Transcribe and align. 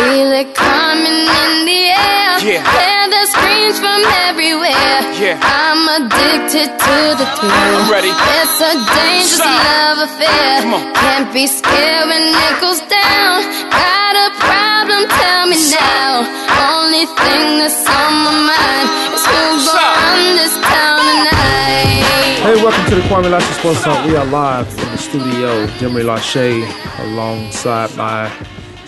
Feel 0.00 0.32
it 0.32 0.54
coming 0.56 1.28
in 1.28 1.52
the 1.68 1.82
air. 1.92 2.32
Yeah. 2.40 2.64
Hear 2.64 3.04
the 3.12 3.22
screams 3.36 3.76
from 3.84 4.00
everywhere. 4.24 4.96
Yeah. 5.20 5.36
I'm 5.44 5.84
addicted 6.00 6.72
to 6.72 6.96
the 7.20 7.26
thrill. 7.36 7.52
I'm 7.52 7.84
ready. 7.92 8.08
It's 8.08 8.58
a 8.64 8.80
dangerous 8.80 9.36
Sign. 9.36 9.60
love 9.60 10.08
affair. 10.08 10.64
Come 10.64 10.72
on. 10.72 10.82
Can't 10.96 11.28
be 11.36 11.44
scared 11.44 12.08
when 12.08 12.32
it 12.32 12.56
goes 12.64 12.80
down. 12.88 13.44
Got 13.68 14.14
a 14.16 14.28
problem? 14.40 15.04
Tell 15.20 15.44
me 15.52 15.60
now. 15.68 16.24
Only 16.72 17.04
thing 17.04 17.60
that's 17.60 17.84
on 17.84 18.12
my 18.24 18.32
mind 18.56 18.88
is 19.12 19.20
who's 19.20 19.68
Sign. 19.68 19.84
gonna 19.84 20.00
run 20.00 20.20
this 20.40 20.56
town 20.64 21.00
tonight. 21.12 22.40
Hey, 22.40 22.56
welcome 22.64 22.84
to 22.88 22.94
the 22.96 23.04
Kwamie 23.04 23.28
Lassiter 23.28 23.52
Sports 23.60 23.84
Talk. 23.84 24.00
We 24.08 24.16
are 24.16 24.24
live 24.24 24.64
in 24.80 24.88
the 24.96 24.96
studio. 24.96 25.66
Demery 25.76 26.08
Lachey 26.08 26.64
alongside 27.04 27.92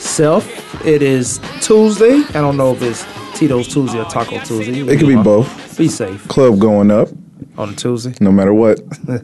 myself. 0.07 0.85
It 0.85 1.01
is 1.01 1.39
Tuesday. 1.61 2.23
I 2.31 2.41
don't 2.41 2.57
know 2.57 2.73
if 2.73 2.83
it's 2.83 3.05
Tito's 3.39 3.69
Tuesday 3.69 4.01
or 4.01 4.05
Taco 4.07 4.39
Tuesday. 4.41 4.81
It 4.81 4.99
could 4.99 5.07
be 5.07 5.15
both. 5.15 5.79
Be 5.79 5.87
safe 5.89 6.27
Club 6.27 6.59
going 6.59 6.91
up, 6.91 7.09
on 7.57 7.69
a 7.71 7.75
Tuesday. 7.75 8.13
no 8.21 8.33
matter 8.33 8.53
what. 8.53 8.81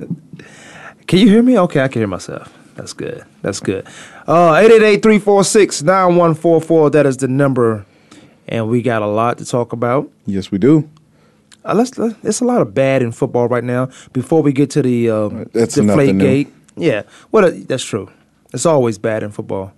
Can 1.09 1.19
you 1.19 1.29
hear 1.29 1.43
me? 1.43 1.59
Okay, 1.59 1.81
I 1.81 1.89
can 1.89 2.01
hear 2.01 2.07
myself. 2.07 2.53
That's 2.77 2.93
good. 2.93 3.25
That's 3.43 3.59
good. 3.61 3.87
Uh 4.27 4.53
888-346-9144. 4.55 6.93
That 6.93 7.07
is 7.07 7.17
the 7.17 7.27
number. 7.29 7.85
And 8.47 8.69
we 8.69 8.81
got 8.83 9.03
a 9.03 9.07
lot 9.07 9.39
to 9.39 9.45
talk 9.45 9.73
about. 9.73 10.09
Yes, 10.27 10.53
we 10.53 10.59
do. 10.59 10.89
Uh, 11.65 11.75
let's, 11.75 11.99
let 11.99 12.15
it's 12.23 12.41
a 12.41 12.45
lot 12.45 12.63
of 12.63 12.73
bad 12.73 13.03
in 13.03 13.11
football 13.11 13.49
right 13.49 13.65
now. 13.65 13.89
Before 14.13 14.43
we 14.43 14.53
get 14.53 14.71
to 14.71 14.81
the 14.83 15.11
um, 15.11 15.51
That's 15.53 15.75
deflate 15.75 16.15
nothing 16.15 16.19
new. 16.19 16.25
gate, 16.25 16.49
yeah, 16.77 17.03
well, 17.33 17.47
uh, 17.47 17.51
that's 17.67 17.83
true. 17.85 18.09
It's 18.55 18.65
always 18.65 18.97
bad 18.97 19.25
in 19.25 19.33
football. 19.33 19.73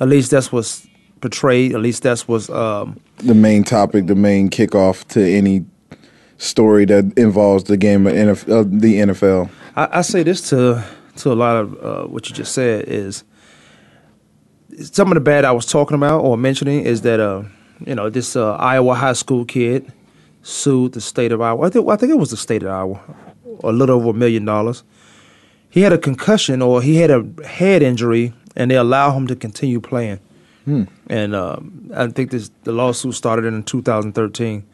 At 0.00 0.08
least 0.08 0.30
that's 0.30 0.50
what's 0.50 0.86
portrayed. 1.20 1.74
At 1.74 1.80
least 1.80 2.02
that's 2.02 2.26
what's 2.26 2.48
um, 2.50 2.98
The 3.18 3.34
main 3.34 3.64
topic, 3.64 4.06
the 4.06 4.14
main 4.14 4.48
kickoff 4.48 5.06
to 5.08 5.22
any 5.22 5.64
story 6.38 6.86
that 6.86 7.12
involves 7.18 7.64
the 7.64 7.76
game 7.76 8.06
of 8.06 8.14
NF, 8.14 8.42
uh, 8.44 8.64
the 8.66 8.96
NFL. 9.00 9.50
I, 9.76 9.98
I 9.98 10.02
say 10.02 10.22
this 10.22 10.48
to 10.50 10.82
to 11.16 11.32
a 11.32 11.34
lot 11.34 11.56
of 11.56 11.84
uh, 11.84 12.08
what 12.08 12.28
you 12.28 12.34
just 12.34 12.52
said 12.52 12.88
is 12.88 13.24
some 14.80 15.08
of 15.08 15.14
the 15.14 15.20
bad 15.20 15.44
I 15.44 15.52
was 15.52 15.66
talking 15.66 15.94
about 15.94 16.20
or 16.20 16.36
mentioning 16.36 16.84
is 16.84 17.02
that 17.02 17.20
uh, 17.20 17.42
you 17.86 17.94
know 17.94 18.08
this 18.08 18.36
uh, 18.36 18.54
Iowa 18.54 18.94
high 18.94 19.12
school 19.12 19.44
kid 19.44 19.92
sued 20.42 20.92
the 20.92 21.00
state 21.00 21.32
of 21.32 21.40
Iowa. 21.40 21.66
I 21.66 21.70
think, 21.70 21.88
I 21.88 21.96
think 21.96 22.10
it 22.10 22.18
was 22.18 22.30
the 22.30 22.36
state 22.36 22.62
of 22.62 22.70
Iowa, 22.70 23.00
a 23.62 23.72
little 23.72 23.96
over 23.96 24.10
a 24.10 24.14
million 24.14 24.44
dollars. 24.44 24.82
He 25.68 25.82
had 25.82 25.92
a 25.92 25.98
concussion 25.98 26.62
or 26.62 26.82
he 26.82 26.96
had 26.96 27.10
a 27.10 27.24
head 27.46 27.82
injury, 27.82 28.32
and 28.60 28.70
they 28.70 28.76
allow 28.76 29.10
him 29.16 29.26
to 29.26 29.34
continue 29.34 29.80
playing. 29.80 30.20
And 31.08 31.34
um, 31.34 31.90
I 31.96 32.06
think 32.08 32.30
this 32.30 32.50
the 32.64 32.72
lawsuit 32.72 33.14
started 33.14 33.46
in 33.46 33.62
2013, 33.62 34.66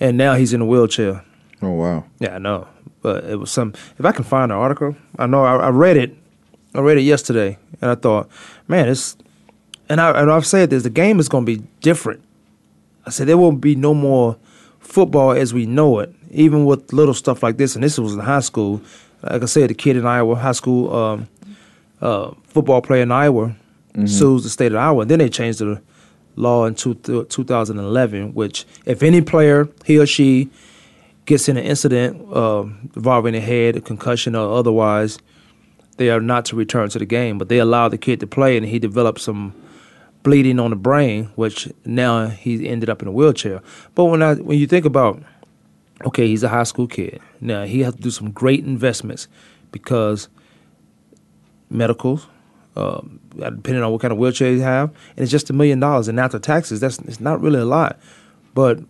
and 0.00 0.18
now 0.18 0.34
he's 0.34 0.52
in 0.52 0.60
a 0.60 0.66
wheelchair. 0.66 1.24
Oh 1.62 1.70
wow! 1.70 2.04
Yeah, 2.18 2.34
I 2.34 2.38
know, 2.38 2.66
but 3.00 3.24
it 3.24 3.36
was 3.36 3.50
some. 3.52 3.72
If 3.98 4.04
I 4.04 4.10
can 4.10 4.24
find 4.24 4.50
the 4.50 4.56
article, 4.56 4.96
I 5.16 5.26
know 5.26 5.44
I, 5.44 5.54
I 5.56 5.68
read 5.68 5.96
it. 5.96 6.16
I 6.74 6.80
read 6.80 6.98
it 6.98 7.02
yesterday, 7.02 7.56
and 7.80 7.90
I 7.92 7.94
thought, 7.94 8.28
man, 8.66 8.88
it's. 8.88 9.16
And 9.88 10.00
I 10.00 10.20
and 10.20 10.30
I've 10.30 10.44
said 10.44 10.70
this: 10.70 10.82
the 10.82 10.90
game 10.90 11.20
is 11.20 11.28
going 11.28 11.46
to 11.46 11.56
be 11.56 11.62
different. 11.80 12.20
I 13.06 13.10
said 13.10 13.28
there 13.28 13.38
won't 13.38 13.60
be 13.60 13.76
no 13.76 13.94
more 13.94 14.36
football 14.80 15.30
as 15.30 15.54
we 15.54 15.64
know 15.64 16.00
it, 16.00 16.12
even 16.32 16.66
with 16.66 16.92
little 16.92 17.14
stuff 17.14 17.42
like 17.42 17.56
this. 17.56 17.76
And 17.76 17.84
this 17.84 17.98
was 17.98 18.14
in 18.14 18.20
high 18.20 18.40
school. 18.40 18.82
Like 19.22 19.42
I 19.42 19.46
said, 19.46 19.70
the 19.70 19.74
kid 19.74 19.96
in 19.96 20.06
Iowa, 20.06 20.34
high 20.34 20.52
school 20.52 20.94
um, 20.94 21.28
uh, 22.00 22.32
football 22.44 22.82
player 22.82 23.02
in 23.02 23.12
Iowa, 23.12 23.54
sues 24.06 24.44
the 24.44 24.50
state 24.50 24.72
of 24.72 24.78
Iowa. 24.78 25.02
And 25.02 25.10
then 25.10 25.18
they 25.18 25.28
changed 25.28 25.58
the 25.58 25.82
law 26.36 26.66
in 26.66 26.74
two, 26.74 26.94
2011, 26.94 28.34
which 28.34 28.64
if 28.86 29.02
any 29.02 29.20
player, 29.20 29.68
he 29.84 29.98
or 29.98 30.06
she, 30.06 30.50
gets 31.26 31.48
in 31.48 31.58
an 31.58 31.64
incident 31.64 32.16
uh, 32.34 32.62
involving 32.96 33.34
a 33.34 33.40
head, 33.40 33.76
a 33.76 33.80
concussion, 33.80 34.34
or 34.34 34.58
otherwise, 34.58 35.18
they 35.98 36.08
are 36.08 36.20
not 36.20 36.46
to 36.46 36.56
return 36.56 36.88
to 36.88 36.98
the 36.98 37.04
game. 37.04 37.36
But 37.36 37.48
they 37.48 37.58
allow 37.58 37.88
the 37.88 37.98
kid 37.98 38.20
to 38.20 38.26
play, 38.26 38.56
and 38.56 38.64
he 38.64 38.78
developed 38.78 39.20
some 39.20 39.52
bleeding 40.22 40.58
on 40.58 40.70
the 40.70 40.76
brain, 40.76 41.24
which 41.34 41.68
now 41.84 42.28
he 42.28 42.66
ended 42.68 42.88
up 42.88 43.02
in 43.02 43.08
a 43.08 43.12
wheelchair. 43.12 43.62
But 43.94 44.06
when 44.06 44.22
I 44.22 44.34
when 44.34 44.58
you 44.58 44.66
think 44.66 44.86
about, 44.86 45.22
okay, 46.06 46.26
he's 46.26 46.42
a 46.42 46.48
high 46.48 46.64
school 46.64 46.86
kid. 46.86 47.20
Now 47.40 47.64
he 47.64 47.80
has 47.80 47.94
to 47.94 48.00
do 48.00 48.10
some 48.10 48.30
great 48.30 48.64
investments 48.64 49.28
because 49.70 50.28
medicals, 51.70 52.26
um, 52.76 53.20
depending 53.36 53.82
on 53.82 53.92
what 53.92 54.00
kind 54.00 54.12
of 54.12 54.18
wheelchair 54.18 54.52
you 54.52 54.60
have, 54.60 54.90
and 55.16 55.22
it's 55.22 55.30
just 55.30 55.50
a 55.50 55.52
million 55.52 55.80
dollars. 55.80 56.08
And 56.08 56.18
after 56.20 56.38
taxes, 56.38 56.80
that's 56.80 56.98
it's 57.00 57.20
not 57.20 57.40
really 57.40 57.60
a 57.60 57.64
lot. 57.64 57.98
But 58.54 58.80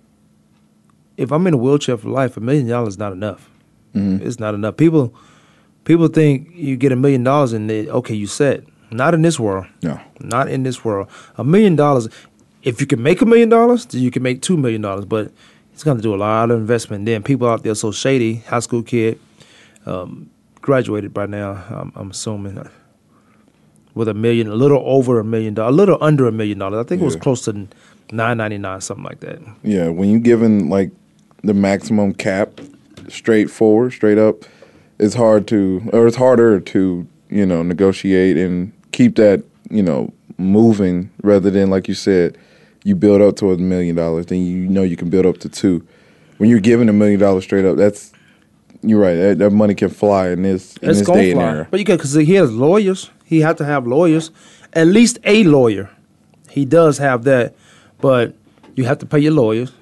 if 1.16 1.32
I'm 1.32 1.46
in 1.46 1.54
a 1.54 1.58
wheelchair 1.58 1.96
for 1.96 2.08
life, 2.08 2.36
a 2.36 2.40
million 2.40 2.68
dollars 2.68 2.94
is 2.94 2.98
not 2.98 3.12
enough. 3.12 3.50
It's 4.22 4.38
not 4.38 4.54
enough. 4.54 4.76
People 4.76 5.14
people 5.84 6.08
think 6.08 6.50
you 6.54 6.76
get 6.76 6.92
a 6.92 6.96
million 6.96 7.24
dollars 7.24 7.52
and 7.52 7.68
they, 7.68 7.88
okay, 7.88 8.14
you 8.14 8.26
set. 8.26 8.62
Not 8.90 9.14
in 9.14 9.22
this 9.22 9.38
world. 9.38 9.66
No. 9.82 10.00
Not 10.20 10.48
in 10.48 10.62
this 10.62 10.84
world. 10.84 11.08
A 11.36 11.44
million 11.44 11.76
dollars. 11.76 12.08
If 12.62 12.80
you 12.80 12.86
can 12.86 13.02
make 13.02 13.20
a 13.20 13.26
million 13.26 13.48
dollars, 13.48 13.86
then 13.86 14.00
you 14.02 14.10
can 14.10 14.22
make 14.22 14.40
two 14.42 14.56
million 14.56 14.80
dollars. 14.80 15.04
But 15.04 15.32
it's 15.72 15.84
going 15.84 15.96
to 15.96 16.02
do 16.02 16.14
a 16.14 16.16
lot 16.16 16.50
of 16.50 16.58
investment. 16.58 17.04
Then 17.06 17.22
people 17.22 17.48
out 17.48 17.62
there 17.62 17.74
so 17.74 17.92
shady. 17.92 18.36
High 18.36 18.60
school 18.60 18.82
kid, 18.82 19.20
um, 19.86 20.30
graduated 20.62 21.14
by 21.14 21.26
now. 21.26 21.64
I'm, 21.70 21.92
I'm 21.94 22.10
assuming 22.10 22.58
uh, 22.58 22.68
with 23.94 24.08
a 24.08 24.14
million, 24.14 24.48
a 24.48 24.54
little 24.54 24.82
over 24.84 25.18
a 25.18 25.24
million 25.24 25.54
dollars, 25.54 25.72
a 25.72 25.76
little 25.76 25.98
under 26.00 26.26
a 26.26 26.32
million 26.32 26.58
dollars. 26.58 26.84
I 26.84 26.88
think 26.88 27.02
it 27.02 27.04
was 27.04 27.16
close 27.16 27.44
to 27.46 27.68
nine 28.12 28.36
ninety 28.36 28.58
nine, 28.58 28.80
something 28.80 29.04
like 29.04 29.20
that. 29.20 29.40
Yeah, 29.62 29.88
when 29.88 30.10
you're 30.10 30.20
given 30.20 30.68
like 30.68 30.90
the 31.42 31.54
maximum 31.54 32.14
cap, 32.14 32.60
straight 33.08 33.50
forward, 33.50 33.92
straight 33.92 34.18
up, 34.18 34.44
it's 34.98 35.14
hard 35.14 35.46
to, 35.48 35.88
or 35.92 36.06
it's 36.06 36.16
harder 36.16 36.60
to, 36.60 37.06
you 37.30 37.46
know, 37.46 37.62
negotiate 37.62 38.36
and 38.36 38.72
keep 38.92 39.16
that, 39.16 39.44
you 39.70 39.82
know, 39.82 40.12
moving 40.38 41.10
rather 41.22 41.50
than 41.50 41.70
like 41.70 41.88
you 41.88 41.94
said, 41.94 42.38
you 42.84 42.94
build 42.94 43.20
up 43.20 43.36
to 43.36 43.52
a 43.52 43.58
million 43.58 43.96
dollars, 43.96 44.26
then 44.26 44.44
you 44.44 44.68
know 44.68 44.82
you 44.82 44.96
can 44.96 45.10
build 45.10 45.26
up 45.26 45.38
to 45.38 45.48
two. 45.48 45.86
When 46.38 46.48
you're 46.48 46.60
giving 46.60 46.88
a 46.88 46.92
million 46.92 47.18
dollars 47.18 47.44
straight 47.44 47.64
up, 47.64 47.76
that's 47.76 48.12
you're 48.82 49.00
right. 49.00 49.14
That, 49.14 49.38
that 49.38 49.50
money 49.50 49.74
can 49.74 49.88
fly 49.88 50.28
in 50.28 50.42
this 50.42 50.76
in 50.78 50.90
It's 50.90 51.00
this 51.00 51.08
day 51.08 51.32
and 51.32 51.40
era. 51.40 51.68
But 51.70 51.80
you 51.80 51.86
can, 51.86 51.96
because 51.96 52.14
he 52.14 52.34
has 52.34 52.52
lawyers. 52.52 53.10
He 53.24 53.40
had 53.40 53.58
to 53.58 53.64
have 53.64 53.86
lawyers, 53.86 54.30
at 54.72 54.86
least 54.86 55.18
a 55.24 55.44
lawyer. 55.44 55.90
He 56.50 56.64
does 56.64 56.98
have 56.98 57.24
that, 57.24 57.54
but 58.00 58.34
you 58.74 58.84
have 58.84 58.98
to 58.98 59.06
pay 59.06 59.18
your 59.18 59.32
lawyers. 59.32 59.72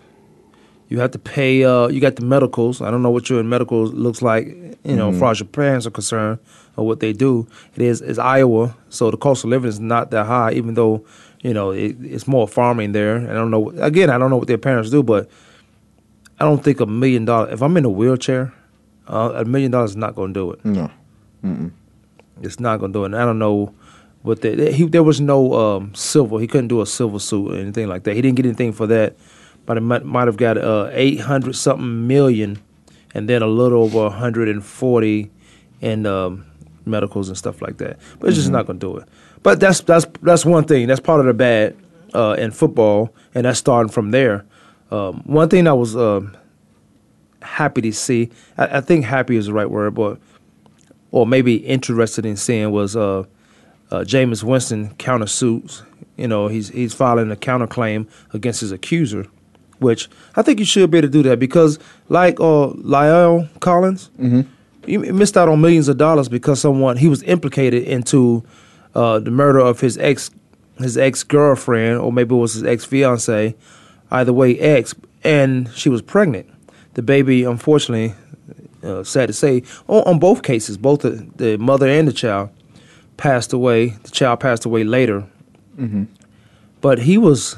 You 0.89 1.01
have 1.01 1.11
to 1.13 1.19
pay. 1.19 1.65
Uh, 1.65 1.89
you 1.89 2.01
got 2.01 2.17
the 2.17 2.25
medicals. 2.25 2.81
I 2.81 2.91
don't 2.91 3.03
know 3.03 3.11
what 3.11 3.29
your 3.29 3.43
medical 3.43 3.87
looks 3.87 4.23
like. 4.23 4.47
You 4.85 4.97
know, 4.97 5.11
as 5.11 5.19
far 5.19 5.33
as 5.33 5.41
your 5.41 5.49
parents 5.49 5.87
are 5.87 5.91
concerned, 5.91 6.39
or 6.77 6.87
what 6.87 7.01
they 7.01 7.13
do. 7.13 7.47
It 7.75 7.83
is 7.83 8.01
is 8.01 8.19
Iowa, 8.19 8.77
so 8.89 9.11
the 9.11 9.17
cost 9.17 9.45
of 9.45 9.51
living 9.51 9.69
is 9.69 9.81
not 9.81 10.11
that 10.13 10.27
high. 10.27 10.53
Even 10.53 10.75
though 10.75 11.05
you 11.43 11.53
know 11.53 11.71
it, 11.71 11.97
it's 12.01 12.29
more 12.29 12.47
farming 12.47 12.93
there. 12.93 13.17
And 13.17 13.31
I 13.31 13.35
don't 13.35 13.51
know. 13.51 13.71
Again, 13.81 14.11
I 14.11 14.19
don't 14.19 14.31
know 14.31 14.37
what 14.37 14.49
their 14.49 14.59
parents 14.59 14.91
do, 14.91 15.03
but 15.03 15.29
I 16.39 16.45
don't 16.45 16.63
think 16.63 16.81
a 16.81 16.87
million 16.87 17.25
dollars. 17.25 17.53
If 17.53 17.63
I'm 17.63 17.77
in 17.77 17.85
a 17.85 17.91
wheelchair, 17.91 18.53
uh, 19.09 19.33
a 19.35 19.45
million 19.45 19.71
dollars 19.71 19.91
is 19.91 19.97
not 19.97 20.15
going 20.15 20.35
to 20.35 20.41
do 20.41 20.53
it. 20.53 20.65
No. 20.65 20.91
It's 22.43 22.61
not 22.61 22.81
gonna 22.81 22.93
do 22.93 23.05
it. 23.05 23.07
And 23.07 23.17
I 23.17 23.25
don't 23.25 23.39
know 23.39 23.73
what 24.23 24.43
the 24.43 24.73
he 24.73 24.85
there 24.85 25.03
was 25.03 25.21
no 25.21 25.55
um, 25.55 25.95
silver. 25.95 26.39
He 26.39 26.47
couldn't 26.47 26.69
do 26.69 26.81
a 26.81 26.87
silver 26.87 27.19
suit 27.19 27.53
or 27.53 27.57
anything 27.57 27.89
like 27.89 28.03
that. 28.05 28.15
He 28.15 28.23
didn't 28.23 28.37
get 28.37 28.47
anything 28.47 28.73
for 28.73 28.87
that, 28.89 29.17
but 29.65 29.77
it 29.77 29.81
might, 29.81 30.05
might 30.05 30.27
have 30.27 30.37
got 30.37 30.59
uh, 30.59 30.91
eight 30.93 31.21
hundred 31.21 31.55
something 31.57 32.07
million, 32.07 32.59
and 33.15 33.29
then 33.29 33.43
a 33.43 33.47
little 33.47 33.85
over 33.85 34.11
hundred 34.11 34.49
and 34.49 34.65
forty 34.65 35.31
in 35.81 36.05
um, 36.05 36.45
medicals 36.85 37.29
and 37.29 37.39
stuff 37.39 37.63
like 37.63 37.79
that. 37.79 37.99
But 38.19 38.29
it's 38.29 38.37
just 38.37 38.51
not 38.51 38.67
gonna 38.67 38.79
do 38.79 38.97
it. 38.97 39.09
But 39.43 39.61
that's 39.61 39.81
that's 39.81 40.07
that's 40.23 40.45
one 40.45 40.65
thing. 40.65 40.89
That's 40.89 41.01
part 41.01 41.21
of 41.21 41.27
the 41.27 41.35
bad 41.35 41.77
uh, 42.13 42.35
in 42.39 42.51
football, 42.51 43.15
and 43.35 43.45
that's 43.47 43.59
starting 43.59 43.93
from 43.93 44.11
there. 44.11 44.45
Um, 44.91 45.23
one 45.25 45.49
thing 45.49 45.67
I 45.67 45.73
was 45.73 45.97
um, 45.97 46.37
happy 47.47 47.81
to 47.83 47.93
see. 47.93 48.31
I, 48.59 48.79
I 48.79 48.81
think 48.81 49.05
happy 49.05 49.37
is 49.37 49.47
the 49.47 49.53
right 49.53 49.71
word, 49.71 49.95
but 49.95 50.19
or 51.11 51.27
maybe 51.27 51.57
interested 51.57 52.27
in 52.27 52.37
seeing 52.37 52.71
was 52.73 52.97
uh, 52.97 53.21
uh, 53.91 54.01
Jameis 54.01 54.43
Winston 54.43 54.95
countersuits. 54.97 55.83
You 56.17 56.29
know, 56.29 56.49
he's 56.49 56.69
he's 56.69 56.95
filing 56.95 57.31
a 57.31 57.37
counterclaim 57.37 58.09
against 58.33 58.61
his 58.61 58.73
accuser, 58.73 59.27
which 59.79 60.09
I 60.35 60.43
think 60.43 60.59
you 60.59 60.65
should 60.65 60.91
be 60.91 60.99
able 60.99 61.09
to 61.09 61.13
do 61.13 61.23
that 61.25 61.39
because, 61.39 61.79
like 62.09 62.41
uh, 62.41 62.69
Lyle 62.69 63.49
Collins, 63.61 64.11
he 64.87 64.99
missed 64.99 65.37
out 65.37 65.49
on 65.49 65.61
millions 65.61 65.89
of 65.89 65.97
dollars 65.97 66.29
because 66.29 66.61
someone 66.61 66.97
he 66.97 67.09
was 67.09 67.23
implicated 67.25 67.83
into 67.85 68.45
uh, 68.95 69.19
the 69.19 69.31
murder 69.31 69.59
of 69.59 69.81
his 69.81 69.99
ex 69.99 70.31
his 70.79 70.99
ex 70.99 71.23
girlfriend 71.23 71.99
or 71.99 72.13
maybe 72.13 72.35
it 72.35 72.39
was 72.39 72.55
his 72.55 72.65
ex 72.65 72.85
fiance, 72.85 73.55
either 74.11 74.33
way 74.33 74.59
ex, 74.59 74.95
and 75.25 75.71
she 75.75 75.89
was 75.89 76.03
pregnant. 76.03 76.49
The 76.97 77.03
baby, 77.03 77.45
unfortunately, 77.45 78.15
uh, 78.83 79.05
sad 79.05 79.27
to 79.29 79.33
say, 79.33 79.63
on, 79.87 80.03
on 80.05 80.19
both 80.19 80.43
cases, 80.43 80.77
both 80.79 81.01
the, 81.01 81.27
the 81.37 81.57
mother 81.59 81.87
and 81.89 82.09
the 82.09 82.13
child 82.13 82.49
passed 83.17 83.53
away. 83.53 83.89
The 84.05 84.11
child 84.11 84.41
passed 84.41 84.65
away 84.65 84.83
later. 84.85 85.25
But 85.77 86.07
but 86.81 86.99
he 87.01 87.19
was 87.19 87.57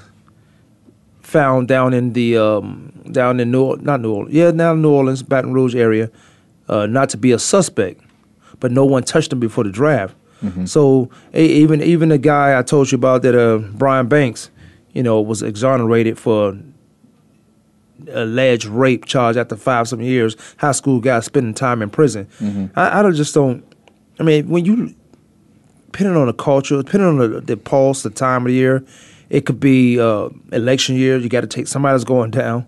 found 1.23 1.69
down 1.69 1.95
in 1.95 2.13
the 2.15 2.37
um, 2.37 2.93
down 3.13 3.39
in 3.41 3.51
New 3.51 3.77
not 3.77 4.01
New 4.01 4.13
Orleans, 4.13 4.35
yeah, 4.35 4.51
now 4.51 4.75
New 4.75 4.91
Orleans, 4.91 5.23
Baton 5.23 5.53
Rouge 5.53 5.77
area, 5.77 6.11
uh, 6.69 6.87
not 6.87 7.09
to 7.11 7.17
be 7.17 7.31
a 7.33 7.39
suspect, 7.39 8.01
but 8.61 8.73
no 8.73 8.85
one 8.85 9.03
touched 9.03 9.33
him 9.33 9.39
before 9.41 9.65
the 9.65 9.71
draft. 9.71 10.15
So 10.67 11.11
e- 11.35 11.63
even 11.63 11.83
even 11.83 12.09
the 12.11 12.19
guy 12.19 12.59
I 12.59 12.63
told 12.63 12.91
you 12.93 12.97
about 12.97 13.23
that 13.23 13.35
uh, 13.35 13.59
Brian 13.77 14.07
Banks, 14.09 14.51
you 14.95 15.03
know, 15.03 15.21
was 15.21 15.43
exonerated 15.43 16.17
for 16.19 16.57
alleged 18.11 18.67
rape 18.67 19.05
charge 19.05 19.37
after 19.37 19.57
five 19.57 19.89
some 19.89 20.01
years. 20.01 20.37
High 20.59 20.73
school 20.73 21.01
guy 21.01 21.21
spending 21.21 21.55
time 21.55 21.83
in 21.83 21.91
prison. 21.91 22.29
I, 22.77 23.01
I 23.01 23.03
don't 23.03 23.15
just 23.15 23.35
don't. 23.35 23.65
I 24.21 24.23
mean, 24.23 24.49
when 24.49 24.65
you 24.65 24.95
depending 25.87 26.17
on 26.17 26.27
the 26.27 26.33
culture, 26.33 26.81
depending 26.83 27.09
on 27.09 27.19
the, 27.19 27.41
the 27.41 27.57
pulse, 27.57 28.03
the 28.03 28.11
time 28.11 28.43
of 28.43 28.49
the 28.49 28.55
year, 28.55 28.85
it 29.31 29.47
could 29.47 29.61
be 29.61 29.99
uh, 29.99 30.29
election 30.53 30.97
year. 30.97 31.17
You 31.19 31.29
got 31.29 31.41
to 31.43 31.47
take 31.47 31.67
somebody's 31.67 32.05
going 32.05 32.31
down. 32.31 32.67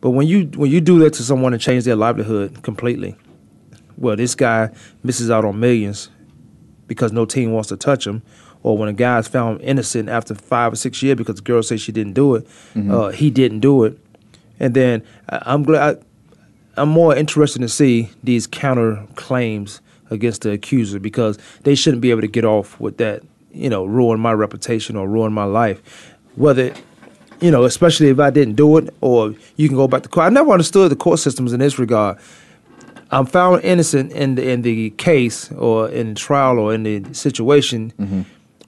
But 0.00 0.10
when 0.10 0.26
you 0.26 0.46
when 0.56 0.70
you 0.70 0.80
do 0.80 0.98
that 1.00 1.12
to 1.14 1.22
someone 1.22 1.52
and 1.52 1.62
change 1.62 1.84
their 1.84 1.96
livelihood 1.96 2.62
completely, 2.62 3.16
well, 3.96 4.16
this 4.16 4.34
guy 4.34 4.70
misses 5.02 5.30
out 5.30 5.44
on 5.44 5.60
millions 5.60 6.10
because 6.86 7.12
no 7.12 7.24
team 7.24 7.52
wants 7.52 7.68
to 7.68 7.76
touch 7.76 8.06
him. 8.06 8.22
Or 8.62 8.78
when 8.78 8.88
a 8.88 8.92
guy 8.92 9.18
is 9.18 9.26
found 9.28 9.60
innocent 9.60 10.08
after 10.08 10.34
five 10.34 10.72
or 10.72 10.76
six 10.76 11.02
years 11.02 11.16
because 11.16 11.36
the 11.36 11.42
girl 11.42 11.62
says 11.62 11.80
she 11.80 11.92
didn't 11.92 12.12
do 12.14 12.36
it, 12.36 12.46
uh, 12.76 13.08
he 13.08 13.28
didn't 13.30 13.60
do 13.60 13.84
it, 13.84 13.98
and 14.60 14.74
then 14.74 15.02
I, 15.28 15.42
I'm 15.46 15.62
glad. 15.64 16.02
I'm 16.76 16.88
more 16.88 17.14
interested 17.14 17.60
to 17.60 17.68
see 17.68 18.08
these 18.24 18.46
counter 18.46 19.06
claims 19.14 19.80
against 20.10 20.42
the 20.42 20.52
accuser 20.52 20.98
because 21.00 21.38
they 21.64 21.74
shouldn't 21.74 22.00
be 22.00 22.10
able 22.10 22.22
to 22.22 22.28
get 22.28 22.44
off 22.44 22.78
with 22.80 22.96
that, 22.96 23.22
you 23.52 23.68
know, 23.68 23.84
ruin 23.84 24.20
my 24.20 24.32
reputation 24.32 24.96
or 24.96 25.06
ruin 25.08 25.32
my 25.32 25.44
life. 25.44 25.82
Whether, 26.36 26.72
you 27.40 27.50
know, 27.50 27.64
especially 27.64 28.08
if 28.08 28.18
I 28.18 28.30
didn't 28.30 28.54
do 28.54 28.78
it 28.78 28.88
or 29.02 29.34
you 29.56 29.68
can 29.68 29.76
go 29.76 29.86
back 29.88 30.02
to 30.04 30.08
court. 30.08 30.26
I 30.26 30.28
never 30.30 30.50
understood 30.50 30.90
the 30.90 30.96
court 30.96 31.18
systems 31.18 31.52
in 31.52 31.60
this 31.60 31.78
regard. 31.78 32.16
I'm 33.10 33.26
found 33.26 33.62
innocent 33.64 34.12
in 34.12 34.36
the, 34.36 34.48
in 34.50 34.62
the 34.62 34.90
case 34.90 35.52
or 35.52 35.90
in 35.90 36.14
the 36.14 36.14
trial 36.14 36.58
or 36.58 36.72
in 36.72 36.84
the 36.84 37.12
situation, 37.12 37.92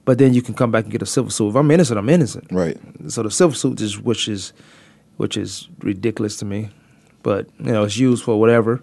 but 0.05 0.19
then 0.19 0.33
you 0.33 0.41
can 0.41 0.53
come 0.53 0.71
back 0.71 0.83
and 0.85 0.91
get 0.91 1.01
a 1.01 1.05
civil 1.05 1.31
suit. 1.31 1.49
If 1.49 1.55
I'm 1.55 1.69
innocent, 1.71 1.99
I'm 1.99 2.09
innocent. 2.09 2.47
Right. 2.51 2.77
So 3.07 3.23
the 3.23 3.31
civil 3.31 3.55
suit 3.55 3.81
is 3.81 3.99
which 3.99 4.27
is 4.27 4.53
which 5.17 5.37
is 5.37 5.67
ridiculous 5.79 6.37
to 6.37 6.45
me, 6.45 6.69
but 7.23 7.47
you 7.59 7.71
know 7.71 7.83
it's 7.83 7.97
used 7.97 8.23
for 8.23 8.39
whatever. 8.39 8.81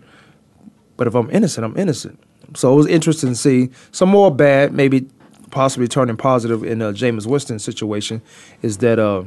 But 0.96 1.06
if 1.06 1.14
I'm 1.14 1.30
innocent, 1.30 1.64
I'm 1.64 1.76
innocent. 1.76 2.20
So 2.54 2.72
it 2.72 2.76
was 2.76 2.86
interesting 2.86 3.30
to 3.30 3.34
see 3.34 3.70
some 3.92 4.10
more 4.10 4.34
bad, 4.34 4.72
maybe 4.72 5.08
possibly 5.50 5.88
turning 5.88 6.16
positive 6.16 6.64
in 6.64 6.82
uh, 6.82 6.90
Jameis 6.92 7.26
Winston 7.26 7.58
situation 7.58 8.20
is 8.62 8.78
that 8.78 8.98
uh, 8.98 9.24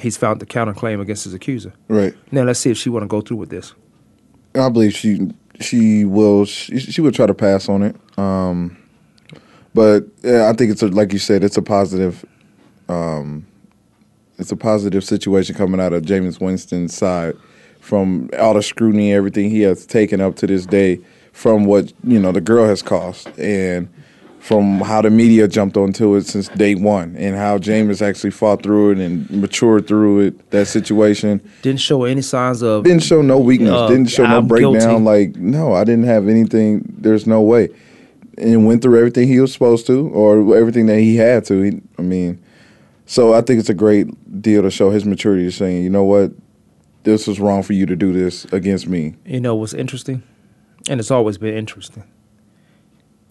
he's 0.00 0.16
found 0.16 0.40
the 0.40 0.46
counterclaim 0.46 1.00
against 1.00 1.24
his 1.24 1.34
accuser. 1.34 1.72
Right. 1.88 2.14
Now 2.32 2.42
let's 2.42 2.58
see 2.58 2.70
if 2.70 2.78
she 2.78 2.90
want 2.90 3.04
to 3.04 3.06
go 3.06 3.20
through 3.20 3.36
with 3.36 3.50
this. 3.50 3.74
I 4.54 4.68
believe 4.68 4.94
she 4.94 5.30
she 5.60 6.04
will 6.04 6.44
she, 6.44 6.78
she 6.78 7.00
will 7.00 7.12
try 7.12 7.26
to 7.26 7.34
pass 7.34 7.68
on 7.68 7.82
it. 7.82 7.96
Um, 8.18 8.76
but 9.78 10.08
yeah, 10.24 10.48
I 10.48 10.54
think 10.54 10.72
it's 10.72 10.82
a, 10.82 10.88
like 10.88 11.12
you 11.12 11.20
said, 11.20 11.44
it's 11.44 11.56
a 11.56 11.62
positive. 11.62 12.24
Um, 12.88 13.46
it's 14.36 14.50
a 14.50 14.56
positive 14.56 15.04
situation 15.04 15.54
coming 15.54 15.80
out 15.80 15.92
of 15.92 16.02
Jameis 16.02 16.40
Winston's 16.40 16.96
side 16.96 17.36
from 17.78 18.28
all 18.40 18.54
the 18.54 18.62
scrutiny, 18.62 19.14
everything 19.14 19.50
he 19.50 19.60
has 19.60 19.86
taken 19.86 20.20
up 20.20 20.34
to 20.38 20.48
this 20.48 20.66
day, 20.66 20.98
from 21.32 21.64
what 21.64 21.92
you 22.02 22.18
know 22.18 22.32
the 22.32 22.40
girl 22.40 22.66
has 22.66 22.82
cost, 22.82 23.28
and 23.38 23.88
from 24.40 24.80
how 24.80 25.00
the 25.00 25.10
media 25.10 25.46
jumped 25.46 25.76
onto 25.76 26.16
it 26.16 26.26
since 26.26 26.48
day 26.48 26.74
one, 26.74 27.14
and 27.16 27.36
how 27.36 27.56
Jameis 27.56 28.02
actually 28.02 28.32
fought 28.32 28.64
through 28.64 28.90
it 28.92 28.98
and 28.98 29.30
matured 29.30 29.86
through 29.86 30.20
it. 30.26 30.50
That 30.50 30.66
situation 30.66 31.40
Didn't 31.62 31.80
show 31.80 32.02
any 32.02 32.22
signs 32.22 32.64
of 32.64 32.82
didn't 32.82 33.04
show 33.04 33.22
no 33.22 33.38
weakness. 33.38 33.70
Uh, 33.70 33.86
didn't 33.86 34.10
show 34.10 34.26
no 34.26 34.38
I'm 34.38 34.48
breakdown. 34.48 34.72
guilty. 34.72 35.04
Like 35.04 35.36
no, 35.36 35.72
I 35.72 35.84
didn't 35.84 36.06
have 36.06 36.26
anything. 36.26 36.82
There's 36.98 37.28
no 37.28 37.40
way, 37.42 37.68
and 38.38 38.66
went 38.66 38.82
through 38.82 38.98
everything 38.98 39.28
he 39.28 39.40
was 39.40 39.52
supposed 39.52 39.86
to, 39.88 40.08
or 40.08 40.56
everything 40.56 40.86
that 40.86 40.98
he 41.00 41.16
had 41.16 41.44
to. 41.46 41.60
He, 41.62 41.80
I 41.98 42.02
mean, 42.02 42.42
so 43.06 43.32
I 43.34 43.40
think 43.40 43.60
it's 43.60 43.68
a 43.70 43.74
great 43.74 44.06
deal 44.42 44.62
to 44.62 44.70
show 44.70 44.90
his 44.90 45.04
maturity, 45.04 45.50
saying, 45.50 45.82
you 45.82 45.90
know 45.90 46.04
what, 46.04 46.32
this 47.04 47.26
was 47.26 47.40
wrong 47.40 47.62
for 47.62 47.72
you 47.72 47.86
to 47.86 47.96
do 47.96 48.12
this 48.12 48.44
against 48.46 48.86
me. 48.88 49.14
you 49.24 49.40
know 49.40 49.54
what's 49.54 49.74
interesting, 49.74 50.22
and 50.88 51.00
it's 51.00 51.10
always 51.10 51.38
been 51.38 51.56
interesting. 51.56 52.04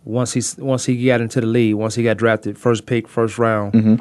Once 0.04 0.34
he 0.34 0.42
once 0.62 0.86
he 0.86 1.06
got 1.06 1.20
into 1.22 1.42
the 1.42 1.48
league, 1.48 1.76
once 1.76 1.96
he 1.96 2.04
got 2.04 2.18
drafted, 2.18 2.58
first 2.58 2.86
pick, 2.86 3.08
first 3.08 3.38
round 3.38 3.74
Mm-hmm. 3.74 3.94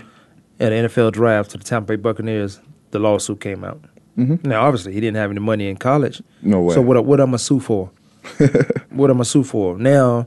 at 0.60 0.70
the 0.70 0.88
NFL 0.88 1.12
draft 1.12 1.50
to 1.50 1.58
the 1.58 1.64
Tampa 1.64 1.88
Bay 1.88 1.96
Buccaneers, 1.96 2.60
the 2.92 2.98
lawsuit 3.00 3.40
came 3.40 3.64
out. 3.64 3.82
Mhm. 4.16 4.44
Now, 4.46 4.64
obviously, 4.66 4.92
he 4.92 5.00
didn't 5.00 5.16
have 5.16 5.30
any 5.30 5.40
money 5.40 5.68
in 5.68 5.76
college. 5.76 6.22
No 6.42 6.62
way. 6.62 6.74
So 6.74 6.80
what? 6.80 7.04
What 7.04 7.20
am 7.20 7.34
I 7.34 7.38
sue 7.38 7.60
for? 7.60 7.90
what 8.90 9.10
am 9.10 9.20
I 9.20 9.24
sue 9.24 9.42
for? 9.42 9.76
Now 9.78 10.26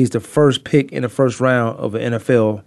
he's 0.00 0.10
the 0.10 0.20
first 0.20 0.64
pick 0.64 0.90
in 0.92 1.02
the 1.02 1.08
first 1.08 1.40
round 1.40 1.78
of 1.78 1.92
the 1.92 1.98
NFL 1.98 2.62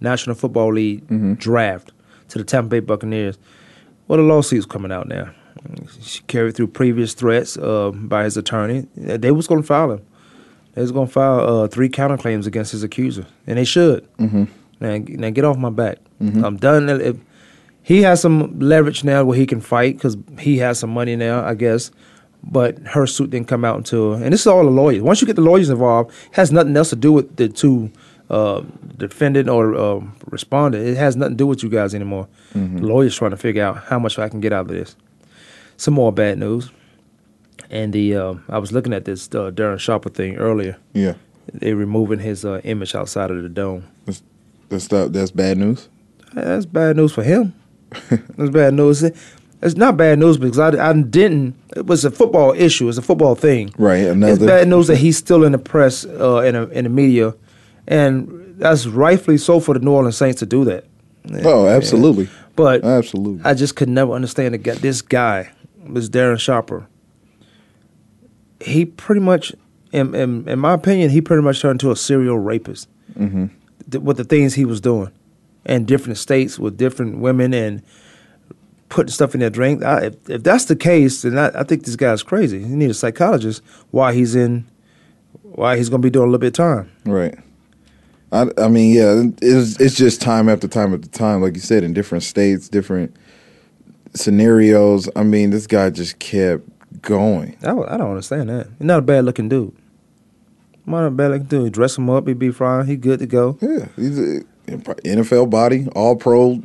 National 0.00 0.34
Football 0.36 0.72
League 0.74 1.02
Mm-hmm. 1.06 1.34
draft 1.34 1.92
to 2.28 2.38
the 2.38 2.44
Tampa 2.44 2.68
Bay 2.68 2.80
Buccaneers. 2.80 3.38
Well, 4.08 4.18
the 4.18 4.24
lawsuit's 4.24 4.66
coming 4.66 4.92
out 4.92 5.08
now. 5.08 5.30
She 6.02 6.20
carried 6.26 6.56
through 6.56 6.66
previous 6.68 7.14
threats 7.14 7.56
uh, 7.56 7.90
by 7.94 8.24
his 8.24 8.36
attorney. 8.36 8.86
They 8.96 9.30
was 9.30 9.46
going 9.46 9.62
to 9.62 9.66
file 9.66 9.92
him. 9.92 10.02
They 10.74 10.82
was 10.82 10.90
going 10.92 11.06
to 11.06 11.12
file 11.12 11.40
uh, 11.62 11.68
three 11.68 11.88
counterclaims 11.88 12.46
against 12.46 12.72
his 12.72 12.82
accuser, 12.82 13.26
and 13.46 13.56
they 13.56 13.64
should. 13.64 14.06
Mm-hmm. 14.18 14.44
Now, 14.80 14.96
now 15.06 15.30
get 15.30 15.44
off 15.44 15.56
my 15.56 15.70
back. 15.70 15.98
I'm 16.20 16.56
done. 16.56 16.88
If- 16.88 17.16
he 17.82 18.00
has 18.02 18.20
some 18.22 18.58
leverage 18.58 19.04
now 19.04 19.24
where 19.24 19.36
he 19.36 19.44
can 19.46 19.60
fight 19.60 19.96
because 19.96 20.16
he 20.40 20.56
has 20.58 20.78
some 20.78 20.88
money 20.90 21.16
now, 21.16 21.44
I 21.44 21.52
guess. 21.54 21.90
But 22.46 22.78
her 22.88 23.06
suit 23.06 23.30
didn't 23.30 23.48
come 23.48 23.64
out 23.64 23.78
until, 23.78 24.12
and 24.14 24.32
this 24.32 24.42
is 24.42 24.46
all 24.46 24.64
the 24.64 24.70
lawyers. 24.70 25.02
Once 25.02 25.20
you 25.20 25.26
get 25.26 25.36
the 25.36 25.42
lawyers 25.42 25.70
involved, 25.70 26.10
it 26.10 26.36
has 26.36 26.52
nothing 26.52 26.76
else 26.76 26.90
to 26.90 26.96
do 26.96 27.10
with 27.12 27.36
the 27.36 27.48
two 27.48 27.90
uh, 28.30 28.62
defendant 28.96 29.48
or 29.48 29.74
um, 29.76 30.14
respondent. 30.26 30.86
It 30.86 30.96
has 30.96 31.16
nothing 31.16 31.34
to 31.34 31.36
do 31.38 31.46
with 31.46 31.62
you 31.62 31.68
guys 31.70 31.94
anymore. 31.94 32.28
The 32.52 32.82
lawyers 32.86 33.16
trying 33.16 33.30
to 33.32 33.36
figure 33.36 33.64
out 33.64 33.84
how 33.84 33.98
much 33.98 34.18
I 34.18 34.28
can 34.28 34.40
get 34.40 34.52
out 34.52 34.62
of 34.62 34.68
this. 34.68 34.94
Some 35.76 35.94
more 35.94 36.12
bad 36.12 36.38
news. 36.38 36.70
And 37.70 37.92
the 37.92 38.14
uh, 38.14 38.34
I 38.48 38.58
was 38.58 38.72
looking 38.72 38.92
at 38.92 39.04
this 39.06 39.26
uh, 39.28 39.50
Darren 39.50 39.78
Sharper 39.80 40.10
thing 40.10 40.36
earlier. 40.36 40.76
Yeah, 40.92 41.14
they're 41.52 41.76
removing 41.76 42.18
his 42.18 42.44
uh, 42.44 42.60
image 42.62 42.94
outside 42.94 43.30
of 43.30 43.42
the 43.42 43.48
dome. 43.48 43.84
that's 44.04 44.22
that's 44.68 44.86
that's 44.88 45.30
bad 45.30 45.58
news. 45.58 45.88
That's 46.34 46.66
bad 46.66 46.96
news 46.96 47.12
for 47.12 47.22
him. 47.22 47.54
That's 48.36 48.50
bad 48.50 48.74
news. 48.74 49.04
It's 49.64 49.76
not 49.76 49.96
bad 49.96 50.18
news 50.18 50.36
because 50.36 50.58
I, 50.58 50.90
I 50.90 50.92
didn't. 50.92 51.56
It 51.74 51.86
was 51.86 52.04
a 52.04 52.10
football 52.10 52.52
issue. 52.52 52.86
It's 52.86 52.98
a 52.98 53.02
football 53.02 53.34
thing. 53.34 53.72
Right. 53.78 54.00
It's 54.00 54.12
Another. 54.12 54.46
bad 54.46 54.68
news 54.68 54.88
that 54.88 54.96
he's 54.96 55.16
still 55.16 55.42
in 55.42 55.52
the 55.52 55.58
press, 55.58 56.04
uh, 56.04 56.40
in, 56.40 56.54
a, 56.54 56.66
in 56.66 56.84
the 56.84 56.90
media, 56.90 57.34
and 57.86 58.56
that's 58.58 58.86
rightfully 58.86 59.38
so 59.38 59.60
for 59.60 59.72
the 59.72 59.80
New 59.80 59.90
Orleans 59.90 60.18
Saints 60.18 60.40
to 60.40 60.46
do 60.46 60.66
that. 60.66 60.84
Oh, 61.44 61.66
absolutely, 61.66 62.28
But 62.54 62.84
absolutely. 62.84 63.42
I 63.42 63.54
just 63.54 63.74
could 63.74 63.88
never 63.88 64.12
understand 64.12 64.52
the 64.52 64.58
guy, 64.58 64.74
this 64.74 65.00
guy, 65.00 65.50
this 65.88 66.10
Darren 66.10 66.38
Sharper. 66.38 66.86
He 68.60 68.84
pretty 68.84 69.22
much, 69.22 69.54
in, 69.92 70.14
in, 70.14 70.46
in 70.46 70.58
my 70.58 70.74
opinion, 70.74 71.08
he 71.08 71.22
pretty 71.22 71.42
much 71.42 71.62
turned 71.62 71.76
into 71.76 71.90
a 71.90 71.96
serial 71.96 72.38
rapist 72.38 72.88
mm-hmm. 73.18 73.46
th- 73.90 74.04
with 74.04 74.18
the 74.18 74.24
things 74.24 74.52
he 74.52 74.66
was 74.66 74.82
doing 74.82 75.10
in 75.64 75.86
different 75.86 76.18
states 76.18 76.58
with 76.58 76.76
different 76.76 77.18
women 77.18 77.54
and 77.54 77.82
putting 78.94 79.10
stuff 79.12 79.34
in 79.34 79.40
their 79.40 79.50
drink. 79.50 79.82
I, 79.84 80.06
if, 80.06 80.30
if 80.30 80.42
that's 80.44 80.66
the 80.66 80.76
case, 80.76 81.22
then 81.22 81.36
I, 81.36 81.48
I 81.60 81.64
think 81.64 81.84
this 81.84 81.96
guy's 81.96 82.22
crazy. 82.22 82.60
He 82.60 82.74
needs 82.76 82.92
a 82.92 82.94
psychologist. 82.94 83.62
Why 83.90 84.14
he's 84.14 84.34
in? 84.34 84.66
Why 85.42 85.76
he's 85.76 85.88
gonna 85.88 86.00
be 86.02 86.10
doing 86.10 86.24
a 86.28 86.30
little 86.30 86.38
bit 86.38 86.48
of 86.48 86.52
time? 86.54 86.90
Right. 87.04 87.34
I, 88.32 88.46
I 88.58 88.68
mean, 88.68 88.94
yeah, 88.94 89.22
it's 89.42 89.78
it's 89.80 89.96
just 89.96 90.20
time 90.22 90.48
after 90.48 90.66
time 90.68 90.94
after 90.94 91.08
time, 91.08 91.42
like 91.42 91.54
you 91.54 91.60
said, 91.60 91.82
in 91.84 91.92
different 91.92 92.24
states, 92.24 92.68
different 92.68 93.14
scenarios. 94.14 95.08
I 95.16 95.22
mean, 95.22 95.50
this 95.50 95.66
guy 95.66 95.90
just 95.90 96.18
kept 96.18 96.62
going. 97.02 97.56
I, 97.62 97.66
don't- 97.66 97.88
I 97.88 97.96
don't 97.96 98.10
understand 98.10 98.48
that. 98.48 98.66
He's 98.78 98.86
not 98.86 99.00
a 99.00 99.02
bad 99.02 99.24
looking 99.24 99.48
dude. 99.48 99.74
Not 100.86 101.06
a 101.06 101.10
bad 101.10 101.30
looking 101.30 101.46
dude. 101.46 101.72
Dress 101.72 101.96
him 101.96 102.10
up, 102.10 102.26
he'd 102.28 102.38
be 102.38 102.50
fine. 102.52 102.86
He 102.86 102.96
good 102.96 103.18
to 103.20 103.26
go. 103.26 103.58
Yeah, 103.60 103.86
he's 103.96 104.18
a 104.18 104.42
NFL 104.68 105.50
body, 105.50 105.86
all 105.94 106.16
pro 106.16 106.62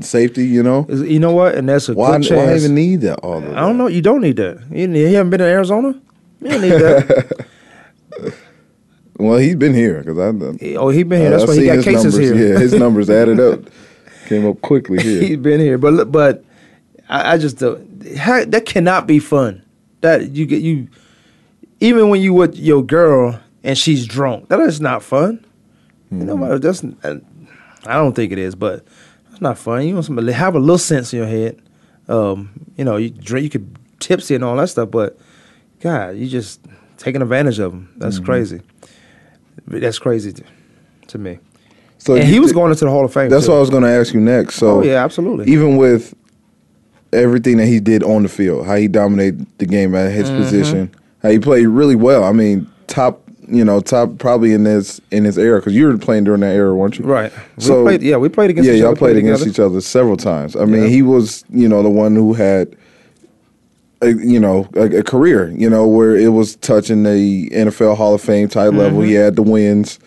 safety. 0.00 0.46
You 0.46 0.62
know, 0.62 0.86
You 0.88 1.18
know 1.20 1.32
what? 1.32 1.54
And 1.54 1.68
that's 1.68 1.88
a 1.88 1.94
why 1.94 2.18
good 2.18 2.30
why 2.30 2.46
chance. 2.46 2.62
even 2.64 2.74
need 2.74 3.00
that? 3.02 3.16
All 3.20 3.42
I 3.42 3.60
don't 3.60 3.76
know. 3.78 3.86
You 3.88 4.02
don't 4.02 4.20
need 4.20 4.36
that. 4.36 4.62
You, 4.70 4.88
you 4.90 5.06
haven't 5.14 5.30
been 5.30 5.40
in 5.40 5.46
Arizona. 5.48 6.00
You 6.40 6.48
don't 6.50 6.62
need 6.62 6.70
that. 6.72 7.46
Well, 9.20 9.38
he's 9.38 9.56
been 9.56 9.74
here 9.74 10.00
because 10.04 10.16
I. 10.16 10.76
oh, 10.76 10.90
he 10.90 11.02
been 11.02 11.20
here. 11.20 11.30
That's 11.30 11.42
I 11.42 11.46
why 11.46 11.54
he 11.54 11.60
seen 11.66 11.74
got 11.74 11.84
cases 11.84 12.16
numbers. 12.16 12.38
here. 12.38 12.52
Yeah, 12.52 12.58
his 12.60 12.72
numbers 12.74 13.10
added 13.10 13.40
up, 13.40 13.60
came 14.28 14.46
up 14.46 14.60
quickly 14.60 14.98
here. 15.02 15.20
He's 15.22 15.36
been 15.38 15.58
here, 15.60 15.76
but 15.76 16.12
but 16.12 16.44
I, 17.08 17.32
I 17.32 17.38
just 17.38 17.58
don't. 17.58 18.06
How, 18.16 18.44
that 18.44 18.64
cannot 18.64 19.08
be 19.08 19.18
fun. 19.18 19.62
That 20.02 20.30
you 20.30 20.46
get 20.46 20.62
you, 20.62 20.86
even 21.80 22.10
when 22.10 22.20
you 22.20 22.32
with 22.32 22.56
your 22.56 22.84
girl 22.84 23.40
and 23.64 23.76
she's 23.76 24.06
drunk. 24.06 24.50
That 24.50 24.60
is 24.60 24.80
not 24.80 25.02
fun. 25.02 25.44
You 26.12 26.18
know, 26.18 26.36
Mm-hmm. 26.36 26.58
that's 26.60 26.84
I 27.88 27.94
don't 27.94 28.14
think 28.14 28.30
it 28.30 28.38
is, 28.38 28.54
but 28.54 28.84
It's 29.38 29.42
not 29.42 29.56
fun. 29.56 29.86
You 29.86 29.94
want 29.94 30.04
somebody 30.06 30.32
have 30.32 30.56
a 30.56 30.58
little 30.58 30.78
sense 30.78 31.12
in 31.12 31.20
your 31.20 31.28
head. 31.28 31.62
Um, 32.08 32.50
you 32.76 32.84
know, 32.84 32.96
you 32.96 33.10
drink, 33.10 33.44
you 33.44 33.50
could 33.50 33.78
tipsy 34.00 34.34
and 34.34 34.42
all 34.42 34.56
that 34.56 34.66
stuff, 34.68 34.90
but 34.90 35.16
God, 35.80 36.16
you 36.16 36.26
just 36.26 36.60
taking 36.96 37.22
advantage 37.22 37.60
of 37.60 37.70
them. 37.70 37.88
That's 37.98 38.18
crazy. 38.18 38.62
That's 39.68 40.00
crazy 40.00 40.32
to, 40.32 40.42
to 41.06 41.18
me. 41.18 41.38
So 41.98 42.16
and 42.16 42.24
he 42.24 42.40
was 42.40 42.50
thi- 42.50 42.54
going 42.56 42.72
into 42.72 42.84
the 42.84 42.90
Hall 42.90 43.04
of 43.04 43.12
Fame. 43.12 43.30
That's 43.30 43.46
too. 43.46 43.52
what 43.52 43.58
I 43.58 43.60
was 43.60 43.70
going 43.70 43.84
to 43.84 43.88
ask 43.90 44.12
you 44.12 44.18
next. 44.20 44.56
So 44.56 44.80
Oh 44.80 44.82
yeah, 44.82 45.04
absolutely. 45.04 45.52
even 45.52 45.76
with 45.76 46.14
everything 47.12 47.58
that 47.58 47.66
he 47.66 47.78
did 47.78 48.02
on 48.02 48.24
the 48.24 48.28
field, 48.28 48.66
how 48.66 48.74
he 48.74 48.88
dominated 48.88 49.46
the 49.58 49.66
game 49.66 49.94
at 49.94 50.10
his 50.10 50.30
Mm-hmm. 50.30 50.36
position, 50.36 50.94
how 51.22 51.28
he 51.30 51.38
played 51.38 51.66
really 51.66 51.94
well. 51.94 52.24
I 52.24 52.32
mean, 52.32 52.68
top, 52.88 53.22
you 53.48 53.64
know, 53.64 53.80
top 53.80 54.18
probably 54.18 54.52
in 54.52 54.64
his 54.64 55.00
in 55.10 55.24
his 55.24 55.38
era 55.38 55.58
because 55.60 55.74
you 55.74 55.86
were 55.86 55.96
playing 55.98 56.24
during 56.24 56.40
that 56.42 56.54
era, 56.54 56.74
weren't 56.74 56.98
you? 56.98 57.04
Right. 57.04 57.32
We 57.56 57.62
So 57.64 57.82
played, 57.84 58.02
yeah, 58.02 58.16
we 58.16 58.28
played 58.28 58.50
against 58.50 58.68
yeah, 58.68 58.74
each 58.74 58.80
y'all 58.80 58.88
other. 58.90 58.96
played 58.98 59.16
against 59.16 59.42
together. 59.44 59.66
each 59.68 59.70
other 59.72 59.80
several 59.80 60.16
times. 60.16 60.54
I 60.56 60.64
mean, 60.64 60.82
Yeah. 60.82 60.88
he 60.88 61.02
was, 61.02 61.44
you 61.50 61.68
know, 61.68 61.82
the 61.82 61.90
one 61.90 62.14
who 62.14 62.34
had, 62.34 62.76
a, 64.02 64.10
you 64.10 64.38
know, 64.38 64.68
a, 64.74 64.98
a 64.98 65.02
career, 65.02 65.50
you 65.56 65.68
know, 65.68 65.86
where 65.86 66.14
it 66.16 66.28
was 66.28 66.56
touching 66.56 67.02
the 67.02 67.48
NFL 67.50 67.96
Hall 67.96 68.14
of 68.14 68.20
Fame 68.20 68.48
type 68.48 68.72
level. 68.72 69.00
Mm-hmm. 69.00 69.08
He 69.08 69.14
had 69.14 69.34
the 69.36 69.42
wins. 69.42 69.98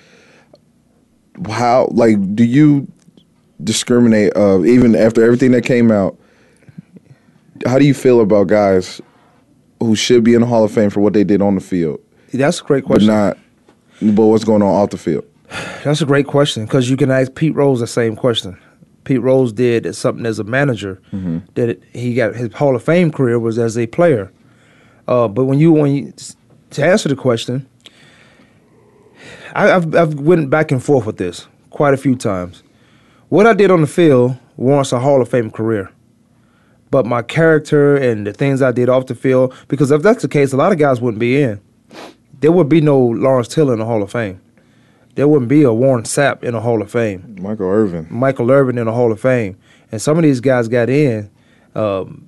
How, 1.49 1.87
like, 1.91 2.35
do 2.35 2.43
you 2.43 2.87
discriminate? 3.63 4.35
Uh, 4.35 4.63
even 4.63 4.95
after 4.95 5.23
everything 5.23 5.51
that 5.51 5.63
came 5.65 5.91
out, 5.91 6.17
how 7.65 7.79
do 7.79 7.85
you 7.85 7.93
feel 7.93 8.21
about 8.21 8.47
guys 8.47 9.01
who 9.79 9.95
should 9.95 10.23
be 10.23 10.33
in 10.35 10.41
the 10.41 10.47
Hall 10.47 10.63
of 10.63 10.71
Fame 10.71 10.89
for 10.89 10.99
what 10.99 11.13
they 11.13 11.23
did 11.23 11.41
on 11.41 11.55
the 11.55 11.61
field, 11.61 11.99
That's 12.33 12.61
a 12.61 12.63
great 12.63 12.83
but 12.83 12.87
question. 12.87 13.07
not, 13.07 13.37
but 14.01 14.25
what's 14.25 14.43
going 14.43 14.61
on 14.61 14.69
off 14.69 14.89
the 14.89 14.97
field? 14.97 15.25
That's 15.83 16.01
a 16.01 16.05
great 16.05 16.27
question 16.27 16.65
because 16.65 16.89
you 16.89 16.97
can 16.97 17.11
ask 17.11 17.35
Pete 17.35 17.53
Rose 17.55 17.79
the 17.79 17.87
same 17.87 18.15
question. 18.15 18.57
Pete 19.03 19.21
Rose 19.21 19.51
did 19.51 19.93
something 19.95 20.25
as 20.25 20.39
a 20.39 20.43
manager 20.43 21.01
that 21.55 21.69
it, 21.69 21.83
he 21.91 22.13
got 22.13 22.35
his 22.35 22.53
Hall 22.53 22.75
of 22.75 22.83
Fame 22.83 23.11
career 23.11 23.39
was 23.39 23.57
as 23.57 23.77
a 23.77 23.87
player. 23.87 24.31
Uh, 25.07 25.27
but 25.27 25.45
when 25.45 25.59
you 25.59 25.71
when 25.71 25.93
you 25.93 26.13
to 26.69 26.85
answer 26.85 27.09
the 27.09 27.15
question, 27.15 27.67
I, 29.53 29.71
I've 29.71 29.95
I've 29.95 30.13
went 30.19 30.49
back 30.49 30.71
and 30.71 30.81
forth 30.81 31.05
with 31.05 31.17
this 31.17 31.47
quite 31.69 31.93
a 31.93 31.97
few 31.97 32.15
times. 32.15 32.63
What 33.29 33.47
I 33.47 33.53
did 33.53 33.71
on 33.71 33.81
the 33.81 33.87
field 33.87 34.37
warrants 34.55 34.91
a 34.91 34.99
Hall 34.99 35.21
of 35.21 35.29
Fame 35.29 35.51
career, 35.51 35.91
but 36.91 37.05
my 37.05 37.21
character 37.23 37.95
and 37.95 38.27
the 38.27 38.33
things 38.33 38.61
I 38.61 38.71
did 38.71 38.87
off 38.87 39.07
the 39.07 39.15
field, 39.15 39.53
because 39.67 39.89
if 39.91 40.01
that's 40.01 40.21
the 40.21 40.27
case, 40.27 40.53
a 40.53 40.57
lot 40.57 40.71
of 40.71 40.77
guys 40.77 41.01
wouldn't 41.01 41.19
be 41.19 41.41
in. 41.41 41.59
There 42.41 42.51
would 42.51 42.69
be 42.69 42.81
no 42.81 42.99
Lawrence 42.99 43.47
Taylor 43.47 43.73
in 43.73 43.79
the 43.79 43.85
Hall 43.85 44.03
of 44.03 44.11
Fame. 44.11 44.41
There 45.15 45.27
wouldn't 45.27 45.49
be 45.49 45.63
a 45.63 45.73
Warren 45.73 46.03
Sapp 46.03 46.43
in 46.43 46.53
the 46.53 46.61
Hall 46.61 46.81
of 46.81 46.91
Fame. 46.91 47.37
Michael 47.39 47.67
Irvin. 47.67 48.07
Michael 48.09 48.49
Irvin 48.49 48.77
in 48.77 48.85
the 48.85 48.91
Hall 48.91 49.11
of 49.11 49.19
Fame, 49.19 49.57
and 49.91 50.01
some 50.01 50.17
of 50.17 50.23
these 50.23 50.39
guys 50.39 50.67
got 50.67 50.89
in 50.89 51.29
um, 51.75 52.27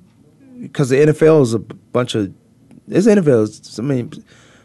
because 0.62 0.90
the 0.90 0.98
NFL 0.98 1.42
is 1.44 1.54
a 1.54 1.60
bunch 1.60 2.16
of 2.16 2.34
this 2.88 3.08
NFL. 3.08 3.44
Is, 3.44 3.80
I 3.80 3.82
mean, 3.82 4.12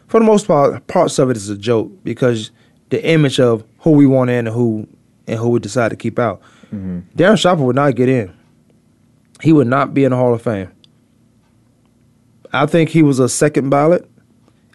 for 0.07 0.19
the 0.19 0.25
most 0.25 0.47
part, 0.47 0.85
parts 0.87 1.17
of 1.17 1.29
it 1.29 1.37
is 1.37 1.49
a 1.49 1.57
joke 1.57 1.91
because 2.03 2.51
the 2.89 3.03
image 3.05 3.39
of 3.39 3.63
who 3.79 3.91
we 3.91 4.05
want 4.05 4.29
in 4.29 4.47
and 4.47 4.55
who 4.55 4.87
and 5.27 5.39
who 5.39 5.49
we 5.49 5.59
decide 5.59 5.89
to 5.89 5.95
keep 5.95 6.19
out. 6.19 6.41
Mm-hmm. 6.73 6.99
Darren 7.15 7.39
Sharper 7.39 7.63
would 7.63 7.75
not 7.75 7.95
get 7.95 8.09
in. 8.09 8.33
He 9.41 9.53
would 9.53 9.67
not 9.67 9.93
be 9.93 10.03
in 10.03 10.11
the 10.11 10.17
Hall 10.17 10.33
of 10.33 10.41
Fame. 10.41 10.71
I 12.51 12.65
think 12.65 12.89
he 12.89 13.03
was 13.03 13.19
a 13.19 13.29
second 13.29 13.69
ballot, 13.69 14.09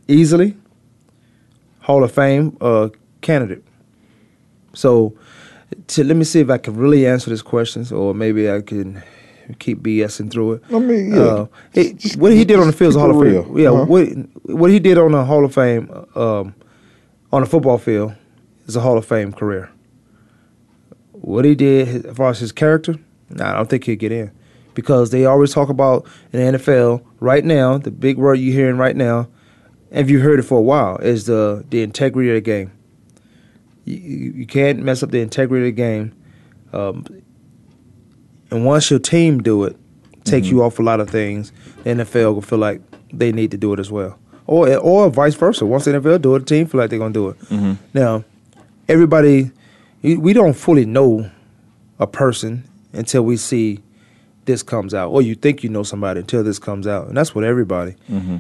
easily. 0.09 0.57
Hall 1.87 2.03
of 2.05 2.13
Fame 2.13 2.57
uh, 2.61 2.89
candidate. 3.21 3.63
So, 4.75 5.15
to, 5.89 6.05
let 6.05 6.17
me 6.17 6.25
see 6.25 6.41
if 6.41 6.51
I 6.51 6.59
can 6.59 6.75
really 6.77 7.07
answer 7.07 7.31
this 7.31 7.43
questions, 7.43 7.93
or 7.93 8.15
maybe 8.15 8.51
I 8.51 8.61
can 8.63 9.03
keep 9.59 9.83
BSing 9.83 10.31
through 10.31 10.55
it. 10.55 10.63
I 10.73 10.79
mean, 10.79 11.13
yeah. 11.15 11.21
Uh, 11.21 11.47
it- 11.75 12.17
what 12.17 12.33
he 12.33 12.45
did 12.45 12.59
on 12.59 12.67
the 12.67 12.73
field 12.73 12.91
is 12.91 12.97
Hall 12.97 13.11
of 13.11 13.21
Fame. 13.23 13.59
Yeah, 13.59 13.71
Uh-huh. 13.71 13.85
what 13.87 14.09
what 14.63 14.71
he 14.71 14.79
did 14.81 14.97
on 14.99 15.13
the 15.13 15.25
Hall 15.25 15.45
of 15.45 15.53
Fame, 15.55 15.89
um, 16.15 16.55
on 17.33 17.43
the 17.43 17.49
football 17.49 17.79
field, 17.79 18.13
is 18.67 18.77
a 18.77 18.81
Hall 18.81 18.97
of 18.99 19.05
Fame 19.05 19.33
career. 19.33 19.71
What 21.13 21.45
he 21.45 21.55
did 21.55 22.07
as 22.07 22.17
far 22.17 22.31
as 22.31 22.39
his 22.39 22.53
character, 22.53 22.97
nah, 23.31 23.51
I 23.53 23.57
don't 23.57 23.69
think 23.69 23.85
he'd 23.85 23.97
get 23.99 24.13
in, 24.13 24.31
because 24.75 25.11
they 25.11 25.25
always 25.27 25.53
talk 25.53 25.69
about 25.69 26.07
in 26.33 26.41
the 26.53 26.59
NFL 26.59 27.03
right 27.21 27.45
now. 27.45 27.79
The 27.79 27.91
big 27.91 28.17
word 28.19 28.35
you're 28.35 28.53
hearing 28.55 28.77
right 28.77 28.97
now, 28.97 29.29
and 29.95 30.11
you've 30.11 30.23
heard 30.23 30.41
it 30.41 30.43
for 30.43 30.59
a 30.59 30.63
while, 30.63 30.97
is 30.99 31.25
the 31.27 31.65
the 31.71 31.83
integrity 31.83 32.29
of 32.29 32.35
the 32.35 32.41
game. 32.41 32.73
You, 33.85 33.97
you 33.97 34.47
can't 34.47 34.81
mess 34.81 35.03
up 35.03 35.11
the 35.11 35.21
integrity 35.21 35.69
of 35.69 35.75
the 35.75 35.83
game. 35.83 36.13
Um, 36.73 37.07
and 38.51 38.65
once 38.65 38.91
your 38.91 38.99
team 38.99 39.43
do 39.43 39.65
it, 39.65 39.77
take 40.25 40.45
you 40.47 40.63
off 40.63 40.79
a 40.79 40.83
lot 40.83 41.01
of 41.01 41.09
things, 41.09 41.53
the 41.85 41.91
NFL 41.91 42.35
will 42.35 42.43
feel 42.43 42.59
like 42.59 42.81
they 43.13 43.31
need 43.31 43.51
to 43.53 43.57
do 43.57 43.73
it 43.73 43.79
as 43.79 43.91
well. 43.91 44.19
Or 44.47 44.77
or 44.79 45.09
vice 45.11 45.35
versa. 45.37 45.65
Once 45.65 45.85
the 45.85 45.93
NFL 45.93 46.21
do 46.23 46.35
it, 46.35 46.41
the 46.41 46.45
team 46.45 46.67
feel 46.67 46.81
like 46.81 46.91
they're 46.91 46.99
gonna 46.99 47.15
do 47.15 47.29
it. 47.29 47.37
Now, 47.95 48.25
everybody, 48.89 49.53
we 50.03 50.33
don't 50.33 50.55
fully 50.55 50.85
know 50.87 51.31
a 52.01 52.07
person 52.09 52.65
until 52.93 53.23
we 53.23 53.37
see 53.37 53.81
this 54.47 54.63
comes 54.63 54.95
out, 54.95 55.11
or 55.11 55.23
you 55.23 55.35
think 55.35 55.63
you 55.63 55.71
know 55.71 55.83
somebody 55.83 56.21
until 56.21 56.45
this 56.45 56.59
comes 56.59 56.87
out, 56.87 57.09
and 57.09 57.17
that's 57.17 57.35
what 57.35 57.45
everybody. 57.45 57.95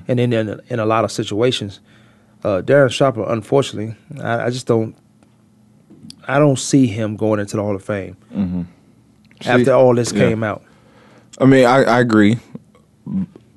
And 0.08 0.18
then 0.18 0.32
in, 0.32 0.60
in 0.68 0.78
a 0.78 0.86
lot 0.86 1.04
of 1.04 1.12
situations, 1.12 1.80
uh, 2.44 2.62
Darren 2.62 2.90
Sharper, 2.90 3.24
unfortunately, 3.28 3.96
I, 4.20 4.46
I 4.46 4.50
just 4.50 4.66
don't, 4.66 4.96
I 6.28 6.38
don't 6.38 6.58
see 6.58 6.86
him 6.86 7.16
going 7.16 7.40
into 7.40 7.56
the 7.56 7.62
Hall 7.62 7.74
of 7.74 7.84
Fame 7.84 8.16
after 9.44 9.64
See, 9.64 9.70
all 9.70 9.94
this 9.94 10.12
yeah. 10.12 10.28
came 10.28 10.42
out. 10.42 10.62
I 11.38 11.46
mean, 11.46 11.64
I, 11.64 11.84
I 11.84 12.00
agree, 12.00 12.38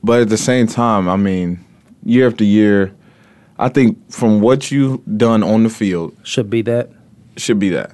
but 0.04 0.22
at 0.22 0.30
the 0.30 0.38
same 0.38 0.68
time, 0.68 1.08
I 1.08 1.16
mean, 1.16 1.63
year 2.04 2.27
after 2.27 2.44
year, 2.44 2.94
I 3.60 3.70
think 3.70 4.12
from 4.12 4.42
what 4.42 4.72
you've 4.72 5.01
done 5.18 5.44
on 5.44 5.63
the 5.63 5.70
field 5.70 6.16
Should 6.24 6.50
be 6.50 6.62
that. 6.63 6.89
Should 7.39 7.60
be 7.60 7.70
that. 7.70 7.91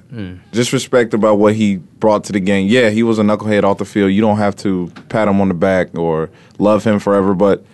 Just 0.52 0.72
respect 0.72 1.14
about 1.14 1.38
what 1.38 1.54
he 1.54 1.76
brought 1.76 2.24
to 2.24 2.32
the 2.32 2.40
game. 2.40 2.68
Yeah, 2.68 2.90
he 2.90 3.02
was 3.02 3.18
a 3.18 3.22
knucklehead 3.22 3.62
off 3.64 3.78
the 3.78 3.84
field. 3.84 4.12
You 4.12 4.20
don't 4.20 4.38
have 4.38 4.56
to 4.56 4.90
pat 5.08 5.28
him 5.28 5.40
on 5.40 5.48
the 5.48 5.54
back 5.54 5.96
or 5.96 6.30
love 6.58 6.84
him 6.84 6.98
forever, 6.98 7.34
but 7.34 7.64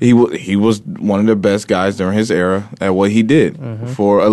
he 0.00 0.12
wa 0.12 0.28
he 0.30 0.54
was 0.56 0.80
one 0.82 1.18
of 1.20 1.26
the 1.26 1.34
best 1.36 1.66
guys 1.68 1.96
during 1.96 2.16
his 2.16 2.30
era 2.30 2.68
at 2.80 2.90
what 2.94 3.10
he 3.10 3.22
did 3.22 3.58
for 3.96 4.20
a 4.20 4.30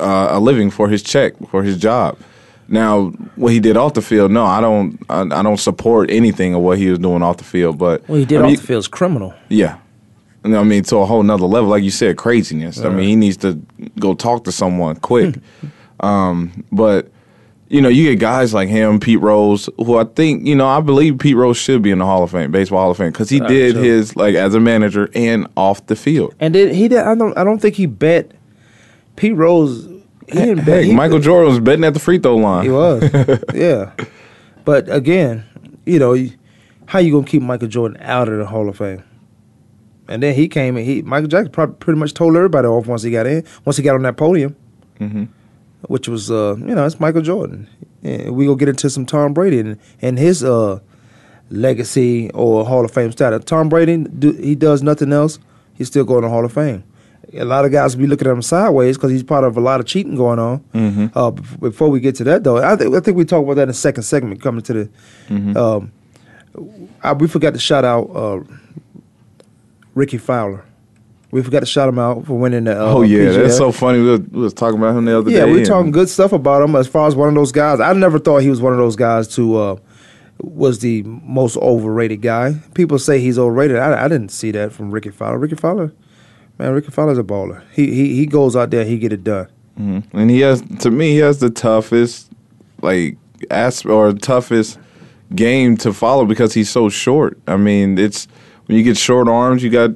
uh, 0.00 0.28
a 0.30 0.40
living 0.40 0.70
for 0.70 0.88
his 0.88 1.02
check 1.02 1.34
for 1.50 1.62
his 1.62 1.76
job. 1.76 2.18
Now, 2.68 3.08
what 3.36 3.52
he 3.52 3.60
did 3.60 3.76
off 3.76 3.92
the 3.94 4.00
field, 4.02 4.30
no, 4.30 4.44
I 4.46 4.60
don't. 4.60 4.98
I, 5.10 5.20
I 5.22 5.42
don't 5.42 5.58
support 5.58 6.10
anything 6.10 6.54
of 6.54 6.62
what 6.62 6.78
he 6.78 6.88
was 6.88 6.98
doing 7.00 7.22
off 7.22 7.36
the 7.36 7.44
field. 7.44 7.76
But 7.76 8.08
What 8.08 8.20
he 8.20 8.24
did 8.24 8.38
I 8.40 8.42
mean, 8.46 8.54
off 8.54 8.60
the 8.60 8.66
field 8.66 8.78
is 8.80 8.88
criminal. 8.88 9.34
yeah. 9.48 9.78
I 10.44 10.64
mean, 10.64 10.82
to 10.84 10.96
a 10.96 11.06
whole 11.06 11.22
nother 11.22 11.46
level, 11.46 11.70
like 11.70 11.84
you 11.84 11.90
said, 11.90 12.16
craziness. 12.16 12.80
I 12.80 12.88
mean, 12.88 13.08
he 13.08 13.16
needs 13.16 13.36
to 13.38 13.60
go 13.98 14.14
talk 14.14 14.44
to 14.44 14.52
someone 14.52 14.96
quick. 14.96 15.36
um, 16.00 16.64
but 16.72 17.12
you 17.72 17.80
know, 17.80 17.88
you 17.88 18.10
get 18.10 18.20
guys 18.20 18.52
like 18.52 18.68
him, 18.68 19.00
Pete 19.00 19.20
Rose, 19.20 19.70
who 19.78 19.96
I 19.96 20.04
think, 20.04 20.46
you 20.46 20.54
know, 20.54 20.68
I 20.68 20.80
believe 20.80 21.18
Pete 21.18 21.36
Rose 21.36 21.56
should 21.56 21.80
be 21.80 21.90
in 21.90 22.00
the 22.00 22.04
Hall 22.04 22.22
of 22.22 22.30
Fame, 22.30 22.50
baseball 22.50 22.80
Hall 22.80 22.90
of 22.90 22.98
Fame, 22.98 23.12
because 23.12 23.30
he 23.30 23.40
did 23.40 23.76
his 23.76 24.14
like 24.14 24.34
as 24.34 24.54
a 24.54 24.60
manager 24.60 25.08
and 25.14 25.48
off 25.56 25.86
the 25.86 25.96
field. 25.96 26.34
And 26.38 26.54
then 26.54 26.74
he 26.74 26.88
did. 26.88 26.98
I 26.98 27.14
don't. 27.14 27.36
I 27.36 27.44
don't 27.44 27.60
think 27.60 27.76
he 27.76 27.86
bet. 27.86 28.32
Pete 29.16 29.34
Rose. 29.34 29.86
He 30.28 30.34
didn't 30.34 30.66
bet. 30.66 30.84
He, 30.84 30.92
Michael 30.92 31.18
Jordan 31.18 31.50
was 31.50 31.60
betting 31.60 31.84
at 31.84 31.94
the 31.94 32.00
free 32.00 32.18
throw 32.18 32.36
line. 32.36 32.64
He 32.64 32.70
was. 32.70 33.02
yeah. 33.54 33.92
But 34.66 34.92
again, 34.92 35.44
you 35.86 35.98
know, 35.98 36.14
how 36.86 36.98
you 36.98 37.12
gonna 37.12 37.26
keep 37.26 37.42
Michael 37.42 37.68
Jordan 37.68 37.96
out 38.02 38.28
of 38.28 38.38
the 38.38 38.46
Hall 38.46 38.68
of 38.68 38.76
Fame? 38.76 39.02
And 40.12 40.22
then 40.22 40.34
he 40.34 40.46
came 40.48 40.76
and 40.76 40.84
he 40.84 41.02
Michael 41.02 41.28
Jackson 41.28 41.52
probably 41.52 41.76
pretty 41.76 41.98
much 41.98 42.12
told 42.14 42.36
everybody 42.36 42.66
off 42.68 42.86
once 42.86 43.02
he 43.02 43.10
got 43.10 43.26
in, 43.26 43.44
once 43.64 43.76
he 43.76 43.82
got 43.82 43.94
on 43.94 44.02
that 44.02 44.16
podium, 44.16 44.54
Mhm. 45.00 45.28
which 45.88 46.06
was 46.08 46.30
uh, 46.30 46.56
you 46.58 46.74
know 46.74 46.84
it's 46.86 47.00
Michael 47.00 47.22
Jordan. 47.22 47.66
And 48.02 48.34
we 48.36 48.44
gonna 48.46 48.56
get 48.58 48.68
into 48.68 48.90
some 48.90 49.06
Tom 49.06 49.32
Brady 49.32 49.60
and, 49.60 49.78
and 50.00 50.18
his 50.18 50.42
uh, 50.44 50.80
legacy 51.50 52.30
or 52.34 52.64
Hall 52.64 52.84
of 52.84 52.90
Fame 52.90 53.12
status. 53.12 53.44
Tom 53.44 53.68
Brady, 53.68 53.96
do, 53.98 54.32
he 54.32 54.54
does 54.54 54.82
nothing 54.82 55.12
else. 55.12 55.38
He's 55.74 55.88
still 55.88 56.04
going 56.04 56.22
to 56.22 56.28
Hall 56.28 56.44
of 56.44 56.52
Fame. 56.52 56.84
A 57.34 57.44
lot 57.44 57.64
of 57.64 57.72
guys 57.72 57.94
be 57.94 58.06
looking 58.06 58.26
at 58.28 58.32
him 58.32 58.42
sideways 58.42 58.96
because 58.96 59.10
he's 59.10 59.22
part 59.22 59.44
of 59.44 59.56
a 59.56 59.60
lot 59.60 59.80
of 59.80 59.86
cheating 59.86 60.16
going 60.16 60.38
on. 60.38 60.58
Mm-hmm. 60.74 61.06
Uh, 61.14 61.30
before 61.30 61.88
we 61.88 62.00
get 62.00 62.14
to 62.16 62.24
that, 62.24 62.44
though, 62.44 62.58
I 62.58 62.76
think 62.76 62.94
I 62.94 63.00
think 63.00 63.16
we 63.16 63.24
talk 63.24 63.42
about 63.44 63.54
that 63.54 63.62
in 63.62 63.68
the 63.68 63.74
second 63.74 64.02
segment 64.02 64.42
coming 64.42 64.62
to 64.62 64.72
the. 64.74 65.60
Um, 65.60 65.92
I, 67.02 67.12
we 67.14 67.28
forgot 67.28 67.54
to 67.54 67.58
shout 67.58 67.84
out 67.84 68.10
uh, 68.14 68.40
Rickie 69.94 70.18
Fowler. 70.18 70.64
We 71.30 71.42
forgot 71.42 71.60
to 71.60 71.66
shout 71.66 71.88
him 71.88 71.98
out 71.98 72.26
for 72.26 72.38
winning 72.38 72.64
the. 72.64 72.78
Uh, 72.78 72.92
Oh 72.92 73.02
yeah, 73.02 73.20
PGA. 73.20 73.42
that's 73.42 73.56
so 73.56 73.72
funny. 73.72 74.00
We 74.00 74.10
was, 74.10 74.20
we 74.20 74.40
was 74.42 74.52
talking 74.54 74.78
about 74.78 74.96
him 74.96 75.06
the 75.06 75.18
other 75.18 75.30
Yeah, 75.30 75.40
day. 75.40 75.46
Yeah, 75.46 75.52
we 75.52 75.58
and- 75.58 75.66
talking 75.66 75.90
good 75.90 76.08
stuff 76.10 76.32
about 76.32 76.62
him 76.62 76.76
as 76.76 76.86
far 76.86 77.06
as 77.08 77.16
one 77.16 77.28
of 77.28 77.34
those 77.34 77.52
guys. 77.52 77.80
I 77.80 77.92
never 77.94 78.18
thought 78.18 78.38
he 78.42 78.50
was 78.50 78.60
one 78.60 78.72
of 78.72 78.78
those 78.78 78.96
guys 78.96 79.28
to 79.36 79.56
uh, 79.56 79.76
was 80.40 80.80
the 80.80 81.02
most 81.04 81.56
overrated 81.56 82.20
guy. 82.20 82.54
People 82.74 82.98
say 82.98 83.18
he's 83.20 83.38
overrated. 83.38 83.78
I, 83.78 84.04
I 84.04 84.08
didn't 84.08 84.28
see 84.30 84.50
that 84.50 84.72
from 84.72 84.90
Rickie 84.90 85.10
Fowler. 85.10 85.38
Rickie 85.38 85.56
Fowler, 85.56 85.92
man, 86.58 86.72
Rickie 86.72 86.90
Fowler's 86.90 87.18
a 87.18 87.22
baller. 87.22 87.62
He 87.72 87.94
he 87.94 88.14
he 88.14 88.26
goes 88.26 88.54
out 88.54 88.70
there, 88.70 88.82
and 88.82 88.90
he 88.90 88.98
get 88.98 89.12
it 89.12 89.24
done. 89.24 89.48
Mhm. 89.80 90.04
And 90.12 90.30
he 90.30 90.40
has, 90.40 90.62
to 90.80 90.90
me, 90.90 91.12
he 91.12 91.18
has 91.18 91.38
the 91.40 91.48
toughest, 91.48 92.30
like 92.82 93.16
as 93.50 93.86
or 93.86 94.12
toughest 94.12 94.78
game 95.34 95.78
to 95.78 95.94
follow 95.94 96.26
because 96.26 96.52
he's 96.52 96.68
so 96.68 96.90
short. 96.90 97.38
I 97.48 97.56
mean, 97.56 97.96
it's 97.98 98.28
when 98.66 98.78
you 98.78 98.84
get 98.84 98.96
short 98.96 99.28
arms, 99.28 99.62
you 99.62 99.70
got 99.70 99.90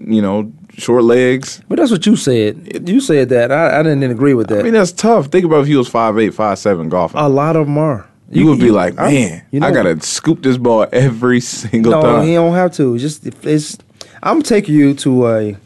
you 0.00 0.22
know 0.22 0.52
short 0.76 1.04
legs. 1.04 1.60
But 1.68 1.76
that's 1.78 1.90
what 1.90 2.04
you 2.06 2.16
said. 2.16 2.88
You 2.88 3.00
said 3.00 3.28
that. 3.30 3.52
I, 3.52 3.80
I 3.80 3.82
didn't 3.82 4.02
agree 4.10 4.34
with 4.34 4.48
that. 4.48 4.60
I 4.60 4.62
mean, 4.62 4.72
that's 4.72 4.92
tough. 4.92 5.26
Think 5.26 5.44
about 5.44 5.62
if 5.62 5.66
he 5.66 5.76
was 5.76 5.88
five 5.88 6.18
eight, 6.18 6.34
five 6.34 6.58
seven 6.58 6.88
golfing. 6.88 7.20
a 7.20 7.28
lot 7.28 7.56
of 7.56 7.66
them 7.66 7.78
are. 7.78 8.08
you, 8.30 8.46
would 8.46 8.58
be 8.60 8.70
like, 8.70 8.98
I- 8.98 9.10
man, 9.12 9.42
you 9.50 9.60
know- 9.60 9.66
I 9.66 9.70
gotta 9.72 10.00
scoop 10.02 10.42
this 10.42 10.56
ball 10.56 10.86
every 10.92 11.40
single 11.60 11.92
No, 11.92 12.02
time. 12.02 12.26
he 12.26 12.34
don't 12.34 12.54
have 12.54 12.72
to. 12.74 12.94
It's 12.94 13.02
just 13.02 13.26
it's. 13.44 13.78
I'm 14.22 14.42
taking 14.42 14.74
you 14.74 14.94
to 14.94 15.28
a 15.28 15.56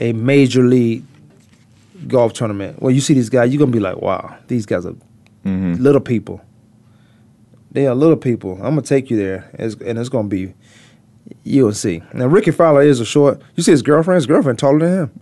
a 0.00 0.12
major 0.12 0.62
league 0.62 1.04
golf 2.06 2.32
tournament 2.32 2.80
where 2.80 2.92
you 2.92 3.00
see 3.00 3.14
these 3.14 3.28
guys. 3.30 3.52
You're 3.52 3.58
gonna 3.60 3.72
be 3.72 3.80
like, 3.80 3.96
wow, 3.96 4.36
these 4.48 4.66
guys 4.66 4.86
are 4.86 4.94
Mm-hmm. 5.44 5.82
little 5.82 6.02
people. 6.02 6.42
They 7.72 7.86
are 7.86 7.94
little 7.94 8.16
people. 8.18 8.54
I'm 8.56 8.74
gonna 8.74 8.82
take 8.82 9.10
you 9.10 9.16
there, 9.16 9.48
It's- 9.54 9.74
and 9.84 9.98
it's 9.98 10.10
gonna 10.10 10.28
be 10.28 10.52
you'll 11.44 11.72
see. 11.72 12.02
Now 12.12 12.26
Rickie 12.26 12.50
Fowler 12.50 12.82
is 12.82 13.00
a 13.00 13.04
short. 13.04 13.40
You 13.56 13.62
see 13.62 13.72
his 13.72 13.82
girlfriend. 13.82 14.16
His 14.16 14.26
girlfriend 14.26 14.58
taller 14.58 14.78
than 14.78 14.98
him. 15.04 15.20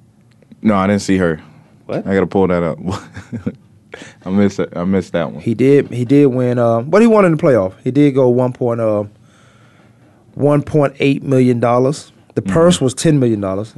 No, 0.63 0.75
I 0.75 0.87
didn't 0.87 1.03
see 1.03 1.19
her. 1.19 1.41
What? 1.87 2.07
I 2.07 2.15
gotta 2.15 2.27
pull 2.27 2.49
that 2.49 2.63
up. 2.63 2.79
I 4.25 4.31
missed 4.31 4.59
it. 4.61 4.77
I 4.77 4.85
missed 4.85 5.13
that 5.13 5.33
one. 5.33 5.43
He 5.43 5.55
did. 5.55 5.91
He 5.91 6.05
did 6.05 6.27
win. 6.27 6.59
Uh, 6.59 6.83
but 6.83 7.01
he 7.01 7.09
won 7.09 7.25
in 7.25 7.33
the 7.33 7.43
playoff. 7.43 7.75
He 7.83 7.91
did 7.91 8.15
go 8.15 8.29
one 8.29 8.53
point. 8.53 8.81
Uh, 8.81 9.05
one 10.39 10.63
point 10.63 10.95
eight 11.01 11.23
million 11.23 11.59
dollars. 11.59 12.13
The 12.35 12.43
purse 12.43 12.81
was 12.81 12.95
ten 12.95 13.19
million 13.19 13.41
dollars, 13.41 13.75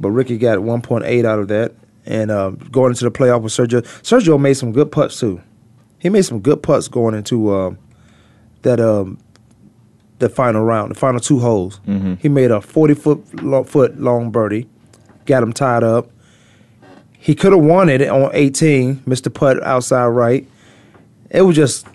but 0.00 0.10
Rickie 0.10 0.38
got 0.38 0.60
one 0.60 0.82
point 0.82 1.04
eight 1.04 1.24
out 1.24 1.38
of 1.38 1.48
that. 1.48 1.72
And 2.06 2.30
uh, 2.30 2.50
going 2.50 2.90
into 2.90 3.04
the 3.04 3.10
playoff 3.10 3.42
with 3.42 3.52
Sergio, 3.52 3.82
Sergio 4.02 4.38
made 4.38 4.54
some 4.54 4.72
good 4.72 4.90
putts 4.90 5.20
too. 5.20 5.40
He 6.00 6.08
made 6.08 6.22
some 6.22 6.40
good 6.40 6.62
putts 6.62 6.88
going 6.88 7.14
into 7.14 7.50
uh, 7.50 7.74
that 8.62 8.80
um, 8.80 9.18
the 10.24 10.34
final 10.34 10.64
round, 10.64 10.90
the 10.90 10.94
final 10.94 11.20
two 11.20 11.38
holes. 11.38 11.80
He 12.20 12.28
made 12.28 12.50
a 12.50 12.60
forty 12.60 12.94
foot 12.94 13.42
lo- 13.42 13.64
foot 13.64 14.00
long 14.00 14.30
birdie, 14.30 14.66
got 15.26 15.42
him 15.42 15.52
tied 15.52 15.82
up. 15.84 16.10
He 17.18 17.34
could 17.34 17.52
have 17.52 17.62
won 17.62 17.88
it 17.88 18.02
on 18.06 18.30
18, 18.34 18.96
Mr. 19.06 19.32
putt 19.32 19.62
outside 19.62 20.08
right. 20.08 20.46
It 21.30 21.40
was 21.42 21.56
just 21.56 21.86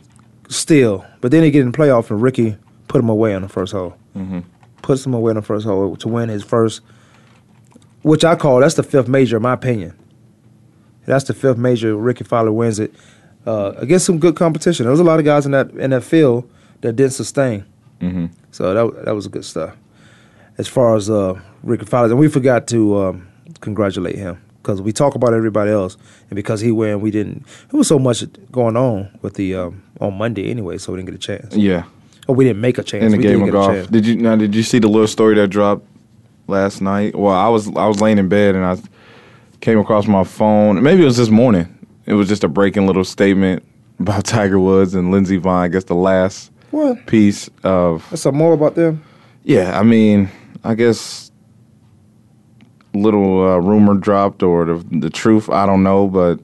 still. 0.47 1.05
But 1.21 1.29
then 1.29 1.43
he 1.43 1.51
get 1.51 1.61
in 1.61 1.71
the 1.71 1.77
playoff 1.77 2.09
and 2.09 2.19
Rickie 2.19 2.57
put 2.87 2.99
him 2.99 3.09
away 3.09 3.35
on 3.35 3.43
the 3.43 3.47
first 3.49 3.71
hole. 3.71 3.95
Mm-hmm. 4.15 4.39
Puts 4.81 5.05
him 5.05 5.13
away 5.13 5.29
on 5.29 5.35
the 5.35 5.43
first 5.43 5.67
hole 5.67 5.95
to 5.97 6.07
win 6.07 6.29
his 6.29 6.43
first, 6.43 6.81
which 8.01 8.25
I 8.25 8.35
call 8.35 8.59
that's 8.59 8.73
the 8.73 8.81
fifth 8.81 9.07
major 9.07 9.37
in 9.37 9.43
my 9.43 9.53
opinion. 9.53 9.93
That's 11.05 11.25
the 11.25 11.33
fifth 11.35 11.57
major. 11.57 11.95
Rickie 11.95 12.23
Fowler 12.23 12.51
wins 12.51 12.79
it 12.79 12.91
uh, 13.45 13.73
against 13.77 14.05
some 14.07 14.17
good 14.17 14.35
competition. 14.35 14.85
There 14.85 14.91
was 14.91 14.99
a 14.99 15.03
lot 15.03 15.19
of 15.19 15.25
guys 15.25 15.45
in 15.45 15.51
that 15.51 15.69
in 15.71 15.91
that 15.91 16.03
field 16.03 16.49
that 16.81 16.95
didn't 16.95 17.13
sustain. 17.13 17.65
Mm-hmm. 18.01 18.27
So 18.51 18.73
that 18.73 19.05
that 19.05 19.15
was 19.15 19.27
good 19.27 19.45
stuff. 19.45 19.75
As 20.57 20.67
far 20.67 20.95
as 20.95 21.09
uh, 21.09 21.39
Rickie 21.63 21.85
Fowler, 21.85 22.09
and 22.09 22.19
we 22.19 22.27
forgot 22.27 22.67
to 22.67 22.97
um, 22.97 23.27
congratulate 23.61 24.15
him 24.15 24.41
because 24.61 24.81
we 24.81 24.91
talk 24.91 25.15
about 25.15 25.33
everybody 25.33 25.71
else, 25.71 25.97
and 26.29 26.35
because 26.35 26.59
he 26.61 26.71
won, 26.71 27.01
we 27.01 27.11
didn't. 27.11 27.45
There 27.69 27.77
was 27.77 27.87
so 27.87 27.97
much 27.99 28.23
going 28.51 28.75
on 28.75 29.09
with 29.21 29.35
the 29.35 29.55
um, 29.55 29.83
on 29.99 30.17
Monday 30.17 30.49
anyway, 30.49 30.77
so 30.77 30.91
we 30.91 30.97
didn't 30.99 31.09
get 31.11 31.15
a 31.15 31.39
chance. 31.39 31.55
Yeah, 31.55 31.83
Or 32.27 32.35
we 32.35 32.43
didn't 32.45 32.61
make 32.61 32.77
a 32.77 32.83
chance. 32.83 33.05
in 33.05 33.11
the 33.11 33.17
we 33.17 33.23
game 33.23 33.41
of 33.43 33.51
golf. 33.51 33.89
Did 33.89 34.05
you 34.05 34.15
now? 34.17 34.35
Did 34.35 34.53
you 34.55 34.63
see 34.63 34.79
the 34.79 34.87
little 34.89 35.07
story 35.07 35.35
that 35.35 35.47
dropped 35.47 35.85
last 36.47 36.81
night? 36.81 37.15
Well, 37.15 37.33
I 37.33 37.47
was 37.49 37.67
I 37.75 37.87
was 37.87 38.01
laying 38.01 38.17
in 38.17 38.27
bed 38.29 38.55
and 38.55 38.65
I 38.65 38.77
came 39.61 39.79
across 39.79 40.07
my 40.07 40.23
phone. 40.23 40.81
Maybe 40.83 41.01
it 41.01 41.05
was 41.05 41.17
this 41.17 41.29
morning. 41.29 41.75
It 42.05 42.13
was 42.13 42.27
just 42.27 42.43
a 42.43 42.47
breaking 42.47 42.87
little 42.87 43.03
statement 43.03 43.63
about 43.99 44.25
Tiger 44.25 44.59
Woods 44.59 44.93
and 44.93 45.11
Lindsey 45.11 45.39
Vonn. 45.39 45.55
I 45.59 45.67
guess 45.67 45.85
the 45.85 45.95
last 45.95 46.51
What? 46.71 47.05
piece 47.07 47.49
of 47.63 48.05
There's 48.09 48.21
some 48.21 48.35
more 48.35 48.53
about 48.53 48.75
them. 48.75 49.03
yeah. 49.43 49.79
I 49.79 49.83
mean, 49.83 50.29
I 50.63 50.75
guess 50.75 51.31
little 52.93 53.47
uh, 53.47 53.57
rumor 53.57 53.95
dropped 53.95 54.43
or 54.43 54.65
the 54.65 54.85
the 54.99 55.09
truth. 55.09 55.49
I 55.49 55.65
don't 55.65 55.83
know, 55.83 56.07
but. 56.07 56.39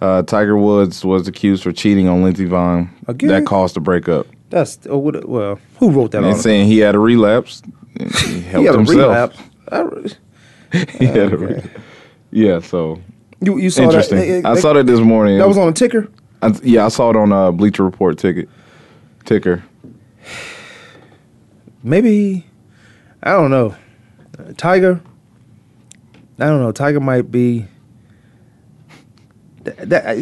Uh, 0.00 0.22
Tiger 0.22 0.54
Woods 0.58 1.02
was 1.02 1.26
accused 1.28 1.62
for 1.62 1.72
cheating 1.72 2.08
on 2.08 2.22
Lindsey 2.22 2.44
Vonn. 2.46 2.90
Again? 3.08 3.30
That 3.30 3.46
caused 3.46 3.74
the 3.74 3.80
breakup. 3.80 4.26
That's 4.50 4.78
oh, 4.90 4.98
what, 4.98 5.26
well, 5.26 5.58
who 5.78 5.90
wrote 5.90 6.10
that? 6.10 6.18
And 6.18 6.26
article? 6.26 6.42
saying 6.42 6.66
he 6.66 6.78
had 6.80 6.94
a 6.94 6.98
relapse. 6.98 7.62
He 7.98 8.40
helped 8.42 8.58
he 8.60 8.64
had 8.66 8.74
a 8.74 8.78
himself. 8.78 8.88
relapse. 8.88 9.38
I 9.72 10.78
He 10.98 11.06
had 11.06 11.16
a 11.32 11.36
Okay. 11.36 11.36
re- 11.36 11.62
yeah, 12.32 12.58
so 12.58 13.00
you 13.40 13.56
you 13.56 13.70
saw 13.70 13.84
interesting. 13.84 14.18
that? 14.18 14.26
They- 14.26 14.42
I 14.42 14.54
they- 14.56 14.60
saw 14.60 14.74
that 14.74 14.84
this 14.86 15.00
morning. 15.00 15.38
That 15.38 15.48
was 15.48 15.56
on 15.56 15.68
a 15.68 15.72
ticker. 15.72 16.10
I, 16.42 16.52
yeah, 16.62 16.84
I 16.84 16.88
saw 16.88 17.08
it 17.08 17.16
on 17.16 17.32
a 17.32 17.50
Bleacher 17.52 17.84
Report 17.84 18.18
ticket 18.18 18.48
ticker. 19.24 19.62
maybe 21.82 22.46
I 23.22 23.32
don't 23.32 23.50
know. 23.50 23.74
Tiger. 24.56 25.00
I 26.38 26.46
don't 26.46 26.60
know. 26.60 26.72
Tiger 26.72 27.00
might 27.00 27.30
be. 27.30 27.66
That, 29.62 29.88
that 29.88 30.18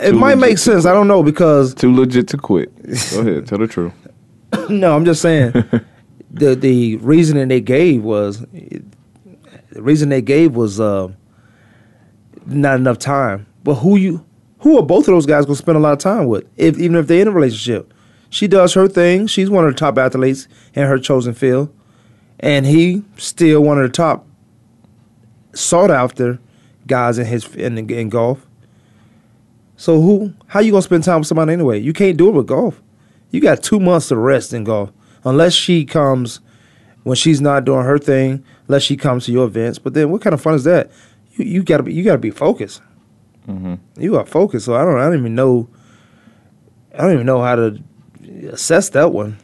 it 0.00 0.10
Too 0.10 0.18
might 0.18 0.36
make 0.36 0.58
sense. 0.58 0.84
I 0.84 0.92
don't 0.92 1.08
know 1.08 1.22
because 1.22 1.74
Too 1.74 1.94
legit 1.94 2.28
to 2.28 2.36
quit. 2.36 2.70
Go 3.12 3.20
ahead, 3.20 3.46
tell 3.46 3.58
the 3.58 3.66
truth. 3.66 3.92
no, 4.68 4.94
I'm 4.94 5.04
just 5.04 5.22
saying 5.22 5.52
the 6.30 6.54
the 6.54 6.96
reasoning 6.96 7.48
they 7.48 7.60
gave 7.60 8.02
was 8.02 8.40
the 8.40 8.82
reason 9.82 10.10
they 10.10 10.22
gave 10.22 10.54
was 10.54 10.80
uh, 10.80 11.08
not 12.46 12.76
enough 12.76 12.98
time. 12.98 13.46
But 13.62 13.76
who 13.76 13.96
you 13.96 14.26
who 14.58 14.78
are 14.78 14.82
both 14.82 15.08
of 15.08 15.14
those 15.14 15.26
guys 15.26 15.46
gonna 15.46 15.56
spend 15.56 15.78
a 15.78 15.80
lot 15.80 15.92
of 15.92 15.98
time 15.98 16.26
with? 16.26 16.44
If 16.56 16.78
even 16.78 16.96
if 16.96 17.06
they're 17.06 17.22
in 17.22 17.28
a 17.28 17.32
relationship, 17.32 17.94
she 18.34 18.48
does 18.48 18.74
her 18.74 18.88
thing. 18.88 19.28
She's 19.28 19.48
one 19.48 19.64
of 19.64 19.70
the 19.70 19.78
top 19.78 19.96
athletes 19.96 20.48
in 20.74 20.88
her 20.88 20.98
chosen 20.98 21.34
field, 21.34 21.72
and 22.40 22.66
he 22.66 23.04
still 23.16 23.62
one 23.62 23.78
of 23.78 23.84
the 23.84 23.96
top 23.96 24.26
sought 25.52 25.92
after 25.92 26.40
guys 26.88 27.16
in 27.16 27.26
his 27.26 27.54
in, 27.54 27.88
in 27.88 28.08
golf. 28.08 28.44
So 29.76 30.00
who 30.00 30.34
how 30.48 30.58
you 30.58 30.72
gonna 30.72 30.82
spend 30.82 31.04
time 31.04 31.20
with 31.20 31.28
somebody 31.28 31.52
anyway? 31.52 31.78
You 31.78 31.92
can't 31.92 32.16
do 32.16 32.28
it 32.28 32.32
with 32.32 32.48
golf. 32.48 32.82
You 33.30 33.40
got 33.40 33.62
two 33.62 33.78
months 33.78 34.08
to 34.08 34.16
rest 34.16 34.52
in 34.52 34.64
golf, 34.64 34.90
unless 35.24 35.52
she 35.52 35.84
comes 35.84 36.40
when 37.04 37.14
she's 37.14 37.40
not 37.40 37.64
doing 37.64 37.84
her 37.84 37.98
thing. 38.00 38.44
Unless 38.66 38.82
she 38.82 38.96
comes 38.96 39.26
to 39.26 39.32
your 39.32 39.44
events, 39.44 39.78
but 39.78 39.94
then 39.94 40.10
what 40.10 40.22
kind 40.22 40.34
of 40.34 40.40
fun 40.40 40.54
is 40.54 40.64
that? 40.64 40.90
You 41.34 41.44
you 41.44 41.62
gotta 41.62 41.84
be 41.84 41.94
you 41.94 42.02
gotta 42.02 42.18
be 42.18 42.30
focused. 42.30 42.82
Mm-hmm. 43.46 43.74
You 44.02 44.16
are 44.16 44.26
focused. 44.26 44.64
So 44.64 44.74
I 44.74 44.84
don't 44.84 44.98
I 44.98 45.04
don't 45.04 45.20
even 45.20 45.36
know. 45.36 45.68
I 46.94 47.02
don't 47.02 47.12
even 47.12 47.26
know 47.26 47.40
how 47.40 47.54
to 47.54 47.80
assess 48.46 48.88
that 48.90 49.12
one. 49.12 49.38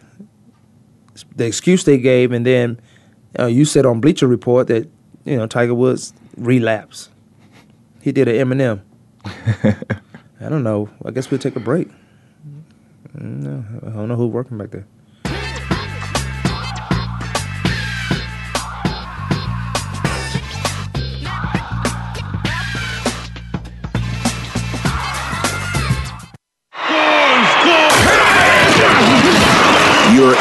The 1.36 1.46
excuse 1.46 1.84
they 1.84 1.98
gave, 1.98 2.32
and 2.32 2.46
then 2.46 2.80
uh, 3.38 3.46
you 3.46 3.64
said 3.64 3.86
on 3.86 4.00
Bleacher 4.00 4.26
Report 4.26 4.68
that 4.68 4.88
you 5.24 5.36
know 5.36 5.46
Tiger 5.46 5.74
Woods 5.74 6.12
relapsed. 6.36 7.10
He 8.00 8.12
did 8.12 8.28
an 8.28 8.36
Eminem. 8.36 8.80
I 10.40 10.48
don't 10.48 10.62
know. 10.62 10.88
I 11.04 11.10
guess 11.10 11.30
we'll 11.30 11.40
take 11.40 11.56
a 11.56 11.60
break. 11.60 11.88
No, 13.14 13.64
I 13.86 13.90
don't 13.90 14.08
know 14.08 14.16
who's 14.16 14.30
working 14.30 14.56
back 14.56 14.70
there. 14.70 14.86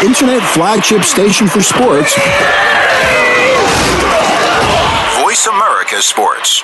Your 0.00 0.08
internet 0.08 0.42
flagship 0.54 1.02
station 1.04 1.46
for 1.46 1.60
sports. 1.60 2.14
Voice 5.20 5.46
America 5.46 6.00
Sports. 6.00 6.62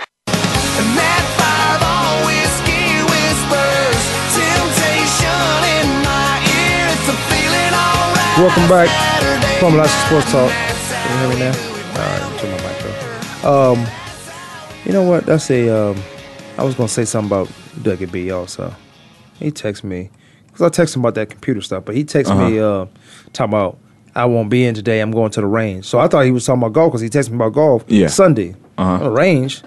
Welcome 8.38 8.68
back 8.68 8.88
from 9.60 9.74
Alaska 9.74 10.06
Sports 10.06 10.32
Talk. 10.32 10.50
Can 10.50 11.12
you 11.12 11.18
hear 11.18 11.28
me 11.28 11.38
now? 11.38 11.52
All 11.90 12.30
right, 12.30 12.38
turn 12.38 12.50
my 12.50 12.56
mic 12.58 12.84
off. 12.86 13.44
Um, 13.44 13.86
you 14.84 14.92
know 14.92 15.02
what? 15.02 15.26
That's 15.26 15.50
a. 15.50 15.68
Um, 15.68 16.02
I 16.56 16.64
was 16.64 16.74
gonna 16.74 16.88
say 16.88 17.04
something 17.04 17.28
about 17.28 17.48
Dougie 17.80 18.10
B. 18.10 18.30
Also, 18.30 18.74
he 19.38 19.50
texted 19.50 19.84
me 19.84 20.10
because 20.56 20.66
I 20.66 20.74
text 20.74 20.96
him 20.96 21.02
about 21.02 21.14
that 21.16 21.28
computer 21.28 21.60
stuff, 21.60 21.84
but 21.84 21.94
he 21.94 22.02
texted 22.02 22.36
me 22.50 22.58
uh, 22.58 22.86
talking 23.34 23.52
about 23.52 23.78
I 24.14 24.24
won't 24.24 24.48
be 24.48 24.64
in 24.64 24.74
today. 24.74 25.00
I'm 25.00 25.10
going 25.10 25.30
to 25.32 25.42
the 25.42 25.46
range. 25.46 25.84
So 25.84 25.98
I 25.98 26.08
thought 26.08 26.24
he 26.24 26.30
was 26.30 26.46
talking 26.46 26.62
about 26.62 26.72
golf 26.72 26.92
because 26.92 27.02
he 27.02 27.10
texted 27.10 27.30
me 27.30 27.36
about 27.36 27.52
golf 27.52 27.84
Yeah. 27.88 28.06
Sunday. 28.06 28.54
Uh-huh. 28.78 29.04
The 29.04 29.10
range. 29.10 29.62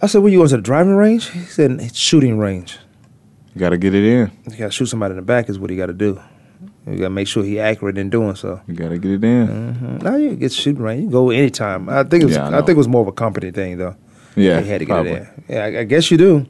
I 0.00 0.06
said, 0.06 0.22
"Where 0.22 0.32
you 0.32 0.38
going 0.38 0.48
to 0.48 0.56
the 0.56 0.62
driving 0.62 0.94
range?" 0.94 1.28
He 1.30 1.40
said, 1.40 1.72
"It's 1.72 1.98
shooting 1.98 2.38
range." 2.38 2.78
You 3.54 3.58
got 3.60 3.70
to 3.70 3.76
get 3.78 3.94
it 3.94 4.02
in. 4.04 4.30
You 4.50 4.56
got 4.56 4.64
to 4.66 4.70
shoot 4.70 4.86
somebody 4.86 5.12
in 5.12 5.16
the 5.16 5.22
back 5.22 5.50
is 5.50 5.58
what 5.58 5.68
he 5.68 5.76
got 5.76 5.86
to 5.86 5.92
do. 5.92 6.18
You 6.86 6.96
got 6.96 7.04
to 7.04 7.10
make 7.10 7.28
sure 7.28 7.44
he 7.44 7.60
accurate 7.60 7.98
in 7.98 8.08
doing 8.08 8.34
so. 8.34 8.60
You 8.66 8.74
got 8.74 8.88
to 8.88 8.96
get 8.98 9.10
it 9.12 9.22
in. 9.24 9.46
Mm, 9.48 10.02
Now 10.02 10.16
you 10.16 10.34
get 10.34 10.52
shooting 10.52 10.82
range. 10.82 11.02
You 11.02 11.06
can 11.08 11.12
go 11.12 11.30
anytime. 11.30 11.88
I 11.90 12.02
think 12.04 12.22
it 12.22 12.26
was. 12.26 12.36
Yeah, 12.36 12.48
I 12.48 12.54
I, 12.54 12.60
think 12.62 12.70
it 12.70 12.76
was 12.78 12.88
more 12.88 13.02
of 13.02 13.08
a 13.08 13.12
company 13.12 13.50
thing 13.50 13.76
though. 13.76 13.94
Yeah, 14.34 14.60
you 14.60 14.64
had 14.64 14.78
to 14.78 14.84
get 14.86 14.92
probably. 14.94 15.12
it 15.12 15.22
in. 15.22 15.44
Yeah, 15.48 15.64
I, 15.64 15.80
I 15.80 15.84
guess 15.84 16.10
you 16.10 16.16
do. 16.16 16.46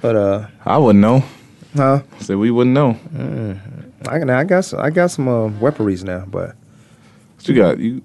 But 0.00 0.14
uh, 0.16 0.46
I 0.64 0.78
wouldn't 0.78 1.00
know. 1.02 1.24
Huh? 1.74 2.02
Said 2.20 2.36
we 2.36 2.50
wouldn't 2.50 2.74
know. 2.74 2.90
I 4.08 4.18
can. 4.18 4.30
I 4.30 4.44
got. 4.44 4.64
Some, 4.64 4.80
I 4.80 4.90
got 4.90 5.10
some 5.10 5.28
uh, 5.28 5.48
weaponries 5.60 6.04
now, 6.04 6.24
but 6.26 6.54
What 7.36 7.48
you 7.48 7.54
got? 7.54 7.78
You 7.78 8.02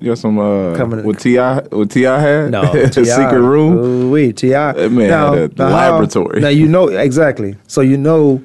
you 0.00 0.10
got 0.10 0.18
some 0.18 0.38
uh 0.38 0.76
Coming- 0.76 1.04
with 1.04 1.20
T.I. 1.20 1.60
with 1.70 1.90
T.I. 1.92 2.20
had? 2.20 2.50
no 2.50 2.62
a 2.72 2.92
secret 2.92 3.40
room. 3.40 4.10
We 4.10 4.32
Ti. 4.32 4.48
That 4.50 4.90
man 4.90 5.08
had 5.08 5.58
a 5.60 5.64
laboratory. 5.64 6.40
Now 6.40 6.48
you 6.48 6.66
know 6.68 6.88
exactly. 6.88 7.56
So 7.68 7.80
you 7.80 7.96
know, 7.96 8.44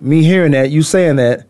me 0.00 0.22
hearing 0.22 0.52
that, 0.52 0.70
you 0.70 0.82
saying 0.82 1.16
that. 1.16 1.46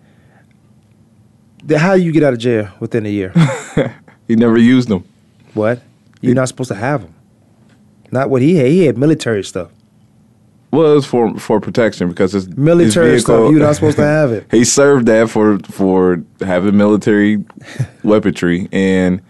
Then 1.65 1.81
how 1.81 1.97
do 1.97 2.03
you 2.03 2.13
get 2.13 2.23
out 2.23 2.33
of 2.33 2.39
jail 2.39 2.69
within 2.81 3.05
a 3.07 3.11
year? 3.11 3.33
He 4.29 4.37
never 4.37 4.59
used 4.59 4.89
them. 4.89 5.05
what? 5.55 5.81
You're 6.21 6.35
not 6.35 6.49
supposed 6.49 6.69
to 6.69 6.75
have 6.75 7.01
them. 7.01 7.15
Not 8.11 8.29
what 8.29 8.43
he 8.43 8.57
had. 8.57 8.67
He 8.67 8.85
had 8.85 8.99
military 8.99 9.43
stuff. 9.43 9.71
Well, 10.71 10.93
it 10.93 10.95
was 10.97 11.07
for 11.07 11.35
for 11.39 11.61
protection 11.61 12.09
because 12.09 12.35
it's 12.35 12.47
Military 12.57 13.13
his 13.13 13.23
stuff. 13.23 13.51
You're 13.51 13.61
not 13.61 13.75
supposed 13.75 13.97
to 13.97 14.05
have 14.05 14.33
it. 14.33 14.47
he 14.51 14.65
served 14.65 15.07
that 15.07 15.31
for 15.31 15.59
for 15.61 16.23
having 16.41 16.77
military 16.77 17.43
weaponry, 18.05 18.69
and 18.71 19.23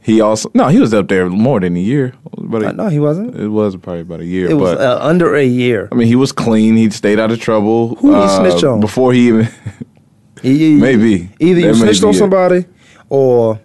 he 0.00 0.20
also 0.20 0.48
no, 0.54 0.68
he 0.68 0.78
was 0.78 0.94
up 0.94 1.08
there 1.08 1.28
more 1.28 1.58
than 1.58 1.76
a 1.76 1.80
year. 1.80 2.12
But 2.38 2.64
Uh, 2.64 2.72
no, 2.72 2.88
he 2.88 3.00
wasn't. 3.00 3.34
it 3.34 3.48
was 3.48 3.76
probably 3.76 4.02
about 4.02 4.20
a 4.20 4.24
year. 4.24 4.48
It 4.48 4.54
was 4.54 4.76
but 4.76 4.80
uh, 4.80 4.98
under 5.02 5.34
a 5.34 5.44
year. 5.44 5.88
I 5.90 5.96
mean, 5.96 6.06
he 6.06 6.14
was 6.14 6.30
clean. 6.30 6.76
He 6.76 6.88
stayed 6.90 7.18
out 7.18 7.32
of 7.32 7.40
trouble. 7.40 7.96
uh, 7.98 8.00
Who 8.00 8.12
did 8.12 8.22
he 8.22 8.28
snitch 8.36 8.64
on? 8.64 8.80
before 8.80 9.12
he 9.12 9.28
even? 9.28 9.48
He- 10.42 10.76
Maybe. 10.76 11.30
either 11.40 11.60
you 11.60 11.74
snitched 11.74 12.04
on 12.04 12.10
it. 12.10 12.18
somebody, 12.18 12.66
or 13.08 13.58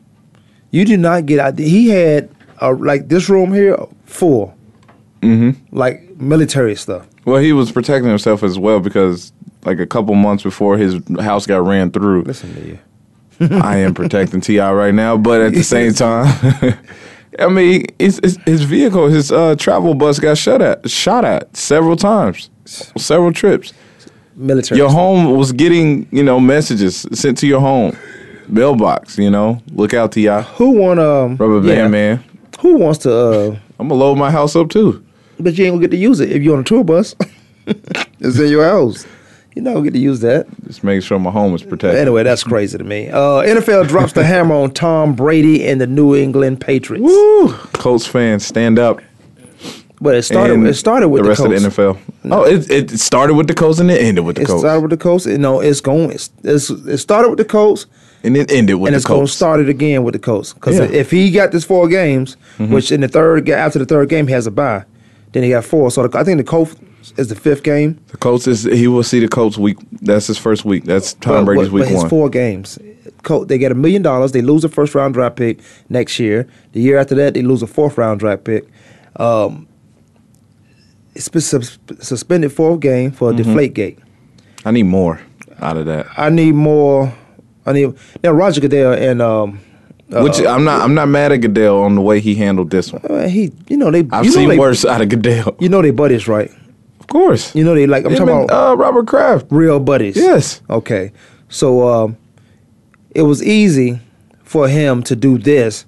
you 0.71 0.85
did 0.85 0.99
not 1.01 1.25
get 1.27 1.37
out. 1.39 1.59
He 1.59 1.89
had 1.89 2.29
uh, 2.61 2.73
like 2.73 3.09
this 3.09 3.29
room 3.29 3.53
here 3.53 3.77
full, 4.05 4.55
mm-hmm. 5.21 5.51
like 5.75 6.17
military 6.17 6.75
stuff. 6.75 7.05
Well, 7.25 7.41
he 7.41 7.53
was 7.53 7.71
protecting 7.71 8.09
himself 8.09 8.43
as 8.43 8.57
well 8.57 8.79
because 8.79 9.31
like 9.63 9.79
a 9.79 9.85
couple 9.85 10.15
months 10.15 10.43
before 10.43 10.77
his 10.77 10.99
house 11.19 11.45
got 11.45 11.65
ran 11.65 11.91
through. 11.91 12.23
Listen 12.23 12.53
to 12.55 12.67
you. 12.67 12.79
I 13.61 13.77
am 13.77 13.93
protecting 13.93 14.41
T.I. 14.41 14.71
right 14.71 14.93
now, 14.93 15.17
but 15.17 15.41
at 15.41 15.53
the 15.53 15.63
same 15.63 15.93
time, 15.95 16.27
I 17.39 17.47
mean, 17.47 17.85
his, 17.97 18.19
his, 18.23 18.37
his 18.45 18.63
vehicle, 18.63 19.07
his 19.07 19.31
uh, 19.31 19.55
travel 19.55 19.93
bus 19.95 20.19
got 20.19 20.37
shot 20.37 20.61
at, 20.61 20.89
shot 20.89 21.25
at 21.25 21.55
several 21.55 21.95
times, 21.95 22.49
several 22.65 23.31
trips. 23.31 23.73
Military. 24.35 24.77
Your 24.77 24.89
home 24.89 25.37
was 25.37 25.51
getting, 25.51 26.07
you 26.11 26.23
know, 26.23 26.39
messages 26.39 27.05
sent 27.13 27.37
to 27.39 27.47
your 27.47 27.59
home, 27.59 27.95
mailbox. 28.47 29.17
You 29.17 29.29
know, 29.29 29.61
look 29.73 29.93
out, 29.93 30.13
T.I., 30.13 30.41
Who 30.43 30.71
want 30.71 30.99
um 30.99 31.35
rubber 31.37 31.59
band 31.59 31.77
yeah, 31.77 31.87
man. 31.87 32.23
Who 32.61 32.77
wants 32.77 32.99
to? 32.99 33.13
uh 33.13 33.59
I'm 33.79 33.87
gonna 33.87 33.99
load 33.99 34.17
my 34.17 34.31
house 34.31 34.55
up 34.55 34.69
too. 34.69 35.03
But 35.41 35.57
you 35.57 35.65
ain't 35.65 35.73
gonna 35.73 35.81
get 35.81 35.91
to 35.91 35.97
use 35.97 36.19
it 36.19 36.31
if 36.31 36.41
you're 36.43 36.55
on 36.55 36.61
a 36.61 36.63
tour 36.63 36.83
bus. 36.83 37.15
it's 37.67 38.39
in 38.39 38.49
your 38.49 38.63
house. 38.63 39.05
You're 39.55 39.63
not 39.63 39.73
gonna 39.73 39.83
get 39.85 39.93
to 39.93 39.99
use 39.99 40.21
that. 40.21 40.47
Just 40.65 40.83
make 40.83 41.03
sure 41.03 41.19
my 41.19 41.31
home 41.31 41.53
is 41.53 41.61
protected. 41.61 41.99
Anyway, 41.99 42.23
that's 42.23 42.43
crazy 42.43 42.77
to 42.77 42.83
me. 42.83 43.09
Uh, 43.09 43.41
NFL 43.43 43.87
drops 43.89 44.13
the 44.13 44.23
hammer 44.23 44.55
on 44.55 44.71
Tom 44.71 45.13
Brady 45.13 45.67
and 45.67 45.81
the 45.81 45.87
New 45.87 46.15
England 46.15 46.61
Patriots. 46.61 47.03
Woo! 47.03 47.51
Colts 47.73 48.07
fans, 48.07 48.45
stand 48.45 48.79
up. 48.79 49.01
But 49.99 50.15
it 50.15 50.23
started. 50.23 50.53
And 50.53 50.67
It 50.67 50.73
started 50.75 51.09
with 51.09 51.19
the 51.19 51.23
the, 51.23 51.29
rest 51.29 51.41
Colts. 51.41 51.63
of 51.63 51.75
the 51.75 51.81
NFL. 51.83 52.31
Oh, 52.31 52.43
it, 52.45 52.71
it 52.71 52.99
started 52.99 53.35
with 53.35 53.47
the 53.47 53.53
Colts 53.53 53.79
and 53.79 53.91
it 53.91 54.01
ended 54.01 54.25
with 54.25 54.37
the 54.37 54.43
It 54.43 54.47
Colts, 54.47 54.61
started 54.63 54.81
with 54.81 54.89
the 54.89 54.97
Colts. 54.97 55.25
No, 55.27 55.59
it's 55.59 55.79
going. 55.81 56.11
It's, 56.11 56.31
it's, 56.43 56.69
it 56.71 56.97
started 56.97 57.29
with 57.29 57.37
the 57.37 57.45
Colts, 57.45 57.85
and 58.23 58.35
it 58.35 58.51
ended 58.51 58.77
with 58.77 58.87
and 58.87 58.93
the 58.95 58.97
it's 58.97 59.05
going 59.05 59.19
to 59.19 59.21
Colts. 59.23 59.33
start 59.33 59.59
it 59.59 59.69
again 59.69 60.03
with 60.03 60.13
the 60.13 60.19
Colts. 60.19 60.53
Because 60.53 60.77
Yeah. 60.79 60.85
Mm-hmm. 60.85 60.93
if 60.95 61.11
he 61.11 61.29
got 61.29 61.51
this 61.51 61.63
four 61.65 61.87
games, 61.87 62.35
which 62.57 62.91
in 62.91 63.01
the 63.01 63.07
third 63.07 63.47
after 63.49 63.77
the 63.77 63.85
third 63.85 64.09
game 64.09 64.25
he 64.25 64.33
has 64.33 64.47
a 64.47 64.51
bye, 64.51 64.85
then 65.33 65.43
he 65.43 65.49
got 65.49 65.63
four. 65.65 65.89
So 65.91 66.07
the, 66.07 66.17
I 66.17 66.23
think 66.23 66.37
the 66.37 66.43
Colts 66.43 66.75
is 67.17 67.29
the 67.29 67.35
fifth 67.35 67.63
game. 67.63 67.99
The 68.07 68.17
Colts 68.17 68.47
is 68.47 68.63
he 68.63 68.87
will 68.87 69.03
see 69.03 69.19
the 69.19 69.27
Colts 69.27 69.57
week. 69.57 69.77
That's 70.01 70.27
his 70.27 70.37
first 70.37 70.65
week. 70.65 70.83
That's 70.85 71.13
Tom 71.15 71.45
But- 71.45 71.45
Brady's 71.45 71.69
but 71.69 71.73
week 71.73 71.85
his 71.87 71.97
one. 72.01 72.09
four 72.09 72.29
games. 72.29 72.77
Col- 73.23 73.45
They 73.45 73.57
get 73.57 73.71
a 73.71 73.75
million 73.75 74.01
dollars. 74.01 74.31
They 74.31 74.41
lose 74.41 74.63
a 74.63 74.69
first 74.69 74.93
round 74.95 75.13
draft 75.13 75.35
pick 75.35 75.59
next 75.89 76.19
year. 76.19 76.47
The 76.73 76.81
year 76.81 76.97
after 76.97 77.15
that, 77.15 77.33
they 77.33 77.41
lose 77.41 77.61
a 77.61 77.67
fourth 77.67 77.97
round 77.97 78.19
draft 78.19 78.43
pick. 78.43 78.67
Um, 79.17 79.67
it's 81.15 81.27
been 81.29 81.41
sus- 81.41 81.77
suspended 81.99 82.51
fourth 82.53 82.79
game 82.79 83.11
for 83.11 83.29
a 83.29 83.33
Mm-hmm. 83.33 83.43
deflate 83.43 83.73
gate. 83.73 83.99
I 84.65 84.71
need 84.71 84.83
more 84.83 85.19
out 85.59 85.77
of 85.77 85.85
that. 85.87 86.07
I 86.17 86.29
need 86.29 86.53
more. 86.53 87.13
I 87.65 87.73
need 87.73 87.93
now 88.23 88.31
Roger 88.31 88.61
Goodell 88.61 88.93
and 88.93 89.21
um, 89.21 89.59
Which 90.11 90.39
I'm 90.39 90.63
not. 90.63 90.81
I'm 90.81 90.93
not 90.93 91.07
mad 91.07 91.31
at 91.31 91.37
Goodell 91.37 91.81
on 91.83 91.95
the 91.95 92.01
way 92.01 92.19
he 92.19 92.35
handled 92.35 92.69
this 92.69 92.91
one. 92.91 93.01
uh, 93.05 93.27
he, 93.27 93.51
you 93.69 93.77
know 93.77 93.89
they. 93.91 94.05
I've 94.11 94.29
seen 94.29 94.49
they, 94.49 94.57
worse 94.57 94.83
out 94.83 95.01
of 95.01 95.09
Goodell. 95.09 95.55
You 95.59 95.69
know 95.69 95.81
they 95.81 95.91
buddies, 95.91 96.27
right? 96.27 96.51
Of 96.99 97.07
course. 97.07 97.55
You 97.55 97.63
know 97.63 97.73
they 97.73 97.87
like. 97.87 98.03
I'm 98.05 98.11
Him 98.11 98.17
talking 98.17 98.35
and, 98.35 98.43
about 98.45 98.71
uh, 98.71 98.77
Robert 98.77 99.07
Kraft. 99.07 99.47
real 99.49 99.79
buddies. 99.79 100.17
Yes. 100.17 100.61
Okay. 100.69 101.13
So 101.47 101.87
um, 101.87 102.17
it 103.11 103.21
was 103.21 103.41
easy 103.41 103.99
for 104.43 104.67
him 104.67 105.01
to 105.03 105.15
do 105.15 105.37
this. 105.37 105.85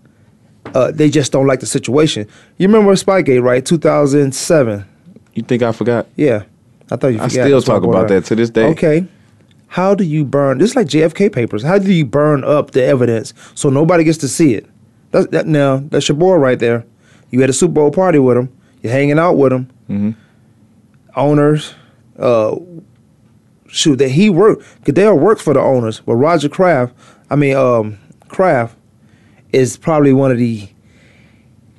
Uh, 0.74 0.92
they 0.92 1.10
just 1.10 1.32
don't 1.34 1.48
like 1.48 1.60
the 1.60 1.66
situation. 1.66 2.28
You 2.58 2.68
remember 2.68 2.94
Spygate, 2.94 3.44
right? 3.44 3.66
2007. 3.66 4.86
You 5.34 5.44
think 5.44 5.64
I 5.64 5.72
forgot? 5.74 6.08
Yeah. 6.16 6.44
I 6.90 6.96
thought 6.96 7.08
you 7.08 7.20
I 7.20 7.28
still 7.28 7.60
That's 7.60 7.68
why 7.68 7.76
I 7.76 7.80
talk 7.80 7.88
about 7.88 8.08
that 8.08 8.26
to 8.26 8.36
this 8.36 8.50
day. 8.50 8.68
Okay. 8.68 9.06
How 9.74 9.96
do 9.96 10.04
you 10.04 10.24
burn? 10.24 10.60
Just 10.60 10.76
like 10.76 10.86
JFK 10.86 11.32
papers. 11.34 11.64
How 11.64 11.80
do 11.80 11.92
you 11.92 12.06
burn 12.06 12.44
up 12.44 12.72
the 12.72 12.84
evidence 12.84 13.34
so 13.56 13.70
nobody 13.72 14.04
gets 14.04 14.20
to 14.20 14.28
see 14.28 14.54
it? 14.54 14.68
That's 15.10 15.26
that 15.28 15.48
now. 15.48 15.78
That's 15.90 16.08
your 16.08 16.16
boy 16.16 16.36
right 16.36 16.60
there. 16.60 16.86
You 17.32 17.42
had 17.42 17.50
a 17.50 17.54
Super 17.54 17.74
Bowl 17.74 17.90
party 17.90 18.20
with 18.20 18.38
him. 18.38 18.56
You're 18.84 18.94
hanging 18.94 19.18
out 19.18 19.34
with 19.34 19.52
him. 19.52 19.70
Mm-hmm. 19.90 20.12
Owners, 21.16 21.74
uh, 22.20 22.56
shoot, 23.68 23.96
that 23.98 24.10
he 24.10 24.30
worked. 24.30 24.64
Goodell 24.84 25.18
works 25.18 25.42
for 25.42 25.56
the 25.56 25.60
owners, 25.60 26.02
but 26.02 26.16
Roger 26.16 26.50
Kraft, 26.50 26.94
I 27.32 27.36
mean, 27.36 27.56
um, 27.56 27.98
Kraft 28.28 28.78
is 29.52 29.76
probably 29.78 30.14
one 30.14 30.32
of 30.32 30.38
the 30.38 30.68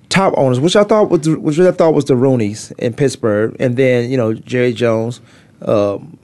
top 0.08 0.34
owners, 0.36 0.58
which 0.58 0.74
I 0.74 0.82
thought 0.82 1.10
was 1.10 1.20
the- 1.20 1.38
which 1.38 1.60
I 1.60 1.70
thought 1.70 1.94
was 1.94 2.06
the 2.06 2.16
Rooney's 2.16 2.72
in 2.78 2.92
Pittsburgh, 2.92 3.54
and 3.60 3.76
then 3.76 4.10
you 4.10 4.16
know 4.16 4.34
Jerry 4.34 4.72
Jones. 4.72 5.20
Um, 5.62 6.18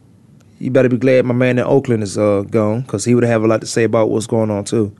you 0.60 0.70
better 0.70 0.88
be 0.88 0.96
glad 0.98 1.24
my 1.24 1.34
man 1.34 1.58
in 1.58 1.64
Oakland 1.64 2.02
is 2.04 2.16
uh, 2.16 2.42
gone 2.42 2.82
because 2.82 3.04
he 3.04 3.14
would 3.16 3.24
have 3.24 3.42
a 3.42 3.48
lot 3.48 3.60
to 3.62 3.66
say 3.66 3.82
about 3.82 4.10
what's 4.10 4.26
going 4.28 4.50
on 4.50 4.64
too. 4.64 4.94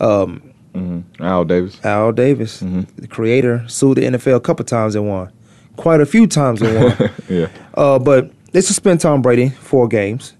Um, 0.00 0.42
Mm-hmm. 0.74 1.22
Al 1.22 1.44
Davis. 1.44 1.84
Al 1.84 2.12
Davis, 2.12 2.60
the 2.60 3.08
creator, 3.08 3.64
sued 3.68 3.96
the 3.96 4.02
NFL 4.02 4.36
a 4.36 4.40
couple 4.40 4.64
times 4.64 4.94
and 4.94 5.08
won, 5.08 5.32
quite 5.76 6.00
a 6.00 6.06
few 6.06 6.26
times 6.28 6.62
and 6.62 6.84
won. 6.84 7.10
Yeah. 7.28 7.48
Uh, 7.74 7.98
but 7.98 8.30
they 8.52 8.60
suspend 8.60 9.00
Tom 9.00 9.20
Brady 9.22 9.48
four 9.48 9.88
games. 9.88 10.34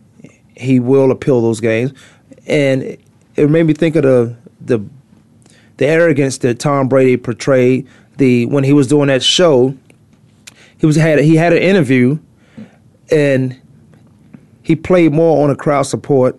He 0.57 0.79
will 0.79 1.11
appeal 1.11 1.41
those 1.43 1.61
games, 1.61 1.93
and 2.47 2.97
it 3.35 3.51
made 3.51 3.65
me 3.65 3.73
think 3.73 3.97
of 3.97 4.03
the 4.05 4.37
the 4.61 4.85
the 5.79 5.87
arrogance 5.87 6.39
that 6.39 6.59
Tom 6.61 6.89
Brady 6.89 7.17
portrayed. 7.17 7.89
The 8.19 8.47
when 8.47 8.63
he 8.63 8.73
was 8.73 8.87
doing 8.87 9.09
that 9.09 9.23
show, 9.23 9.75
he 10.79 10.87
was 10.87 10.95
had 10.97 11.19
he 11.21 11.35
had 11.37 11.53
an 11.53 11.63
interview, 11.63 12.19
and 13.11 13.61
he 14.71 14.77
played 14.77 15.13
more 15.13 15.43
on 15.43 15.51
a 15.51 15.57
crowd 15.57 15.83
support, 15.83 16.39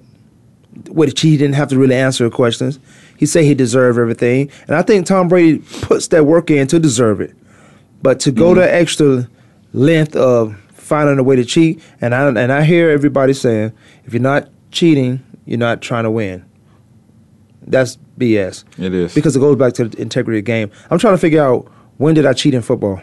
which 0.88 1.20
he 1.20 1.36
didn't 1.36 1.56
have 1.56 1.68
to 1.68 1.78
really 1.78 1.96
answer 1.96 2.30
questions. 2.30 2.80
He 3.18 3.26
said 3.26 3.44
he 3.44 3.54
deserved 3.54 4.00
everything, 4.00 4.50
and 4.68 4.78
I 4.78 4.84
think 4.84 5.06
Tom 5.06 5.28
Brady 5.28 5.58
puts 5.82 6.08
that 6.08 6.26
work 6.26 6.50
in 6.50 6.66
to 6.68 6.80
deserve 6.80 7.20
it. 7.20 7.36
But 8.02 8.22
to 8.22 8.32
go 8.32 8.54
mm. 8.54 8.56
to 8.56 8.74
extra 8.74 9.28
length 9.74 10.16
of 10.16 10.58
finding 10.72 11.20
a 11.20 11.24
way 11.24 11.36
to 11.36 11.44
cheat, 11.44 11.84
and 12.00 12.16
I 12.16 12.30
and 12.30 12.54
I 12.54 12.64
hear 12.64 12.90
everybody 12.90 13.34
saying, 13.34 13.74
if 14.06 14.14
you're 14.14 14.22
not 14.22 14.48
cheating, 14.72 15.22
you're 15.46 15.60
not 15.60 15.82
trying 15.82 16.06
to 16.06 16.12
win. 16.12 16.46
That's 17.64 17.98
BS. 18.18 18.64
It 18.80 18.94
is. 18.94 19.14
because 19.14 19.36
it 19.36 19.42
goes 19.42 19.58
back 19.58 19.74
to 19.74 19.90
the 19.90 20.02
integrity 20.02 20.40
of 20.40 20.46
the 20.46 20.52
game. 20.52 20.72
I'm 20.90 21.00
trying 21.00 21.16
to 21.16 21.22
figure 21.22 21.44
out 21.44 21.70
when 21.98 22.16
did 22.16 22.26
I 22.26 22.32
cheat 22.32 22.54
in 22.54 22.62
football? 22.62 23.02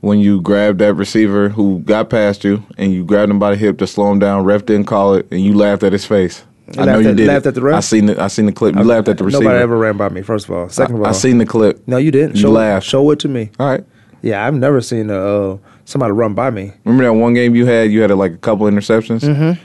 When 0.00 0.20
you 0.20 0.40
grabbed 0.40 0.78
that 0.78 0.94
receiver 0.94 1.48
who 1.48 1.80
got 1.80 2.08
past 2.08 2.44
you 2.44 2.62
and 2.76 2.92
you 2.92 3.04
grabbed 3.04 3.30
him 3.32 3.38
by 3.40 3.50
the 3.50 3.56
hip 3.56 3.78
to 3.78 3.86
slow 3.86 4.12
him 4.12 4.20
down, 4.20 4.44
ref 4.44 4.64
didn't 4.64 4.86
call 4.86 5.14
it, 5.14 5.26
and 5.32 5.40
you 5.40 5.54
laughed 5.54 5.82
at 5.82 5.92
his 5.92 6.04
face. 6.04 6.44
I 6.78 6.84
know 6.84 6.98
you 6.98 7.10
at- 7.10 7.16
did. 7.16 7.26
laughed 7.26 7.46
it. 7.46 7.48
at 7.48 7.54
the 7.56 7.62
ref? 7.62 7.76
I 7.76 7.80
seen 7.80 8.06
the 8.06 8.22
I 8.22 8.28
seen 8.28 8.46
the 8.46 8.52
clip. 8.52 8.76
You 8.76 8.84
laughed 8.84 9.08
at 9.08 9.18
the 9.18 9.24
receiver. 9.24 9.42
Nobody 9.44 9.60
ever 9.62 9.76
ran 9.76 9.96
by 9.96 10.08
me. 10.10 10.22
First 10.22 10.44
of 10.48 10.52
all, 10.54 10.68
second 10.68 10.96
of 10.96 11.00
all, 11.00 11.06
I, 11.06 11.10
I 11.10 11.12
seen 11.12 11.38
the 11.38 11.46
clip. 11.46 11.82
No, 11.88 11.96
you 11.96 12.10
didn't. 12.12 12.36
You 12.36 12.42
show, 12.42 12.50
laughed. 12.50 12.86
Show 12.86 13.10
it 13.10 13.18
to 13.20 13.28
me. 13.28 13.50
All 13.58 13.66
right. 13.68 13.84
Yeah, 14.22 14.46
I've 14.46 14.54
never 14.54 14.80
seen 14.80 15.10
uh, 15.10 15.56
somebody 15.84 16.12
run 16.12 16.34
by 16.34 16.50
me. 16.50 16.72
Remember 16.84 17.04
that 17.04 17.14
one 17.14 17.34
game 17.34 17.54
you 17.56 17.66
had? 17.66 17.90
You 17.90 18.02
had 18.02 18.10
like 18.12 18.32
a 18.32 18.36
couple 18.38 18.66
interceptions. 18.66 19.20
Mm-hmm. 19.20 19.60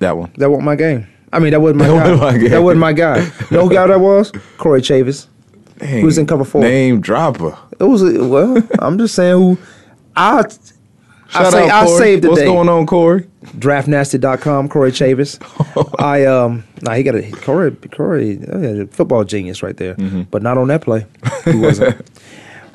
That 0.00 0.16
one. 0.16 0.32
That 0.36 0.50
wasn't 0.50 0.64
my 0.66 0.76
game. 0.76 1.06
I 1.32 1.38
mean, 1.38 1.52
that 1.52 1.60
wasn't 1.60 1.78
my 1.80 1.88
That 1.88 1.94
guy. 1.94 2.10
wasn't 2.10 2.20
my 2.20 2.32
game. 2.38 2.50
That 2.50 2.62
wasn't 2.62 2.80
my 2.80 2.92
guy. 2.92 3.30
no 3.50 3.68
guy 3.68 3.86
that 3.86 4.00
was? 4.00 4.32
Corey 4.58 4.80
Chavous. 4.82 5.28
Dang, 5.78 6.02
Who's 6.02 6.18
in 6.18 6.26
cover 6.26 6.44
four? 6.44 6.60
Name 6.62 7.00
dropper. 7.00 7.56
It 7.80 7.84
was 7.84 8.02
a, 8.02 8.26
well. 8.28 8.56
I'm 8.78 8.98
just 8.98 9.14
saying 9.14 9.36
who. 9.38 9.58
I 10.16 10.44
I, 11.36 11.50
say, 11.50 11.68
I 11.68 11.86
saved 11.86 12.22
the 12.22 12.28
What's 12.28 12.40
day. 12.42 12.46
going 12.46 12.68
on, 12.68 12.86
Corey? 12.86 13.26
draftnasty.com 13.58 14.68
corey 14.70 14.90
chavous 14.90 15.38
i 15.98 16.24
um 16.24 16.64
nah, 16.80 16.92
he 16.94 17.02
got 17.02 17.14
a 17.14 17.30
corey 17.42 17.70
corey 17.92 18.40
oh 18.50 18.82
a 18.82 18.86
football 18.86 19.22
genius 19.22 19.62
right 19.62 19.76
there 19.76 19.94
Mm-hmm. 19.96 20.22
but 20.30 20.42
not 20.42 20.56
on 20.56 20.68
that 20.68 20.80
play 20.80 21.04
he 21.44 21.54
wasn't 21.58 22.00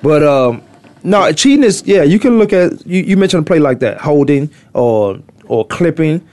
but 0.04 0.22
um 0.24 0.62
no 1.04 1.32
cheating 1.32 1.64
is 1.64 1.82
yeah 1.88 2.04
you 2.04 2.20
can 2.20 2.38
look 2.38 2.54
at 2.54 2.86
you, 2.86 3.02
you 3.02 3.18
mentioned 3.18 3.42
a 3.44 3.46
play 3.48 3.58
like 3.60 3.80
that 3.80 4.00
holding 4.00 4.50
or 4.74 5.18
or 5.48 5.66
clipping 5.66 6.26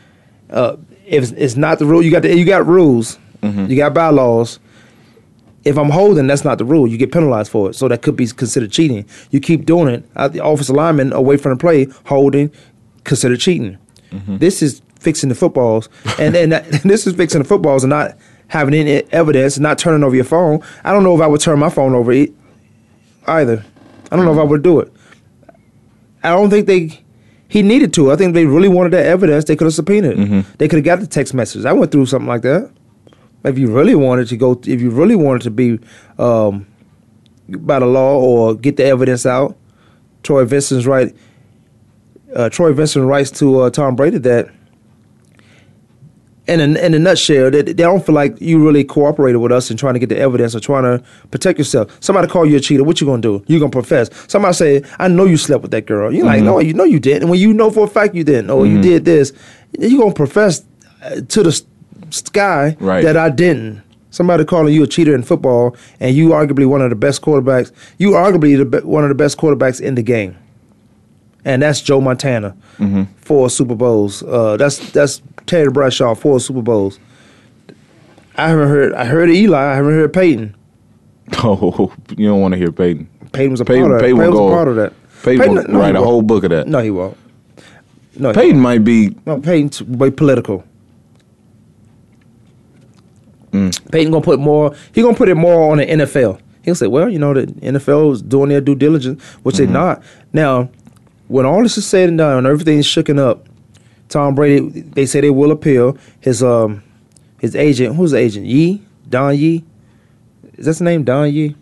uh 0.50 0.76
if 1.07 1.22
it's, 1.22 1.33
it's 1.33 1.57
not 1.57 1.79
the 1.79 1.87
rule 1.87 2.02
you 2.02 2.11
got 2.11 2.22
the, 2.22 2.37
you 2.37 2.44
got 2.44 2.66
rules 2.66 3.18
Mm-hmm. 3.42 3.66
you 3.70 3.76
got 3.76 3.94
bylaws 3.94 4.59
if 5.66 5.76
I'm 5.76 5.90
holding, 5.90 6.26
that's 6.29 6.44
not 6.44 6.59
the 6.59 6.64
rule. 6.64 6.87
You 6.87 6.96
get 6.96 7.12
penalized 7.12 7.50
for 7.50 7.68
it. 7.70 7.74
So 7.74 7.88
that 7.88 8.00
could 8.02 8.16
be 8.16 8.26
considered 8.29 8.70
cheating. 8.72 9.05
You 9.31 9.40
keep 9.40 9.66
doing 9.66 9.88
it. 9.88 10.05
Uh, 10.14 10.29
the 10.29 10.44
offensive 10.44 10.76
lineman 10.76 11.12
away 11.12 11.37
from 11.37 11.50
the 11.52 11.57
play, 11.59 11.88
holding, 12.07 12.50
considered 13.05 13.40
cheating. 13.40 13.76
This 14.38 14.62
is 14.62 14.81
fixing 15.00 15.29
the 15.29 15.35
footballs, 15.35 15.88
and 16.18 16.35
that, 16.35 16.64
this 16.85 17.07
is 17.07 17.14
fixing 17.14 17.42
the 17.42 17.48
footballs 17.48 17.85
and 17.85 17.90
not 17.90 18.16
having 18.48 18.72
any 18.74 19.02
evidence, 19.12 19.57
and 19.57 19.62
not 19.64 19.76
turning 19.79 20.02
over 20.05 20.14
your 20.14 20.24
phone. 20.24 20.61
I 20.85 20.92
don't 20.92 21.02
know 21.02 21.14
if 21.14 21.20
I 21.20 21.26
would 21.26 21.40
turn 21.40 21.59
my 21.59 21.68
phone 21.68 21.94
over 21.94 22.12
either. 22.12 23.64
I 24.11 24.16
don't 24.16 24.24
know 24.24 24.33
if 24.33 24.38
I 24.38 24.44
would 24.44 24.62
do 24.62 24.81
it. 24.81 24.92
I 26.22 26.31
don't 26.31 26.48
think 26.50 26.66
they. 26.66 27.00
He 27.48 27.62
needed 27.62 27.92
to. 27.94 28.11
I 28.11 28.16
think 28.16 28.35
they 28.35 28.46
really 28.46 28.68
wanted 28.68 28.92
that 28.92 29.07
evidence. 29.07 29.44
They 29.44 29.55
could 29.57 29.66
have 29.66 29.74
subpoenaed. 29.74 30.18
it. 30.18 30.46
They 30.59 30.68
could 30.68 30.76
have 30.79 30.85
got 30.85 31.00
the 31.00 31.07
text 31.07 31.35
message. 31.35 31.64
I 31.64 31.72
went 31.72 31.92
through 31.92 32.07
something 32.07 32.26
like 32.29 32.42
that. 32.42 32.70
If 33.46 33.59
you 33.59 33.68
really 33.72 33.94
wanted 33.94 34.26
to 34.28 34.37
go, 34.37 34.61
if 34.66 34.80
you 34.80 34.90
really 34.90 35.14
wanted 35.14 35.42
to 35.42 35.50
be 35.50 35.78
um, 36.18 36.66
by 37.48 37.78
the 37.78 37.87
law 37.87 38.18
or 38.18 38.54
get 38.54 38.76
the 38.76 38.85
evidence 38.85 39.24
out, 39.24 39.56
Troy 40.24 40.44
Vincent's 40.44 40.85
right. 40.85 41.14
Uh, 42.35 42.50
Troy 42.50 42.72
Vincent 42.72 43.06
writes 43.06 43.30
to 43.30 43.61
uh, 43.61 43.70
Tom 43.70 43.94
Brady 43.94 44.18
that, 44.18 44.48
in 46.48 46.61
a, 46.61 46.78
in 46.78 46.92
a 46.92 46.98
nutshell, 46.98 47.50
that 47.52 47.66
they 47.66 47.72
don't 47.72 48.04
feel 48.04 48.14
like 48.16 48.40
you 48.40 48.62
really 48.64 48.82
cooperated 48.82 49.40
with 49.40 49.52
us 49.52 49.70
in 49.70 49.76
trying 49.76 49.94
to 49.94 50.00
get 50.00 50.09
the 50.09 50.18
evidence 50.18 50.54
or 50.54 50.61
trying 50.61 50.82
to 50.82 51.04
protect 51.30 51.59
yourself. 51.59 51.96
Somebody 52.00 52.26
call 52.26 52.44
you 52.44 52.56
a 52.56 52.61
cheater, 52.61 52.82
what 52.82 53.00
you 53.00 53.06
gonna 53.06 53.22
do? 53.22 53.44
You 53.46 53.61
gonna 53.61 53.70
profess? 53.70 54.11
Somebody 54.26 54.54
say, 54.54 54.82
"I 54.98 55.06
know 55.06 55.24
you 55.24 55.37
slept 55.37 55.62
with 55.62 55.70
that 55.70 55.87
girl." 55.87 56.12
You're 56.12 56.26
like, 56.26 56.42
"No, 56.42 56.59
you 56.59 56.74
know 56.74 56.85
you 56.85 56.98
didn't." 56.98 57.22
And 57.22 57.30
when 57.30 57.38
you 57.38 57.54
know 57.54 57.70
for 57.70 57.85
a 57.85 57.88
fact 57.88 58.16
you 58.16 58.24
didn't, 58.24 58.50
or 58.50 58.66
you 58.66 58.82
did 58.82 59.04
this, 59.04 59.32
you 59.78 59.98
gonna 59.98 60.12
profess 60.12 60.64
uh, 61.04 61.20
to 61.28 61.42
the 61.44 61.64
sky 62.10 62.76
Right. 62.80 63.02
that 63.04 63.16
I 63.16 63.30
didn't. 63.30 63.82
Somebody 64.10 64.44
calling 64.44 64.72
you 64.72 64.82
a 64.82 64.86
cheater 64.86 65.14
in 65.14 65.22
football, 65.22 65.76
and 66.00 66.14
you 66.16 66.28
arguably 66.30 66.66
one 66.66 66.80
of 66.80 66.88
the 66.90 66.96
best 66.96 67.20
quarterbacks. 67.22 67.70
You 67.98 68.12
arguably 68.12 68.56
the, 68.56 68.64
be- 68.64 68.86
one 68.86 69.02
of 69.04 69.08
the 69.10 69.14
best 69.14 69.36
quarterbacks 69.36 69.78
in 69.80 69.94
the 69.94 70.02
game, 70.02 70.36
and 71.44 71.60
that's 71.60 71.82
Joe 71.82 72.00
Montana, 72.00 72.56
four 73.18 73.50
Super 73.50 73.74
Bowls. 73.74 74.22
Uh, 74.22 74.56
that's 74.56 74.78
that's 74.92 75.20
Terry 75.44 75.70
Bradshaw, 75.70 76.14
four 76.14 76.40
Super 76.40 76.62
Bowls. 76.62 76.98
I 78.38 78.48
haven't 78.48 78.68
heard. 78.68 78.94
I 78.94 79.04
heard 79.04 79.28
Eli. 79.30 79.58
I 79.58 79.74
haven't 79.74 79.92
heard 79.94 80.12
Peyton. 80.12 80.54
Oh, 81.42 81.92
you 82.16 82.28
don't 82.28 82.40
want 82.40 82.52
to 82.52 82.58
hear 82.58 82.70
Peyton. 82.70 83.08
Peyton 83.32 83.50
was 83.50 83.60
a 83.60 83.64
Peyton, 83.64 83.82
part 83.88 83.94
of 83.94 83.98
that. 83.98 84.04
Peyton 84.06 84.16
Peyton 84.18 84.30
was 84.32 84.38
go, 84.38 84.48
a 84.48 84.50
part 84.52 84.68
of 84.68 84.76
that. 84.76 84.92
Peyton, 85.24 85.38
Peyton- 85.40 85.54
will 85.56 85.72
no, 85.74 85.78
write 85.80 85.96
a 85.96 86.00
whole 86.00 86.22
book 86.22 86.44
of 86.44 86.50
that. 86.50 86.68
No, 86.68 86.78
he 86.78 86.90
won't. 86.90 87.16
No, 88.16 88.32
Peyton 88.32 88.60
might 88.60 88.84
be. 88.84 89.14
no 89.26 89.40
Peyton's 89.40 89.82
way 89.82 90.10
political. 90.10 90.64
Mm. 93.70 93.90
Peyton 93.92 94.12
gonna 94.12 94.24
put 94.24 94.38
more. 94.40 94.74
He 94.92 95.02
gonna 95.02 95.16
put 95.16 95.28
it 95.28 95.34
more 95.34 95.70
on 95.72 95.78
the 95.78 95.86
NFL. 95.86 96.38
He'll 96.62 96.74
say, 96.74 96.86
"Well, 96.86 97.08
you 97.08 97.18
know, 97.18 97.32
the 97.34 97.46
NFL 97.46 98.12
is 98.12 98.22
doing 98.22 98.48
their 98.48 98.60
due 98.60 98.74
diligence, 98.74 99.22
which 99.42 99.56
Mm-hmm. 99.56 99.72
they're 99.72 99.82
not." 99.82 100.02
Now, 100.32 100.68
when 101.28 101.46
all 101.46 101.62
this 101.62 101.78
is 101.78 101.86
said 101.86 102.08
and 102.08 102.18
done, 102.18 102.38
and 102.38 102.46
everything's 102.46 102.86
shooken 102.86 103.18
up, 103.18 103.46
Tom 104.08 104.34
Brady. 104.34 104.80
They 104.80 105.06
say 105.06 105.20
they 105.20 105.30
will 105.30 105.50
appeal. 105.52 105.96
His 106.20 106.42
um, 106.42 106.82
his 107.40 107.54
agent. 107.56 107.96
Who's 107.96 108.10
the 108.12 108.18
agent? 108.18 108.46
Yee 108.46 108.82
Don 109.08 109.36
Yee. 109.36 109.64
Is 110.56 110.64
that 110.64 110.70
his 110.72 110.80
name? 110.80 111.04
Don 111.04 111.32
Yee. 111.32 111.54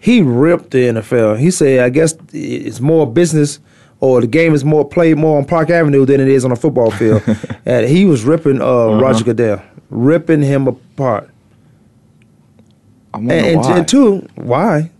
He 0.00 0.22
ripped 0.22 0.70
the 0.70 0.78
NFL. 0.78 1.38
He 1.38 1.50
said, 1.50 1.80
"I 1.80 1.88
guess 1.88 2.14
it's 2.32 2.80
more 2.80 3.06
business." 3.10 3.58
Or 4.00 4.20
the 4.20 4.28
game 4.28 4.54
is 4.54 4.64
more 4.64 4.84
played 4.88 5.16
more 5.18 5.38
on 5.38 5.44
Park 5.44 5.70
Avenue 5.70 6.06
than 6.06 6.20
it 6.20 6.28
is 6.28 6.44
on 6.44 6.52
a 6.52 6.56
football 6.56 6.92
field, 6.92 7.20
and 7.66 7.88
he 7.88 8.04
was 8.04 8.22
ripping 8.24 8.62
uh, 8.62 8.90
Roger 8.92 9.24
Goodell, 9.24 9.60
ripping 9.90 10.42
him 10.42 10.66
apart. 10.68 11.30
I 13.14 13.18
wonder 13.18 13.34
And, 13.34 13.46
and, 13.46 13.60
why. 13.60 13.78
and 13.78 13.88
two, 13.88 14.28
why? 14.36 14.90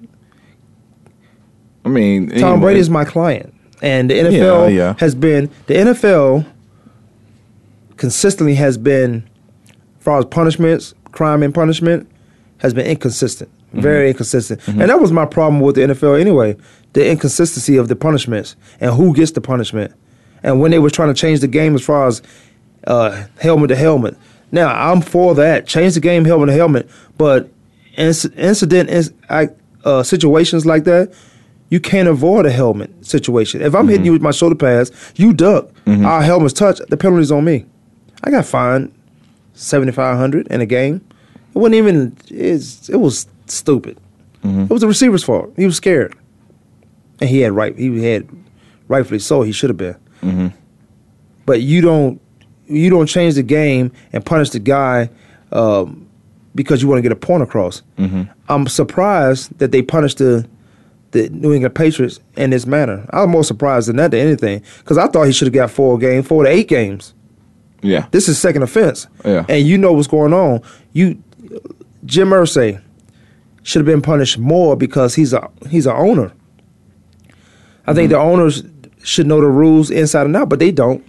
I 1.84 1.88
mean, 1.88 2.28
Tom 2.30 2.36
anyway. 2.38 2.60
Brady 2.60 2.80
is 2.80 2.90
my 2.90 3.04
client, 3.04 3.54
and 3.82 4.10
the 4.10 4.14
NFL 4.14 4.74
yeah. 4.74 4.94
has 4.98 5.14
been 5.14 5.50
the 5.66 5.74
NFL 5.74 6.46
consistently 7.96 8.54
has 8.56 8.76
been, 8.78 9.28
as 9.98 10.04
far 10.04 10.18
as 10.18 10.24
punishments, 10.26 10.94
crime 11.12 11.42
and 11.42 11.54
punishment, 11.54 12.08
has 12.58 12.74
been 12.74 12.86
inconsistent, 12.86 13.50
Mm-hmm. 13.68 13.80
very 13.82 14.08
inconsistent, 14.08 14.66
and 14.66 14.80
that 14.80 14.98
was 14.98 15.12
my 15.12 15.26
problem 15.26 15.60
with 15.60 15.74
the 15.74 15.82
NFL 15.82 16.18
anyway. 16.18 16.56
The 16.94 17.06
inconsistency 17.10 17.76
of 17.76 17.88
the 17.88 17.96
punishments 17.96 18.56
and 18.80 18.94
who 18.94 19.14
gets 19.14 19.32
the 19.32 19.42
punishment, 19.42 19.92
and 20.42 20.58
when 20.58 20.70
they 20.70 20.78
were 20.78 20.88
trying 20.88 21.08
to 21.12 21.20
change 21.20 21.40
the 21.40 21.48
game 21.48 21.74
as 21.74 21.82
far 21.84 22.06
as 22.06 22.22
uh, 22.86 23.24
helmet 23.38 23.68
to 23.68 23.76
helmet. 23.76 24.16
Now 24.50 24.68
I'm 24.68 25.00
for 25.00 25.34
that. 25.34 25.66
Change 25.66 25.94
the 25.94 26.00
game 26.00 26.24
helmet 26.24 26.48
to 26.48 26.52
helmet, 26.54 26.88
but 27.16 27.50
inc- 27.96 28.36
incident 28.38 28.90
is 28.90 29.12
I, 29.28 29.48
uh, 29.84 30.02
situations 30.02 30.64
like 30.64 30.84
that, 30.84 31.12
you 31.70 31.80
can't 31.80 32.08
avoid 32.08 32.46
a 32.46 32.50
helmet 32.50 33.04
situation. 33.04 33.60
If 33.60 33.74
I'm 33.74 33.88
hitting 33.88 34.06
you 34.06 34.12
with 34.12 34.22
my 34.22 34.30
shoulder 34.30 34.54
pads, 34.54 34.90
you 35.16 35.32
duck, 35.32 35.70
our 35.86 36.22
helmets 36.22 36.54
touch, 36.54 36.80
the 36.88 36.96
penalty's 36.96 37.30
on 37.30 37.44
me. 37.44 37.66
I 38.24 38.30
got 38.30 38.46
fined 38.46 38.92
seventy 39.52 39.92
five 39.92 40.16
hundred 40.16 40.46
in 40.48 40.60
a 40.60 40.66
game. 40.66 41.04
It 41.54 41.58
wasn't 41.58 41.74
even. 41.76 42.16
It's, 42.28 42.88
it 42.88 42.96
was 42.96 43.26
stupid. 43.46 43.98
Mm-hmm. 44.42 44.62
It 44.62 44.70
was 44.70 44.80
the 44.80 44.86
receiver's 44.88 45.24
fault. 45.24 45.52
He 45.56 45.66
was 45.66 45.76
scared, 45.76 46.14
and 47.20 47.28
he 47.28 47.40
had 47.40 47.52
right. 47.52 47.76
He 47.76 48.02
had 48.04 48.28
rightfully 48.88 49.18
so. 49.18 49.42
He 49.42 49.52
should 49.52 49.70
have 49.70 49.76
been. 49.76 49.96
Mm-hmm. 50.22 50.48
But 51.44 51.62
you 51.62 51.80
don't. 51.80 52.20
You 52.68 52.90
don't 52.90 53.06
change 53.06 53.34
the 53.34 53.42
game 53.42 53.92
and 54.12 54.24
punish 54.24 54.50
the 54.50 54.58
guy 54.58 55.10
um, 55.52 56.06
because 56.54 56.82
you 56.82 56.88
want 56.88 56.98
to 56.98 57.02
get 57.02 57.12
a 57.12 57.16
point 57.16 57.42
across. 57.42 57.82
Mm-hmm. 57.98 58.22
I'm 58.48 58.66
surprised 58.66 59.58
that 59.58 59.72
they 59.72 59.82
punished 59.82 60.18
the 60.18 60.46
the 61.12 61.30
New 61.30 61.54
England 61.54 61.74
Patriots 61.74 62.20
in 62.36 62.50
this 62.50 62.66
manner. 62.66 63.06
I 63.10 63.20
was 63.20 63.28
more 63.28 63.42
surprised 63.44 63.88
than 63.88 63.96
that 63.96 64.10
than 64.10 64.20
anything 64.20 64.62
because 64.78 64.98
I 64.98 65.06
thought 65.08 65.22
he 65.24 65.32
should 65.32 65.46
have 65.46 65.54
got 65.54 65.70
four 65.70 65.96
games, 65.98 66.26
four 66.26 66.44
to 66.44 66.50
eight 66.50 66.68
games. 66.68 67.14
Yeah. 67.80 68.06
This 68.10 68.28
is 68.28 68.38
second 68.38 68.62
offense. 68.62 69.06
Yeah. 69.24 69.46
And 69.48 69.66
you 69.66 69.78
know 69.78 69.92
what's 69.94 70.06
going 70.08 70.34
on. 70.34 70.60
You 70.92 71.22
Jim 72.04 72.28
Irsay 72.30 72.82
should 73.62 73.80
have 73.80 73.86
been 73.86 74.02
punished 74.02 74.36
more 74.38 74.76
because 74.76 75.14
he's 75.14 75.32
a 75.32 75.48
he's 75.70 75.86
a 75.86 75.94
owner. 75.94 76.32
I 77.86 77.94
think 77.94 78.10
Mm-hmm. 78.10 78.12
the 78.12 78.18
owners 78.18 78.62
should 79.02 79.26
know 79.26 79.40
the 79.40 79.46
rules 79.48 79.90
inside 79.90 80.26
and 80.26 80.36
out, 80.36 80.48
but 80.50 80.58
they 80.58 80.70
don't. 80.70 81.02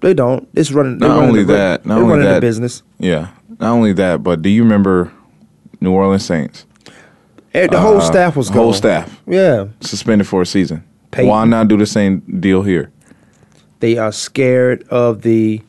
They 0.00 0.14
don't. 0.14 0.48
It's 0.54 0.70
running. 0.70 0.98
Not 0.98 1.08
running 1.08 1.28
only 1.28 1.44
the, 1.44 1.52
that, 1.54 1.86
not 1.86 1.94
they're 1.96 2.04
only 2.04 2.16
running 2.16 2.26
that, 2.28 2.34
the 2.34 2.40
business. 2.40 2.82
Yeah. 2.98 3.28
Not 3.58 3.72
only 3.72 3.92
that, 3.94 4.22
but 4.22 4.42
do 4.42 4.48
you 4.48 4.62
remember 4.62 5.12
New 5.80 5.92
Orleans 5.92 6.24
Saints? 6.24 6.66
Eh, 7.54 7.66
The 7.66 7.80
whole 7.80 7.96
Uh, 7.98 8.00
staff 8.00 8.36
was 8.36 8.48
whole 8.48 8.72
staff. 8.72 9.20
Yeah, 9.26 9.66
Suspended 9.80 10.26
for 10.28 10.42
a 10.42 10.46
season. 10.46 10.84
Why 11.16 11.44
not 11.46 11.68
do 11.68 11.76
the 11.76 11.86
same 11.86 12.20
deal 12.40 12.62
here? 12.62 12.90
they 13.80 13.96
are 13.96 14.10
scared 14.12 14.82
of 14.90 15.22
the. 15.22 15.62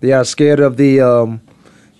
They 0.00 0.12
are 0.12 0.24
scared 0.24 0.60
of 0.60 0.76
the 0.76 1.00
um, 1.00 1.40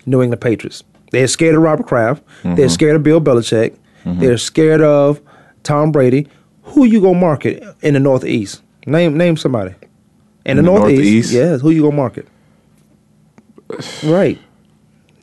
New 0.06 0.22
England 0.22 0.40
Patriots. 0.40 0.84
They're 1.10 1.26
scared 1.26 1.54
of 1.56 1.62
Robert 1.62 1.86
Kraft. 1.86 2.22
Mm-hmm. 2.42 2.54
They're 2.54 2.68
scared 2.68 2.96
of 2.96 3.02
Bill 3.02 3.20
Belichick. 3.20 3.74
They're 4.04 4.38
scared 4.38 4.80
of 4.80 5.20
Tom 5.64 5.92
Brady. 5.92 6.28
Who 6.62 6.84
you 6.86 7.00
gonna 7.00 7.18
market 7.18 7.62
in 7.82 7.94
the 7.94 8.00
Northeast? 8.00 8.62
Name 8.86 9.16
name 9.18 9.36
somebody. 9.36 9.74
In, 10.48 10.56
the, 10.56 10.62
the 10.62 10.66
Northeast, 10.66 10.98
Northeast? 11.02 11.32
yes. 11.32 11.60
Who 11.60 11.70
you 11.70 11.82
gonna 11.82 11.96
market? 11.96 12.26
Right. 14.04 14.38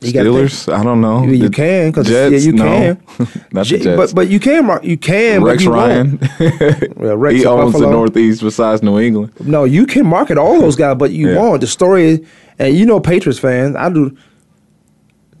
You. 0.00 0.12
Steelers? 0.12 0.72
I 0.72 0.84
don't 0.84 1.00
know. 1.00 1.24
You, 1.24 1.32
you 1.32 1.50
can 1.50 1.90
because 1.90 2.08
yeah, 2.08 2.28
you 2.28 2.52
No. 2.52 2.64
can. 2.64 3.02
Not 3.52 3.64
J- 3.66 3.78
the 3.78 3.84
Jets. 3.84 3.96
But 3.96 4.14
but 4.14 4.28
you 4.28 4.38
can. 4.38 4.68
You 4.82 4.96
can. 4.98 5.40
but 5.40 5.46
Rex 5.48 5.64
you. 5.64 5.72
Ryan. 5.72 6.18
Yeah, 6.38 7.14
Rex 7.16 7.34
he 7.38 7.46
owns 7.46 7.72
the 7.72 7.90
Northeast 7.90 8.42
besides 8.42 8.82
New 8.82 8.98
England. 9.00 9.32
No, 9.40 9.64
you 9.64 9.86
can 9.86 10.06
market 10.06 10.36
all 10.38 10.60
those 10.60 10.76
guys, 10.76 10.96
but 10.98 11.10
you 11.12 11.30
Yeah. 11.30 11.38
won't. 11.38 11.60
The 11.62 11.66
story 11.66 12.04
is, 12.04 12.20
and 12.58 12.76
you 12.76 12.84
know, 12.86 13.00
Patriots 13.00 13.38
fans. 13.40 13.74
I 13.74 13.88
do. 13.88 14.16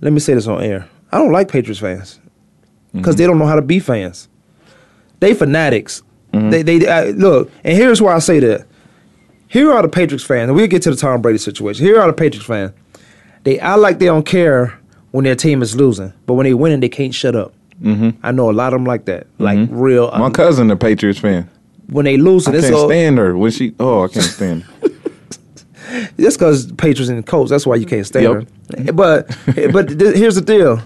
Let 0.00 0.12
me 0.12 0.20
say 0.20 0.34
this 0.34 0.46
on 0.46 0.62
air. 0.62 0.88
I 1.12 1.18
don't 1.18 1.32
like 1.32 1.48
Patriots 1.48 1.80
fans 1.80 2.18
because 2.92 3.14
Mm-hmm. 3.14 3.18
they 3.18 3.26
don't 3.26 3.38
know 3.38 3.46
how 3.46 3.56
to 3.56 3.62
be 3.62 3.78
fans. 3.78 4.28
They 5.20 5.34
fanatics. 5.34 6.02
Mm-hmm. 6.32 6.50
They 6.50 6.62
they 6.62 6.86
uh, 6.88 7.04
look, 7.12 7.50
and 7.62 7.76
here's 7.76 8.00
why 8.02 8.14
I 8.14 8.20
say 8.20 8.40
that. 8.40 8.66
Here 9.48 9.70
are 9.72 9.82
the 9.82 9.88
Patriots 9.88 10.24
fans, 10.24 10.48
and 10.48 10.56
we'll 10.56 10.66
get 10.66 10.82
to 10.82 10.90
the 10.90 10.96
Tom 10.96 11.22
Brady 11.22 11.38
situation. 11.38 11.84
Here 11.86 12.00
are 12.00 12.06
the 12.06 12.12
Patriots 12.12 12.46
fans. 12.46 12.72
They 13.44 13.58
act 13.60 13.78
like 13.78 13.98
they 13.98 14.06
don't 14.06 14.26
care 14.26 14.78
when 15.12 15.24
their 15.24 15.36
team 15.36 15.62
is 15.62 15.76
losing, 15.76 16.12
but 16.26 16.34
when 16.34 16.44
they 16.44 16.54
winning, 16.54 16.80
they 16.80 16.88
can't 16.88 17.14
shut 17.14 17.36
up. 17.36 17.54
Mm-hmm. 17.80 18.10
I 18.22 18.32
know 18.32 18.50
a 18.50 18.52
lot 18.52 18.72
of 18.72 18.78
them 18.80 18.86
like 18.86 19.04
that, 19.04 19.26
like 19.38 19.68
real. 19.70 20.10
My 20.12 20.26
uh, 20.26 20.30
cousin, 20.30 20.70
a 20.70 20.76
Patriots 20.76 21.18
fan. 21.20 21.48
when 21.88 22.04
they 22.06 22.16
losing, 22.16 22.54
I 22.54 22.58
it's 22.58 22.66
can't 22.66 22.76
all, 22.76 22.88
stand 22.88 23.18
her 23.18 23.36
when 23.36 23.50
she. 23.50 23.74
Oh, 23.78 24.04
I 24.04 24.08
can't 24.08 24.24
stand. 24.24 24.62
her. 24.62 24.88
That's 26.16 26.36
because 26.36 26.72
Patriots 26.72 27.08
and 27.10 27.24
Colts. 27.24 27.50
That's 27.50 27.66
why 27.66 27.76
you 27.76 27.86
can't 27.86 28.04
stand 28.06 28.24
Yep. 28.70 28.86
her. 28.86 28.92
But 28.92 29.28
but 29.72 29.88
th- 29.98 30.16
here's 30.16 30.34
the 30.34 30.40
deal: 30.40 30.82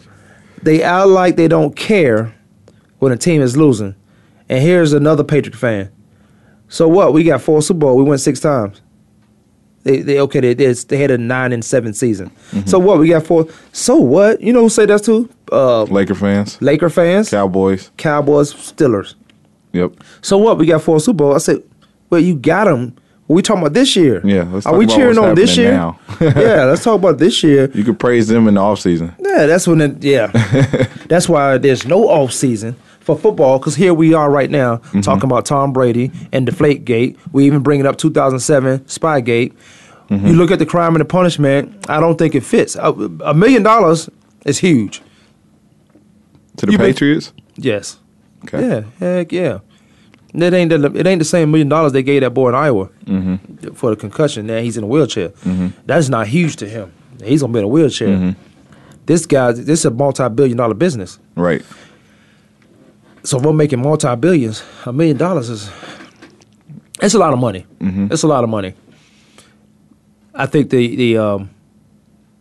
they 0.62 0.82
act 0.82 1.06
like 1.08 1.36
they 1.36 1.48
don't 1.48 1.74
care 1.74 2.34
when 2.98 3.10
a 3.12 3.16
team 3.16 3.40
is 3.40 3.56
losing. 3.56 3.94
And 4.48 4.62
here's 4.62 4.92
another 4.92 5.22
Patriot 5.24 5.56
fan. 5.56 5.90
So 6.70 6.86
what? 6.88 7.12
We 7.12 7.24
got 7.24 7.42
four 7.42 7.60
Super 7.60 7.80
Bowl. 7.80 7.96
We 7.96 8.04
went 8.04 8.20
six 8.20 8.40
times. 8.40 8.80
They, 9.82 10.02
they 10.02 10.20
okay. 10.20 10.40
They 10.40 10.54
they, 10.54 10.72
they 10.72 10.96
had 10.98 11.10
a 11.10 11.18
nine 11.18 11.52
and 11.52 11.64
seven 11.64 11.92
season. 11.92 12.30
So 12.64 12.78
what? 12.78 12.98
We 12.98 13.08
got 13.08 13.26
four. 13.26 13.48
So 13.72 13.96
what? 13.96 14.40
You 14.40 14.52
know 14.52 14.62
who 14.62 14.68
say 14.68 14.86
that's 14.86 15.04
too? 15.04 15.28
Uh, 15.50 15.82
Laker 15.84 16.14
fans, 16.14 16.62
Laker 16.62 16.88
fans, 16.88 17.30
Cowboys. 17.30 17.90
Cowboys, 17.96 18.54
Steelers. 18.54 19.14
Yep. 19.72 19.94
So 20.22 20.38
what? 20.38 20.58
We 20.58 20.66
got 20.66 20.82
four 20.82 21.00
Super 21.00 21.16
Bowl. 21.16 21.34
I 21.34 21.38
said, 21.38 21.62
well, 22.08 22.20
you 22.20 22.36
got 22.36 22.64
them. 22.64 22.94
We 23.26 23.42
talking 23.42 23.62
about 23.62 23.74
this 23.74 23.94
year. 23.94 24.20
Yeah, 24.24 24.42
let's 24.44 24.66
Are 24.66 24.76
we 24.76 24.86
cheering 24.86 25.16
on 25.16 25.36
this 25.36 25.56
year? 25.56 25.72
yeah, 26.20 26.64
let's 26.64 26.82
talk 26.82 26.98
about 26.98 27.18
this 27.18 27.44
year. 27.44 27.70
You 27.72 27.84
could 27.84 27.98
praise 27.98 28.26
them 28.26 28.48
in 28.48 28.54
the 28.54 28.60
off 28.60 28.80
season. 28.80 29.14
Yeah, 29.20 29.46
that's 29.46 29.68
when 29.68 29.80
it, 29.80 30.02
yeah. 30.02 30.26
that's 31.06 31.28
why 31.28 31.56
there's 31.56 31.86
no 31.86 32.08
off 32.08 32.32
season 32.32 32.76
for 33.16 33.20
football 33.20 33.58
because 33.58 33.74
here 33.76 33.92
we 33.94 34.14
are 34.14 34.30
right 34.30 34.50
now 34.50 34.76
Mm-hmm. 34.76 35.00
talking 35.00 35.24
about 35.24 35.44
Tom 35.46 35.72
Brady 35.72 36.10
and 36.32 36.46
Deflate 36.46 36.84
Gate. 36.84 37.18
We 37.32 37.44
even 37.46 37.62
bring 37.62 37.80
it 37.80 37.86
up 37.86 37.96
2007 37.98 38.80
Spygate. 38.80 39.52
Mm-hmm. 40.08 40.26
You 40.26 40.32
look 40.34 40.50
at 40.50 40.58
the 40.58 40.66
crime 40.66 40.94
and 40.94 41.00
the 41.00 41.04
punishment. 41.04 41.88
I 41.88 42.00
don't 42.00 42.16
think 42.18 42.34
it 42.34 42.42
fits. 42.44 42.76
A, 42.76 42.90
a 43.24 43.34
million 43.34 43.62
dollars 43.62 44.08
is 44.44 44.58
huge. 44.58 45.02
To 46.56 46.66
the 46.66 46.72
You 46.72 46.78
been- 46.78 46.86
Patriots. 46.92 47.32
Yes. 47.56 47.98
Okay. 48.44 48.66
Yeah. 48.66 48.80
Heck 48.98 49.32
yeah. 49.32 49.58
It 50.32 50.54
ain't 50.54 50.70
the, 50.70 50.92
it 50.94 51.06
ain't 51.06 51.18
the 51.18 51.24
same 51.24 51.50
million 51.50 51.68
dollars 51.68 51.92
they 51.92 52.02
gave 52.02 52.20
that 52.22 52.30
boy 52.30 52.48
in 52.50 52.54
Iowa 52.54 52.88
Mm-hmm. 53.06 53.72
for 53.74 53.90
the 53.90 53.96
concussion. 53.96 54.46
Now 54.46 54.60
he's 54.60 54.76
in 54.76 54.84
a 54.84 54.86
wheelchair. 54.86 55.30
That's 55.86 56.08
not 56.08 56.26
huge 56.28 56.56
to 56.56 56.68
him. 56.68 56.92
He's 57.22 57.40
gonna 57.42 57.52
be 57.52 57.58
in 57.58 57.64
a 57.64 57.68
wheelchair. 57.68 58.08
Mm-hmm. 58.08 58.40
This 59.06 59.26
guy, 59.26 59.52
this 59.52 59.80
is 59.80 59.84
a 59.84 59.90
multi-billion 59.90 60.56
dollar 60.56 60.74
business. 60.74 61.18
Right. 61.34 61.62
So 63.22 63.38
if 63.38 63.44
we're 63.44 63.52
making 63.52 63.80
multi 63.82 64.14
billions, 64.16 64.62
a 64.86 64.92
million 64.92 65.16
dollars 65.16 65.48
is 65.50 65.70
it's 67.02 67.14
a 67.14 67.18
lot 67.18 67.32
of 67.32 67.38
money. 67.38 67.66
It's 67.80 68.22
a 68.22 68.26
lot 68.28 68.44
of 68.44 68.50
money. 68.50 68.74
I 70.34 70.46
think 70.46 70.70
the 70.70 70.96
the 70.96 71.18
um, 71.18 71.50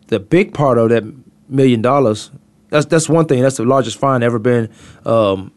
the 0.08 0.20
big 0.20 0.54
part 0.54 0.78
of 0.78 0.90
that 0.90 1.04
million 1.50 1.82
dollars 1.82 2.32
that's 2.70 2.86
that's 2.86 3.10
one 3.10 3.26
thing. 3.26 3.42
That's 3.42 3.58
the 3.58 3.66
largest 3.66 3.98
fine 3.98 4.24
ever 4.24 4.40
been 4.40 4.70
um, 5.06 5.52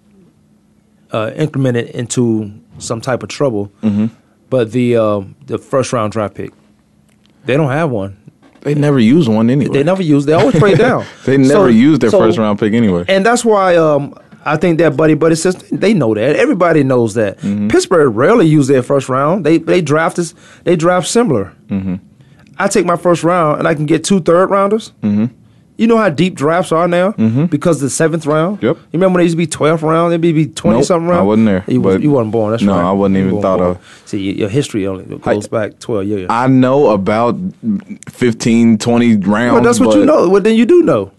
uh, 1.12 1.30
implemented 1.36 1.90
into 1.90 2.52
some 2.78 3.00
type 3.00 3.22
of 3.22 3.28
trouble. 3.28 3.70
But 4.50 4.72
the 4.72 4.96
um, 4.96 5.36
the 5.46 5.58
first 5.58 5.92
round 5.92 6.12
draft 6.12 6.34
pick, 6.34 6.52
they 7.44 7.56
don't 7.56 7.70
have 7.70 7.90
one. 7.90 8.16
They 8.62 8.74
never 8.74 8.98
use 9.00 9.28
one 9.28 9.50
anyway. 9.50 9.72
They 9.72 9.82
never 9.82 10.02
use. 10.02 10.24
They 10.24 10.34
always 10.34 10.56
trade 10.58 10.78
down. 10.88 11.04
They 11.24 11.36
never 11.36 11.48
So- 11.52 11.66
use 11.66 11.98
their 11.98 12.10
so- 12.10 12.18
first 12.18 12.38
round 12.38 12.58
pick 12.58 12.72
anyway. 12.74 13.04
and 13.08 13.24
that's 13.26 13.44
why 13.44 13.76
um, 13.76 14.14
I 14.44 14.56
think 14.56 14.78
that 14.78 14.96
buddy 14.96 15.14
buddy 15.14 15.34
system 15.36 15.78
they 15.78 15.94
know 15.94 16.14
that 16.14 16.36
everybody 16.36 16.82
knows 16.82 17.14
that 17.14 17.38
Mm-hmm. 17.38 17.68
Pittsburgh 17.68 18.14
rarely 18.14 18.46
use 18.46 18.66
their 18.68 18.82
first 18.82 19.08
round. 19.08 19.44
They 19.46 19.58
they 19.58 19.80
draft 19.80 20.18
us 20.18 20.34
they 20.64 20.76
draft 20.76 21.06
similar. 21.08 21.52
Mm-hmm. 21.68 21.96
I 22.58 22.68
take 22.68 22.84
my 22.86 22.96
first 22.96 23.22
round 23.24 23.58
and 23.60 23.68
I 23.68 23.74
can 23.74 23.86
get 23.86 24.04
two 24.04 24.20
third 24.20 24.50
rounders. 24.50 24.92
Mm-hmm. 25.02 25.26
You 25.78 25.86
know 25.86 25.96
how 25.96 26.10
deep 26.10 26.34
drafts 26.34 26.70
are 26.70 26.86
now 26.86 27.12
because 27.46 27.80
the 27.80 27.88
seventh 27.88 28.26
round. 28.26 28.58
Mm-hmm. 28.58 28.66
Yep. 28.66 28.76
You 28.76 28.82
remember 28.92 29.14
when 29.14 29.20
they 29.20 29.24
used 29.24 29.32
to 29.34 29.38
be 29.38 29.46
twelfth 29.46 29.82
round? 29.82 30.12
They'd 30.12 30.20
be, 30.20 30.32
be 30.32 30.46
twenty 30.46 30.78
Nope, 30.78 30.86
something 30.86 31.08
round. 31.08 31.20
I 31.20 31.24
wasn't 31.24 31.46
there, 31.46 31.64
You, 31.66 31.80
was, 31.80 32.02
you 32.02 32.10
wasn't 32.10 32.32
born. 32.32 32.50
That's 32.52 32.62
No, 32.62 32.74
right. 32.74 32.84
I 32.84 32.92
wasn't 32.92 33.16
You 33.18 33.26
even 33.28 33.40
thought 33.42 33.58
born. 33.58 33.70
of- 33.70 34.02
See, 34.04 34.32
your, 34.32 34.48
history 34.50 34.86
only 34.86 35.04
goes 35.18 35.48
back 35.48 35.78
twelve 35.80 36.06
years. 36.06 36.26
I 36.30 36.46
know 36.46 36.90
about 36.90 37.36
15, 38.10 38.78
20 38.78 39.16
rounds. 39.16 39.52
well, 39.54 39.62
that's 39.62 39.80
what 39.80 39.96
you 39.96 40.04
know. 40.04 40.28
Well, 40.28 40.42
then 40.42 40.56
you 40.56 40.66
do 40.66 40.82
know. 40.82 41.10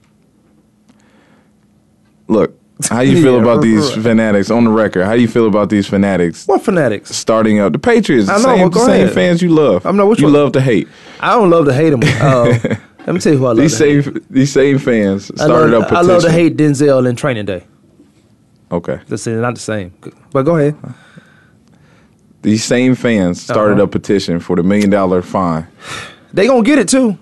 Look, 2.27 2.57
how 2.89 3.01
you 3.01 3.21
feel 3.21 3.35
Yeah, 3.35 3.41
about 3.41 3.61
these 3.61 3.93
right. 3.95 4.03
fanatics 4.03 4.49
on 4.51 4.63
the 4.65 4.69
record? 4.71 5.05
How 5.05 5.15
do 5.15 5.21
you 5.21 5.27
feel 5.27 5.47
about 5.47 5.69
these 5.69 5.87
fanatics 5.87 6.45
What 6.47 6.61
fanatics? 6.63 7.15
starting 7.15 7.59
up 7.59 7.73
the 7.73 7.79
Patriots? 7.79 8.29
I 8.29 8.37
know, 8.37 8.43
same, 8.43 8.59
well, 8.59 8.69
go 8.69 8.85
same 8.85 9.03
ahead. 9.03 9.13
fans 9.13 9.41
you 9.41 9.49
love. 9.49 9.85
I 9.85 9.91
know, 9.91 10.07
which 10.07 10.19
you 10.19 10.25
one? 10.25 10.33
love 10.33 10.51
to 10.53 10.61
hate. 10.61 10.87
I 11.19 11.31
don't 11.31 11.49
love 11.49 11.65
to 11.65 11.73
hate 11.73 11.89
them. 11.91 12.01
Uh, 12.03 12.45
let 13.05 13.13
me 13.13 13.19
tell 13.19 13.33
you 13.33 13.39
who 13.39 13.45
I 13.45 13.49
love. 13.49 13.57
These 13.57 13.77
to 13.77 13.85
hate. 13.85 14.03
same 14.05 14.25
these 14.29 14.51
same 14.51 14.77
fans 14.79 15.31
I 15.31 15.45
started 15.45 15.71
love, 15.73 15.83
up. 15.83 15.91
I 15.93 16.01
love 16.01 16.21
to 16.23 16.31
hate 16.31 16.55
Denzel 16.57 17.07
in 17.09 17.15
Training 17.15 17.45
Day. 17.45 17.63
Okay, 18.71 18.99
That's 19.07 19.27
not 19.27 19.53
the 19.55 19.61
same. 19.61 19.93
But 20.31 20.43
go 20.43 20.57
ahead. 20.57 20.75
these 22.41 22.63
same 22.63 22.95
fans 22.95 23.41
started 23.41 23.73
Uh-huh. 23.75 23.83
a 23.83 23.87
petition 23.87 24.39
for 24.39 24.55
the 24.55 24.63
million 24.63 24.89
dollar 24.89 25.21
fine. 25.21 25.67
They 26.33 26.47
gonna 26.47 26.63
get 26.63 26.79
it 26.79 26.87
too. 26.89 27.17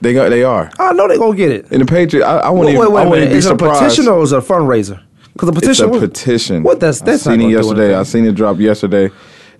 They 0.00 0.12
got 0.12 0.28
they 0.30 0.42
are. 0.44 0.70
I 0.78 0.92
know 0.92 1.08
they're 1.08 1.18
gonna 1.18 1.36
get 1.36 1.50
it. 1.50 1.70
And 1.70 1.80
the 1.82 1.86
Patriots, 1.86 2.26
I, 2.26 2.38
I 2.38 2.50
Wait, 2.50 2.58
wouldn't 2.58 2.78
wait, 2.78 2.82
even, 2.84 2.92
wait 2.94 3.00
I 3.00 3.04
a 3.04 3.08
wouldn't 3.08 3.24
minute. 3.30 3.32
be 3.34 3.38
Is 3.38 3.46
it 3.46 3.52
a 3.52 3.56
petition 3.56 4.08
or 4.08 4.22
is 4.22 4.32
it 4.32 4.38
a 4.38 4.40
fundraiser? 4.40 5.02
Because 5.32 5.50
the 5.50 5.70
It's 5.70 5.80
a 5.80 5.88
petition. 5.88 6.62
What? 6.62 6.80
That's 6.80 7.00
that's 7.00 7.26
I 7.26 7.30
not 7.36 7.40
seen 7.40 7.50
it 7.50 7.52
yesterday. 7.52 7.94
I 7.94 8.02
seen 8.04 8.24
it 8.26 8.34
drop 8.34 8.58
yesterday. 8.58 9.10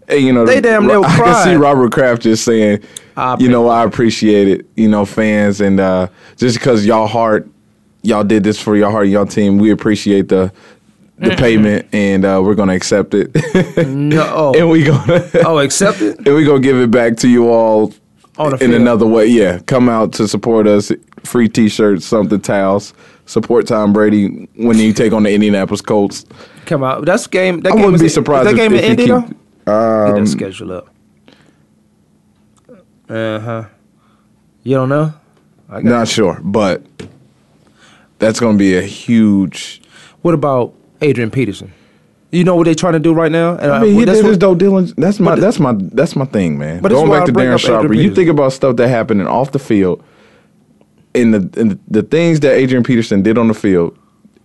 And, 0.09 0.21
you 0.21 0.33
know, 0.33 0.45
They 0.45 0.61
damn 0.61 0.87
near 0.87 1.01
I 1.05 1.17
can 1.17 1.45
see 1.45 1.55
Robert 1.55 1.91
Kraft 1.93 2.23
just 2.23 2.45
saying, 2.45 2.83
you 3.39 3.49
know, 3.49 3.69
I 3.69 3.85
appreciate 3.85 4.49
it, 4.49 4.67
you 4.77 4.89
know, 4.89 5.05
fans, 5.07 5.61
and 5.61 5.81
uh, 5.81 6.09
just 6.37 6.59
because 6.59 6.85
y'all 6.85 7.07
heart, 7.07 7.49
y'all 8.03 8.23
did 8.25 8.45
this 8.45 8.61
for 8.61 8.77
your 8.77 8.91
heart, 8.91 9.09
y'all 9.09 9.25
team, 9.27 9.59
we 9.59 9.71
appreciate 9.71 10.29
the 10.29 10.53
the 11.17 11.31
payment, 11.37 11.87
and 11.93 12.25
uh, 12.25 12.41
we're 12.45 12.57
gonna 12.57 12.75
accept 12.75 13.15
it, 13.15 13.35
No. 13.87 14.53
and 14.57 14.69
we 14.69 14.83
gonna 14.85 15.25
Oh, 15.45 15.59
accept 15.61 16.03
it. 16.03 16.19
and 16.27 16.35
we 16.35 16.45
gonna 16.45 16.61
give 16.61 16.77
it 16.77 16.91
back 16.91 17.17
to 17.19 17.29
you 17.29 17.49
all 17.49 17.95
in 18.39 18.59
field. 18.59 18.73
another 18.75 19.07
way. 19.07 19.27
Yeah, 19.27 19.59
come 19.67 19.89
out 19.89 20.13
to 20.15 20.27
support 20.29 20.67
us 20.67 20.91
free 21.25 21.49
T-shirts, 21.49 22.05
something 22.05 22.41
towels. 22.41 22.93
Support 23.27 23.67
Tom 23.67 23.93
Brady 23.93 24.49
when 24.57 24.79
you 24.79 24.93
take 24.93 25.13
on 25.15 25.23
the 25.23 25.33
Indianapolis 25.33 25.81
Colts. 25.81 26.27
Come 26.67 26.83
out. 26.85 27.05
That's 27.07 27.27
game. 27.27 27.61
That 27.61 27.73
I 27.73 27.77
game 27.77 27.85
wouldn't 27.85 28.03
be 28.03 28.09
surprised 28.09 28.49
Is 28.49 28.55
that 28.57 28.61
if- 28.63 28.71
game 28.71 28.79
if 28.79 28.85
in 28.85 28.91
Indy 28.91 29.07
though? 29.07 29.23
keep- 29.23 29.37
Get 29.67 29.73
Um, 29.75 30.25
that 30.25 30.27
schedule 30.31 30.73
up. 30.73 30.89
Uh 33.09 33.39
huh. 33.41 33.65
You 34.63 34.77
don't 34.77 34.89
know? 34.89 35.13
I 35.69 35.75
got 35.77 35.85
Not 35.85 36.09
sure, 36.09 36.39
but 36.43 36.83
that's 38.19 38.41
going 38.41 38.57
to 38.57 38.59
be 38.59 38.77
a 38.77 38.83
huge. 38.83 39.81
What 40.23 40.35
about 40.35 40.75
Adrian 41.01 41.31
Peterson? 41.31 41.73
You 42.35 42.43
know 42.45 42.57
what 42.57 42.65
they're 42.65 42.75
trying 42.75 42.95
to 42.95 42.99
do 42.99 43.13
right 43.15 43.31
now? 43.31 43.57
And 43.57 43.71
I 43.71 43.81
mean, 43.81 43.95
he 43.95 44.05
that's 44.05 44.19
did 44.19 44.25
what- 44.25 44.29
his 44.31 44.39
due 44.39 44.55
diligence. 44.57 44.95
That's 44.97 45.21
my 45.21 45.37
that's 45.37 45.61
my 45.61 45.73
that's 45.79 46.17
my 46.17 46.25
thing, 46.25 46.59
man. 46.59 46.83
But 46.83 46.91
Going 46.91 47.11
back 47.11 47.27
to 47.27 47.33
Darren 47.33 47.59
Sharper, 47.59 47.95
you 47.95 48.15
think 48.15 48.29
about 48.29 48.53
stuff 48.53 48.77
that 48.77 48.89
happened 48.89 49.27
off 49.29 49.53
the 49.53 49.59
field, 49.59 50.03
and 51.15 51.33
the 51.33 51.61
and 51.61 51.79
the 51.89 52.03
things 52.03 52.41
that 52.41 52.55
Adrian 52.55 52.83
Peterson 52.83 53.23
did 53.23 53.39
on 53.39 53.49
the 53.49 53.55
field, 53.55 53.97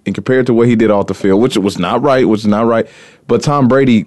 and 0.05 0.13
compared 0.13 0.45
to 0.47 0.53
what 0.53 0.67
he 0.67 0.75
did 0.75 0.91
off 0.91 1.07
the 1.07 1.13
field, 1.15 1.41
which 1.41 1.57
was 1.57 1.79
not 1.79 2.01
right, 2.03 2.27
which 2.27 2.41
is 2.41 2.47
not 2.47 2.67
right. 2.67 2.87
But 3.27 3.41
Tom 3.41 3.67
Brady, 3.67 4.05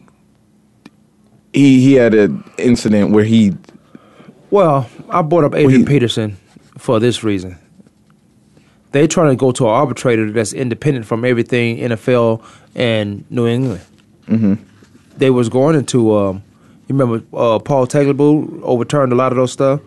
he 1.52 1.80
he 1.80 1.94
had 1.94 2.14
an 2.14 2.44
incident 2.58 3.10
where 3.10 3.24
he 3.24 3.52
Well, 4.50 4.88
I 5.10 5.22
brought 5.22 5.44
up 5.44 5.54
Adrian 5.54 5.80
he- 5.80 5.86
Peterson 5.86 6.36
for 6.78 7.00
this 7.00 7.24
reason. 7.24 7.58
They're 8.92 9.08
trying 9.08 9.30
to 9.30 9.36
go 9.36 9.52
to 9.52 9.64
an 9.64 9.70
arbitrator 9.70 10.30
that's 10.30 10.52
independent 10.52 11.06
from 11.06 11.24
everything 11.24 11.78
NFL 11.78 12.44
and 12.74 13.24
New 13.30 13.46
England. 13.46 13.80
Mm-hmm. 14.26 14.54
They 15.16 15.30
was 15.30 15.48
going 15.48 15.76
into, 15.76 16.14
um, 16.16 16.42
you 16.88 16.96
remember 16.96 17.24
uh, 17.36 17.58
Paul 17.58 17.86
Tagliabue 17.86 18.62
overturned 18.62 19.12
a 19.12 19.16
lot 19.16 19.32
of 19.32 19.36
those 19.36 19.52
stuff, 19.52 19.80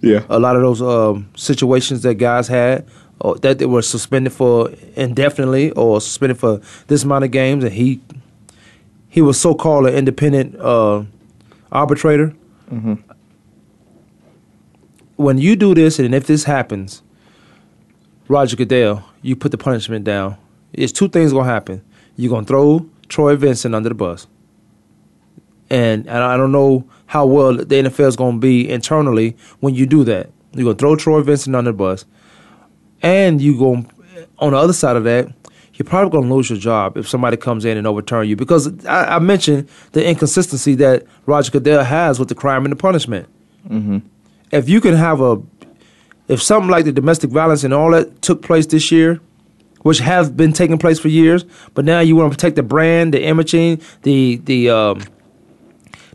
yeah 0.00 0.24
a 0.30 0.38
lot 0.38 0.56
of 0.56 0.62
those 0.62 0.80
um, 0.80 1.28
situations 1.36 2.02
that 2.02 2.14
guys 2.14 2.48
had, 2.48 2.86
or 3.20 3.36
that 3.38 3.58
they 3.58 3.66
were 3.66 3.82
suspended 3.82 4.32
for 4.32 4.70
indefinitely 4.96 5.70
or 5.72 6.00
suspended 6.00 6.38
for 6.38 6.60
this 6.86 7.04
amount 7.04 7.24
of 7.24 7.30
games, 7.30 7.64
and 7.64 7.74
he 7.74 8.00
he 9.08 9.20
was 9.20 9.38
so 9.40 9.54
called 9.54 9.86
an 9.86 9.94
independent 9.94 10.56
uh, 10.56 11.02
arbitrator 11.70 12.34
when 15.20 15.36
you 15.36 15.54
do 15.54 15.74
this, 15.74 15.98
and 15.98 16.14
if 16.14 16.26
this 16.26 16.44
happens, 16.44 17.02
Roger 18.30 18.54
Goodell, 18.54 19.04
you 19.22 19.34
put 19.34 19.50
the 19.50 19.58
punishment 19.58 20.04
down. 20.04 20.36
It's 20.72 20.92
two 20.92 21.08
things 21.08 21.32
gonna 21.32 21.48
happen. 21.48 21.82
You're 22.14 22.30
gonna 22.30 22.46
throw 22.46 22.88
Troy 23.08 23.34
Vincent 23.34 23.74
under 23.74 23.88
the 23.88 23.94
bus, 23.96 24.28
and 25.68 26.06
and 26.06 26.22
I 26.22 26.36
don't 26.36 26.52
know 26.52 26.88
how 27.06 27.26
well 27.26 27.56
the 27.56 27.64
NFL 27.64 28.06
is 28.06 28.14
gonna 28.14 28.38
be 28.38 28.70
internally 28.70 29.36
when 29.58 29.74
you 29.74 29.84
do 29.84 30.04
that. 30.04 30.30
You're 30.52 30.62
gonna 30.62 30.76
throw 30.76 30.94
Troy 30.94 31.22
Vincent 31.22 31.56
under 31.56 31.72
the 31.72 31.76
bus, 31.76 32.04
and 33.02 33.40
you 33.40 33.58
going 33.58 33.90
on 34.38 34.52
the 34.52 34.58
other 34.58 34.74
side 34.74 34.94
of 34.94 35.02
that. 35.04 35.26
You're 35.74 35.88
probably 35.88 36.10
going 36.10 36.28
to 36.28 36.34
lose 36.34 36.50
your 36.50 36.58
job 36.58 36.98
if 36.98 37.08
somebody 37.08 37.38
comes 37.38 37.64
in 37.64 37.78
and 37.78 37.86
overturn 37.86 38.28
you 38.28 38.36
because 38.36 38.84
I, 38.84 39.16
I 39.16 39.18
mentioned 39.18 39.66
the 39.92 40.06
inconsistency 40.06 40.74
that 40.74 41.04
Roger 41.24 41.50
Goodell 41.50 41.84
has 41.84 42.18
with 42.18 42.28
the 42.28 42.34
crime 42.34 42.66
and 42.66 42.72
the 42.72 42.76
punishment 42.76 43.26
mm-hmm. 43.66 44.00
if 44.50 44.68
you 44.68 44.82
can 44.82 44.94
have 44.94 45.22
a 45.22 45.40
if 46.30 46.42
something 46.42 46.70
like 46.70 46.84
the 46.84 46.92
domestic 46.92 47.30
violence 47.30 47.64
and 47.64 47.74
all 47.74 47.90
that 47.90 48.22
took 48.22 48.42
place 48.42 48.66
this 48.66 48.90
year 48.90 49.20
which 49.82 49.98
have 49.98 50.36
been 50.36 50.52
taking 50.52 50.78
place 50.78 50.98
for 50.98 51.08
years 51.08 51.44
but 51.74 51.84
now 51.84 52.00
you 52.00 52.16
want 52.16 52.30
to 52.32 52.36
protect 52.36 52.56
the 52.56 52.62
brand 52.62 53.12
the 53.14 53.22
imaging 53.22 53.80
the 54.02 54.36
the 54.44 54.70
um, 54.70 55.02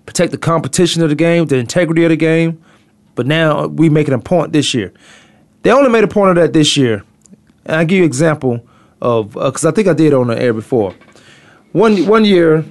protect 0.05 0.31
the 0.31 0.37
competition 0.37 1.03
of 1.03 1.09
the 1.09 1.15
game 1.15 1.45
the 1.45 1.57
integrity 1.57 2.03
of 2.03 2.09
the 2.09 2.15
game 2.15 2.61
but 3.15 3.25
now 3.25 3.67
we 3.67 3.89
making 3.89 4.13
a 4.13 4.19
point 4.19 4.51
this 4.51 4.73
year. 4.73 4.93
They 5.63 5.71
only 5.71 5.89
made 5.89 6.03
a 6.03 6.07
point 6.07 6.31
of 6.31 6.35
that 6.35 6.53
this 6.53 6.77
year. 6.77 7.03
And 7.65 7.77
i'll 7.77 7.85
give 7.85 7.97
you 7.97 8.03
an 8.03 8.07
example 8.07 8.67
of 9.01 9.33
because 9.33 9.65
i 9.65 9.71
think 9.71 9.87
i 9.87 9.93
did 9.93 10.13
on 10.13 10.27
the 10.27 10.39
air 10.39 10.53
before. 10.53 10.93
One 11.71 12.05
one 12.05 12.25
year 12.25 12.63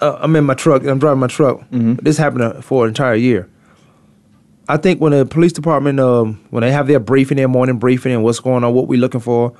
uh, 0.00 0.18
i'm 0.20 0.34
in 0.34 0.44
my 0.44 0.54
truck 0.54 0.84
i'm 0.86 0.98
driving 0.98 1.20
my 1.20 1.26
truck. 1.26 1.60
This 1.70 2.16
happened 2.16 2.42
uh, 2.42 2.60
for 2.62 2.84
an 2.84 2.88
entire 2.88 3.14
year 3.14 3.48
I 4.68 4.76
think 4.76 5.00
when 5.00 5.12
the 5.12 5.26
police 5.26 5.52
department, 5.52 5.98
um, 6.00 6.44
when 6.50 6.62
they 6.62 6.70
have 6.72 6.86
their 6.86 7.00
briefing, 7.00 7.36
their 7.36 7.48
morning 7.48 7.78
briefing, 7.78 8.12
and 8.12 8.22
what's 8.22 8.40
going 8.40 8.64
on, 8.64 8.74
what 8.74 8.86
we're 8.88 9.00
looking 9.00 9.20
for, 9.20 9.54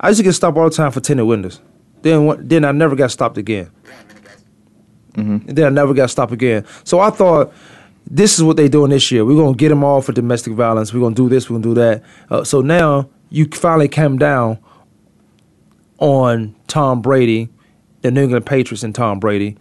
I 0.00 0.08
used 0.08 0.18
to 0.18 0.24
get 0.24 0.32
stopped 0.32 0.56
all 0.56 0.68
the 0.68 0.74
time 0.74 0.90
for 0.90 1.00
tinted 1.00 1.26
windows. 1.26 1.60
Then, 2.02 2.46
then 2.46 2.64
I 2.64 2.72
never 2.72 2.96
got 2.96 3.10
stopped 3.10 3.38
again. 3.38 3.70
And 5.16 5.56
then 5.56 5.66
I 5.66 5.70
never 5.70 5.94
got 5.94 6.10
stopped 6.10 6.32
again. 6.32 6.64
So 6.84 7.00
I 7.00 7.10
thought, 7.10 7.52
this 8.08 8.38
is 8.38 8.44
what 8.44 8.56
they're 8.56 8.68
doing 8.68 8.90
this 8.90 9.10
year. 9.10 9.24
We're 9.24 9.42
gonna 9.42 9.56
get 9.56 9.70
them 9.70 9.82
all 9.82 10.00
for 10.00 10.12
domestic 10.12 10.52
violence. 10.52 10.92
We're 10.92 11.00
gonna 11.00 11.14
do 11.14 11.28
this. 11.28 11.50
We're 11.50 11.58
gonna 11.58 11.74
do 11.74 11.80
that. 11.80 12.02
Uh, 12.30 12.44
so 12.44 12.60
now 12.60 13.08
you 13.30 13.46
finally 13.46 13.88
came 13.88 14.18
down 14.18 14.58
on 15.98 16.54
Tom 16.68 17.02
Brady, 17.02 17.48
the 18.02 18.10
New 18.10 18.24
England 18.24 18.46
Patriots, 18.46 18.82
and 18.84 18.94
Tom 18.94 19.18
Brady. 19.18 19.56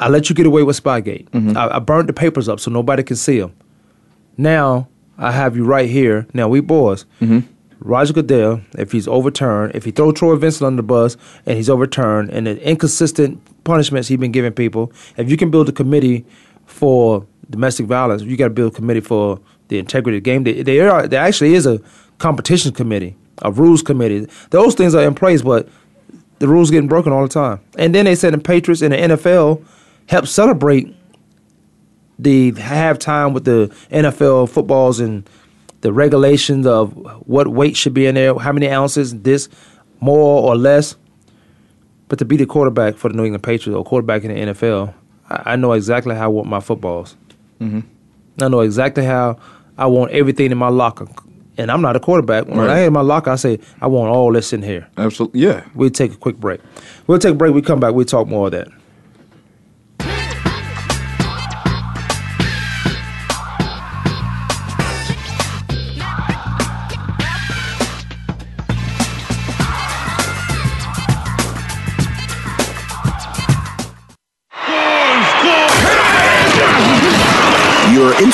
I 0.00 0.08
let 0.08 0.28
you 0.28 0.34
get 0.34 0.46
away 0.46 0.62
with 0.62 0.82
Spygate. 0.82 1.28
Mm-hmm. 1.30 1.56
I, 1.56 1.76
I 1.76 1.78
burned 1.78 2.08
the 2.08 2.12
papers 2.12 2.48
up 2.48 2.58
so 2.58 2.70
nobody 2.70 3.02
can 3.02 3.16
see 3.16 3.38
them. 3.38 3.54
Now 4.36 4.88
I 5.18 5.30
have 5.30 5.56
you 5.56 5.64
right 5.64 5.88
here. 5.88 6.26
Now 6.32 6.48
we 6.48 6.60
boys. 6.60 7.04
Mm-hmm. 7.20 7.40
Roger 7.80 8.12
Goodell, 8.12 8.60
if 8.78 8.92
he's 8.92 9.08
overturned, 9.08 9.74
if 9.74 9.84
he 9.84 9.90
throw 9.90 10.12
Troy 10.12 10.36
Vincent 10.36 10.66
under 10.66 10.82
the 10.82 10.86
bus 10.86 11.16
and 11.46 11.56
he's 11.56 11.70
overturned, 11.70 12.30
and 12.30 12.46
the 12.46 12.62
inconsistent 12.68 13.40
punishments 13.64 14.08
he's 14.08 14.18
been 14.18 14.32
giving 14.32 14.52
people, 14.52 14.92
if 15.16 15.30
you 15.30 15.36
can 15.36 15.50
build 15.50 15.68
a 15.68 15.72
committee 15.72 16.26
for 16.66 17.26
domestic 17.48 17.86
violence, 17.86 18.22
you 18.22 18.36
got 18.36 18.44
to 18.44 18.50
build 18.50 18.72
a 18.72 18.76
committee 18.76 19.00
for 19.00 19.40
the 19.68 19.78
integrity 19.78 20.18
of 20.18 20.24
the 20.24 20.62
game. 20.62 20.90
Are, 20.90 21.06
there 21.06 21.22
actually 21.22 21.54
is 21.54 21.66
a 21.66 21.80
competition 22.18 22.72
committee, 22.72 23.16
a 23.42 23.50
rules 23.50 23.82
committee. 23.82 24.28
Those 24.50 24.74
things 24.74 24.94
are 24.94 25.02
in 25.02 25.14
place, 25.14 25.40
but 25.42 25.68
the 26.38 26.48
rules 26.48 26.70
getting 26.70 26.88
broken 26.88 27.12
all 27.12 27.22
the 27.22 27.28
time. 27.28 27.60
And 27.78 27.94
then 27.94 28.04
they 28.04 28.14
said 28.14 28.34
the 28.34 28.38
Patriots 28.38 28.82
and 28.82 28.92
the 28.92 28.98
NFL 28.98 29.64
help 30.10 30.26
celebrate 30.26 30.92
the 32.18 32.52
halftime 32.52 33.32
with 33.32 33.44
the 33.44 33.68
NFL 33.90 34.48
footballs 34.50 34.98
and 35.00 35.28
the 35.82 35.92
regulations 35.92 36.66
of 36.66 36.92
what 37.26 37.48
weight 37.48 37.76
should 37.76 37.94
be 37.94 38.06
in 38.06 38.16
there, 38.16 38.36
how 38.38 38.52
many 38.52 38.68
ounces, 38.68 39.18
this 39.20 39.48
more 40.00 40.42
or 40.42 40.56
less. 40.56 40.96
But 42.08 42.18
to 42.18 42.24
be 42.24 42.36
the 42.36 42.44
quarterback 42.44 42.96
for 42.96 43.08
the 43.08 43.14
New 43.16 43.24
England 43.24 43.44
Patriots 43.44 43.76
or 43.76 43.84
quarterback 43.84 44.24
in 44.24 44.34
the 44.34 44.52
NFL, 44.52 44.92
I, 45.30 45.52
I 45.52 45.56
know 45.56 45.72
exactly 45.72 46.14
how 46.16 46.24
I 46.24 46.28
want 46.28 46.48
my 46.48 46.60
footballs. 46.60 47.16
Mm-hmm. 47.60 47.80
I 48.42 48.48
know 48.48 48.60
exactly 48.60 49.04
how 49.04 49.38
I 49.78 49.86
want 49.86 50.10
everything 50.10 50.50
in 50.50 50.58
my 50.58 50.68
locker. 50.70 51.06
And 51.56 51.70
I'm 51.70 51.82
not 51.82 51.94
a 51.94 52.00
quarterback. 52.00 52.46
When 52.46 52.58
Right. 52.58 52.70
I 52.70 52.80
in 52.80 52.92
my 52.92 53.00
locker, 53.02 53.30
I 53.30 53.36
say 53.36 53.60
I 53.80 53.86
want 53.86 54.10
all 54.10 54.32
this 54.32 54.52
in 54.52 54.62
here. 54.62 54.88
absolutely 54.98 55.40
yeah. 55.40 55.64
We'll 55.74 55.90
take 55.90 56.12
a 56.12 56.16
quick 56.16 56.36
break. 56.38 56.60
We'll 57.06 57.18
take 57.18 57.32
a 57.32 57.36
break. 57.36 57.54
We 57.54 57.62
come 57.62 57.78
back. 57.80 57.94
We'll 57.94 58.06
talk 58.06 58.26
more 58.26 58.46
of 58.46 58.52
that. 58.52 58.68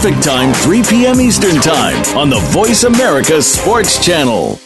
Time, 0.00 0.54
3 0.54 0.82
p.m. 0.82 1.20
Eastern 1.20 1.56
Time 1.56 2.02
on 2.16 2.30
the 2.30 2.38
Voice 2.52 2.84
America 2.84 3.42
Sports 3.42 4.02
Channel. 4.02 4.58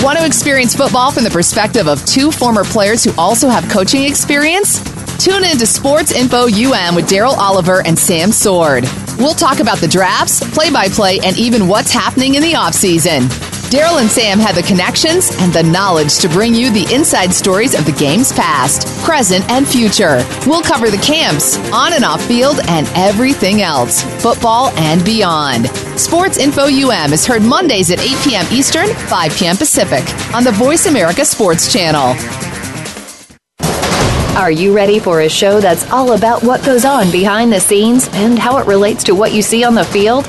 Want 0.00 0.16
to 0.16 0.24
experience 0.24 0.76
football 0.76 1.10
from 1.10 1.24
the 1.24 1.30
perspective 1.30 1.88
of 1.88 2.04
two 2.06 2.30
former 2.30 2.62
players 2.62 3.02
who 3.02 3.12
also 3.18 3.48
have 3.48 3.68
coaching 3.68 4.04
experience? 4.04 4.78
Tune 5.18 5.42
in 5.42 5.58
to 5.58 5.66
Sports 5.66 6.12
Info 6.12 6.44
UM 6.44 6.94
with 6.94 7.08
Daryl 7.08 7.36
Oliver 7.36 7.84
and 7.84 7.98
Sam 7.98 8.30
Sword. 8.30 8.84
We'll 9.18 9.34
talk 9.34 9.58
about 9.58 9.78
the 9.78 9.88
drafts, 9.88 10.38
play 10.54 10.70
by 10.70 10.86
play, 10.86 11.18
and 11.18 11.36
even 11.36 11.66
what's 11.66 11.92
happening 11.92 12.36
in 12.36 12.42
the 12.42 12.52
offseason. 12.52 13.51
Daryl 13.72 14.02
and 14.02 14.10
Sam 14.10 14.38
have 14.38 14.54
the 14.54 14.62
connections 14.62 15.30
and 15.38 15.50
the 15.50 15.62
knowledge 15.62 16.18
to 16.18 16.28
bring 16.28 16.54
you 16.54 16.70
the 16.70 16.86
inside 16.94 17.32
stories 17.32 17.72
of 17.72 17.86
the 17.86 17.92
game's 17.92 18.30
past, 18.30 18.86
present, 19.02 19.48
and 19.48 19.66
future. 19.66 20.22
We'll 20.46 20.60
cover 20.60 20.90
the 20.90 20.98
camps, 20.98 21.56
on 21.72 21.94
and 21.94 22.04
off 22.04 22.22
field, 22.22 22.60
and 22.68 22.86
everything 22.94 23.62
else, 23.62 24.02
football 24.22 24.68
and 24.76 25.02
beyond. 25.06 25.68
Sports 25.98 26.36
Info 26.36 26.64
UM 26.64 27.14
is 27.14 27.24
heard 27.24 27.40
Mondays 27.40 27.90
at 27.90 27.98
8 27.98 28.08
p.m. 28.22 28.46
Eastern, 28.52 28.88
5 28.88 29.36
p.m. 29.38 29.56
Pacific 29.56 30.04
on 30.34 30.44
the 30.44 30.52
Voice 30.52 30.84
America 30.84 31.24
Sports 31.24 31.72
Channel. 31.72 32.14
Are 34.36 34.50
you 34.50 34.76
ready 34.76 34.98
for 34.98 35.22
a 35.22 35.30
show 35.30 35.60
that's 35.60 35.90
all 35.90 36.12
about 36.12 36.44
what 36.44 36.62
goes 36.62 36.84
on 36.84 37.10
behind 37.10 37.50
the 37.50 37.60
scenes 37.60 38.10
and 38.12 38.38
how 38.38 38.58
it 38.58 38.66
relates 38.66 39.02
to 39.04 39.14
what 39.14 39.32
you 39.32 39.40
see 39.40 39.64
on 39.64 39.74
the 39.74 39.84
field? 39.84 40.28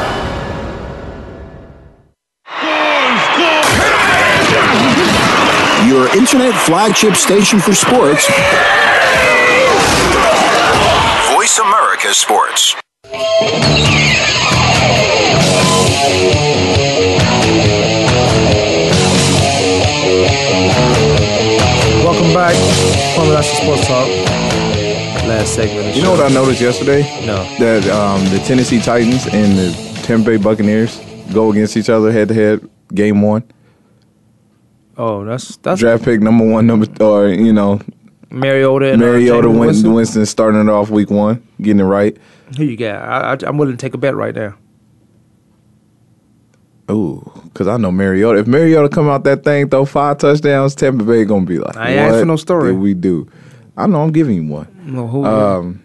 Your 5.91 6.07
internet 6.17 6.53
flagship 6.65 7.15
station 7.17 7.59
for 7.59 7.73
sports. 7.75 8.25
Voice 11.35 11.59
America 11.59 12.13
Sports. 12.13 12.77
Welcome 22.03 22.33
back. 22.33 22.55
Kwamie 23.15 23.33
Lassiter 23.33 23.61
Sports 23.63 23.87
Talk. 23.87 24.07
Last 25.27 25.55
segment. 25.55 25.79
Of 25.87 25.93
the 25.93 25.99
You 25.99 26.03
know 26.03 26.15
show. 26.15 26.23
what 26.23 26.31
I 26.31 26.33
noticed 26.33 26.61
yesterday? 26.61 27.01
No. 27.25 27.43
That 27.59 27.87
um, 27.89 28.23
the 28.29 28.39
Tennessee 28.45 28.79
Titans 28.79 29.25
and 29.27 29.57
the 29.57 29.71
Tampa 30.03 30.31
Bay 30.31 30.37
Buccaneers 30.37 30.99
go 31.33 31.51
against 31.51 31.77
each 31.77 31.89
other 31.89 32.11
head 32.11 32.27
to 32.27 32.33
head, 32.33 32.69
game 32.93 33.21
one. 33.21 33.43
Oh, 35.01 35.25
that's 35.25 35.55
that's 35.57 35.79
Draft 35.79 36.03
pick 36.03 36.21
number 36.21 36.45
one, 36.47 36.67
number 36.67 36.85
or 37.03 37.27
you 37.27 37.51
know, 37.51 37.81
Mariota 38.29 38.93
and 38.93 39.01
uh, 39.01 39.05
Mariota 39.07 39.49
Winston. 39.49 39.59
Winston. 39.59 39.93
Winston 39.93 40.25
starting 40.27 40.61
it 40.61 40.69
off 40.69 40.91
week 40.91 41.09
one, 41.09 41.41
getting 41.59 41.79
it 41.79 41.85
right. 41.85 42.15
Who 42.55 42.65
you 42.65 42.77
got? 42.77 43.01
I, 43.01 43.33
I, 43.33 43.49
I'm 43.49 43.57
willing 43.57 43.75
to 43.75 43.81
take 43.81 43.95
a 43.95 43.97
bet 43.97 44.15
right 44.15 44.35
now. 44.35 44.53
Ooh, 46.91 47.31
because 47.45 47.67
I 47.67 47.77
know 47.77 47.91
Mariota. 47.91 48.41
If 48.41 48.47
Mariota 48.47 48.89
come 48.89 49.09
out 49.09 49.23
that 49.23 49.43
thing, 49.43 49.69
throw 49.69 49.85
five 49.85 50.19
touchdowns, 50.19 50.75
Tampa 50.75 51.03
Bay 51.03 51.25
gonna 51.25 51.47
be 51.47 51.57
like, 51.57 51.75
I 51.75 51.93
ain't 51.93 52.11
"What 52.17 52.27
no 52.27 52.35
story." 52.35 52.71
did 52.71 52.79
we 52.79 52.93
do? 52.93 53.27
I 53.75 53.87
know 53.87 54.03
I'm 54.03 54.11
giving 54.11 54.35
you 54.35 54.45
one. 54.45 54.67
No, 54.85 55.07
who? 55.07 55.25
Um, 55.25 55.83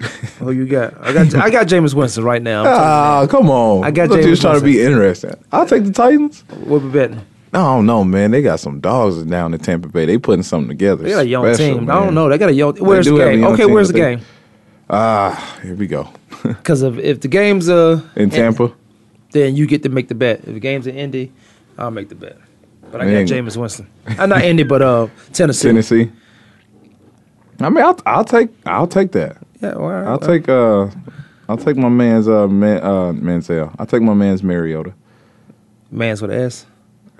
who 0.38 0.52
you 0.52 0.64
got? 0.64 0.94
I 1.02 1.12
got 1.12 1.34
I 1.34 1.50
got 1.50 1.66
Jameis 1.66 1.92
Winston 1.92 2.24
right 2.24 2.40
now. 2.40 2.60
I'm 2.60 2.64
telling 2.64 2.80
ah, 2.80 3.26
come 3.28 3.50
on. 3.50 3.84
I 3.84 3.90
got 3.90 4.08
thought 4.08 4.22
you 4.22 4.30
was 4.30 4.40
trying 4.40 4.58
to 4.58 4.64
be 4.64 4.80
interesting. 4.80 5.34
I'll 5.52 5.66
take 5.66 5.84
the 5.84 5.92
Titans. 5.92 6.40
What 6.64 6.80
we 6.80 6.88
betting? 6.88 7.20
I 7.56 7.60
don't 7.60 7.86
know, 7.86 8.04
man. 8.04 8.32
They 8.32 8.42
got 8.42 8.60
some 8.60 8.80
dogs 8.80 9.22
down 9.22 9.54
in 9.54 9.60
Tampa 9.60 9.88
Bay. 9.88 10.04
They 10.04 10.18
putting 10.18 10.42
something 10.42 10.68
together. 10.68 11.04
They 11.04 11.10
got 11.10 11.24
a 11.24 11.26
young 11.26 11.54
special, 11.54 11.78
team. 11.78 11.90
I 11.90 11.94
don't 11.94 12.12
know. 12.14 12.28
They 12.28 12.36
got 12.36 12.50
a 12.50 12.52
young. 12.52 12.76
Where's 12.76 13.06
the 13.06 13.12
do 13.12 13.16
have 13.16 13.28
a 13.28 13.32
game? 13.32 13.44
Okay, 13.44 13.64
team, 13.64 13.72
where's 13.72 13.88
the 13.88 13.94
they- 13.94 14.00
game? 14.16 14.20
Ah, 14.90 15.58
here 15.62 15.74
we 15.74 15.86
go. 15.86 16.08
Because 16.42 16.82
if 16.82 16.98
if 16.98 17.20
the 17.22 17.28
game's 17.28 17.68
uh 17.68 18.00
In 18.14 18.28
Tampa, 18.30 18.72
then 19.32 19.56
you 19.56 19.66
get 19.66 19.82
to 19.84 19.88
make 19.88 20.08
the 20.08 20.14
bet. 20.14 20.40
If 20.40 20.52
the 20.54 20.60
game's 20.60 20.86
in 20.86 20.96
Indy, 20.96 21.32
I'll 21.78 21.90
make 21.90 22.08
the 22.10 22.14
bet. 22.14 22.36
But 22.92 23.00
I 23.00 23.04
got 23.04 23.10
Man. 23.12 23.26
Jameis 23.26 23.56
Winston. 23.56 23.86
I'm 24.18 24.28
not 24.28 24.42
Indy, 24.42 24.62
but 24.62 24.82
uh 24.82 25.08
Tennessee. 25.32 25.68
Tennessee. 25.68 26.12
I 27.58 27.70
mean, 27.70 27.82
I'll, 27.82 27.98
I'll 28.04 28.24
take 28.24 28.50
I'll 28.66 28.86
take 28.86 29.12
that. 29.12 29.38
Yeah, 29.62 29.74
well, 29.76 29.88
right. 29.88 30.06
I'll 30.06 30.18
take 30.18 30.46
uh 30.48 30.88
I'll 31.48 31.56
take 31.56 31.76
my 31.78 31.88
man's 31.88 32.28
uh 32.28 32.46
man 32.46 32.82
uh 32.84 33.12
Mansell. 33.14 33.72
I'll 33.78 33.86
take 33.86 34.02
my 34.02 34.14
man's 34.14 34.42
Mariota. 34.42 34.92
Man's 35.90 36.20
with 36.20 36.30
an 36.30 36.40
S. 36.42 36.66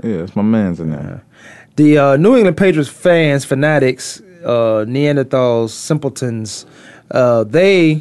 Yeah, 0.02 0.22
it's 0.22 0.36
my 0.36 0.42
man's 0.42 0.80
in 0.80 0.90
there. 0.90 1.22
The 1.76 1.98
uh, 1.98 2.16
New 2.16 2.36
England 2.36 2.56
Patriots 2.56 2.88
fans, 2.90 3.44
fanatics, 3.44 4.20
uh, 4.44 4.84
Neanderthals, 4.86 5.70
simpletons, 5.70 6.66
uh, 7.10 7.44
they 7.44 8.00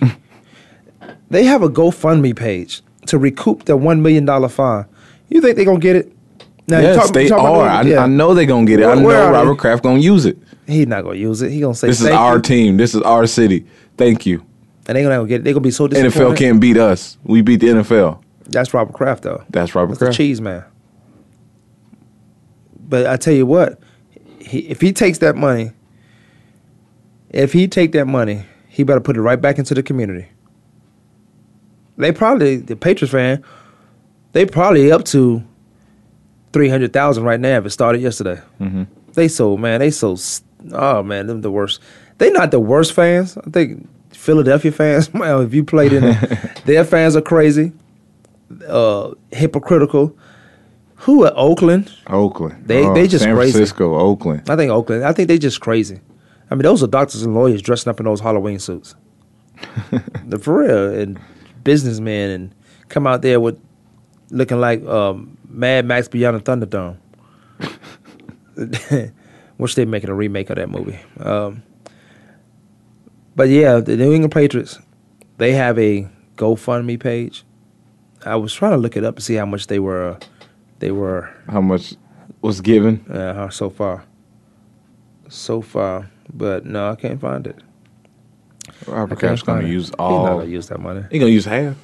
they 1.29 1.43
have 1.43 1.61
a 1.63 1.69
GoFundMe 1.69 2.35
page 2.35 2.81
to 3.07 3.17
recoup 3.17 3.65
their 3.65 3.77
one 3.77 4.01
million 4.01 4.25
dollar 4.25 4.49
fine. 4.49 4.85
You 5.29 5.41
think 5.41 5.55
they're 5.55 5.65
gonna 5.65 5.79
get 5.79 5.95
it? 5.95 6.11
Now, 6.67 6.79
yes, 6.79 6.95
talk- 6.95 7.13
they 7.13 7.23
you 7.23 7.29
talk 7.29 7.39
about 7.39 7.53
are. 7.61 7.67
I, 7.69 7.81
yeah. 7.83 8.03
I 8.03 8.07
know 8.07 8.33
they're 8.33 8.45
gonna 8.45 8.65
get 8.65 8.79
it. 8.79 8.85
I 8.85 8.95
Where- 8.95 9.25
know 9.25 9.31
Robert 9.31 9.53
they? 9.53 9.57
Kraft 9.57 9.83
gonna 9.83 9.99
use 9.99 10.25
it. 10.25 10.37
He's 10.67 10.87
not 10.87 11.03
gonna 11.03 11.17
use 11.17 11.41
it. 11.41 11.51
He 11.51 11.59
gonna 11.59 11.75
say 11.75 11.87
This 11.87 12.01
is 12.01 12.07
our 12.07 12.37
you. 12.37 12.41
team. 12.41 12.77
This 12.77 12.95
is 12.95 13.01
our 13.03 13.27
city. 13.27 13.65
Thank 13.97 14.25
you. 14.25 14.43
and 14.87 14.95
they're 14.97 15.03
gonna 15.07 15.27
get 15.27 15.41
it. 15.41 15.43
They're 15.43 15.53
gonna 15.53 15.61
be 15.63 15.71
so 15.71 15.87
disappointed. 15.87 16.13
NFL 16.33 16.37
can't 16.37 16.59
beat 16.59 16.77
us. 16.77 17.17
We 17.23 17.41
beat 17.41 17.59
the 17.59 17.67
NFL. 17.67 18.21
That's 18.47 18.73
Robert 18.73 18.93
Kraft 18.93 19.23
though. 19.23 19.43
That's 19.49 19.75
Robert 19.75 19.89
That's 19.93 19.99
the 19.99 20.05
Kraft. 20.07 20.17
cheese 20.17 20.41
man. 20.41 20.63
But 22.87 23.07
I 23.07 23.17
tell 23.17 23.33
you 23.33 23.45
what, 23.45 23.79
he, 24.39 24.59
if 24.59 24.79
he 24.81 24.93
takes 24.93 25.17
that 25.19 25.35
money, 25.35 25.71
if 27.29 27.51
he 27.53 27.67
take 27.67 27.91
that 27.93 28.05
money, 28.05 28.43
he 28.69 28.83
better 28.83 28.99
put 29.01 29.17
it 29.17 29.21
right 29.21 29.39
back 29.41 29.57
into 29.57 29.73
the 29.73 29.83
community. 29.83 30.27
They 31.97 32.11
probably 32.11 32.57
the 32.57 32.75
Patriots 32.75 33.11
fan, 33.11 33.43
they 34.33 34.45
probably 34.45 34.91
up 34.91 35.05
to 35.05 35.43
three 36.51 36.69
hundred 36.69 36.91
thousand 36.93 37.23
right 37.23 37.39
now. 37.39 37.57
If 37.57 37.65
it 37.65 37.69
started 37.71 38.01
yesterday, 38.01 38.41
Mm-hmm. 38.59 38.83
they 39.13 39.27
so 39.29 39.55
man, 39.57 39.79
they 39.79 39.91
so 39.91 40.17
oh 40.73 41.01
man, 41.03 41.27
them 41.27 41.41
the 41.41 41.51
worst. 41.51 41.79
They 42.17 42.31
not 42.31 42.51
the 42.51 42.59
worst 42.59 42.93
fans. 42.93 43.37
I 43.37 43.49
think 43.49 43.87
Philadelphia 44.11 44.71
fans. 44.71 45.09
Well, 45.13 45.41
if 45.41 45.53
you 45.53 45.63
played 45.63 45.93
in 45.93 46.03
it, 46.03 46.61
their 46.65 46.83
fans 46.83 47.15
are 47.15 47.21
crazy, 47.21 47.71
uh, 48.67 49.11
hypocritical. 49.31 50.17
Who 51.05 51.25
at 51.25 51.33
Oakland? 51.35 51.91
Oakland. 52.07 52.63
They- 52.67 52.83
Oh, 52.85 52.93
they 52.93 53.07
just 53.07 53.23
San 53.23 53.35
crazy. 53.35 53.51
Francisco, 53.53 53.95
Oakland. 53.95 54.49
I 54.49 54.55
think 54.55 54.71
Oakland. 54.71 55.03
I 55.05 55.13
think 55.13 55.27
they 55.27 55.37
just 55.37 55.61
crazy. 55.61 55.99
I 56.49 56.55
mean, 56.55 56.63
those 56.63 56.81
are 56.83 56.87
doctors 56.87 57.21
and 57.23 57.33
lawyers 57.35 57.61
dressing 57.61 57.89
up 57.89 57.99
in 57.99 58.05
those 58.05 58.21
Halloween 58.21 58.59
suits. 58.59 58.95
the 60.25 60.37
for 60.39 60.59
real 60.63 60.93
and 60.99 61.19
businessmen 61.63 62.29
and 62.31 62.55
come 62.89 63.07
out 63.07 63.21
there 63.21 63.39
with 63.39 63.59
looking 64.29 64.59
like 64.59 64.83
um, 64.85 65.37
Mad 65.47 65.85
Max 65.85 66.07
Beyond 66.07 66.41
the 66.43 66.51
Thunderdome. 68.57 69.11
Wish 69.57 69.75
they're 69.75 69.85
making 69.85 70.09
a 70.09 70.13
remake 70.13 70.49
of 70.49 70.57
that 70.57 70.69
movie. 70.69 70.99
Um, 71.19 71.63
but 73.35 73.49
yeah, 73.49 73.79
the 73.79 73.95
New 73.95 74.11
England 74.11 74.33
Patriots, 74.33 74.79
they 75.37 75.51
have 75.53 75.77
a 75.79 76.07
GoFundMe 76.35 76.99
page. 76.99 77.43
I 78.25 78.35
was 78.37 78.53
trying 78.53 78.71
to 78.71 78.77
look 78.77 78.97
it 78.97 79.03
up 79.03 79.15
to 79.17 79.21
see 79.21 79.35
how 79.35 79.45
much 79.45 79.67
they 79.67 79.79
were. 79.79 80.17
They 80.79 80.91
were 80.91 81.29
How 81.49 81.61
much 81.61 81.95
was 82.41 82.61
given? 82.61 83.05
uh, 83.09 83.49
so 83.49 83.69
far. 83.69 84.03
So 85.29 85.61
far, 85.61 86.09
but 86.33 86.65
no, 86.65 86.91
I 86.91 86.95
can't 86.95 87.19
find 87.19 87.47
it. 87.47 87.57
Robert 88.87 89.17
Kraft's 89.19 89.43
gonna 89.43 89.61
it. 89.61 89.69
use 89.69 89.85
He's 89.89 89.97
not 89.97 90.25
gonna 90.37 90.45
use 90.45 90.67
that 90.69 90.79
money 90.79 91.03
He 91.11 91.19
gonna 91.19 91.31
use 91.31 91.45
half. 91.45 91.75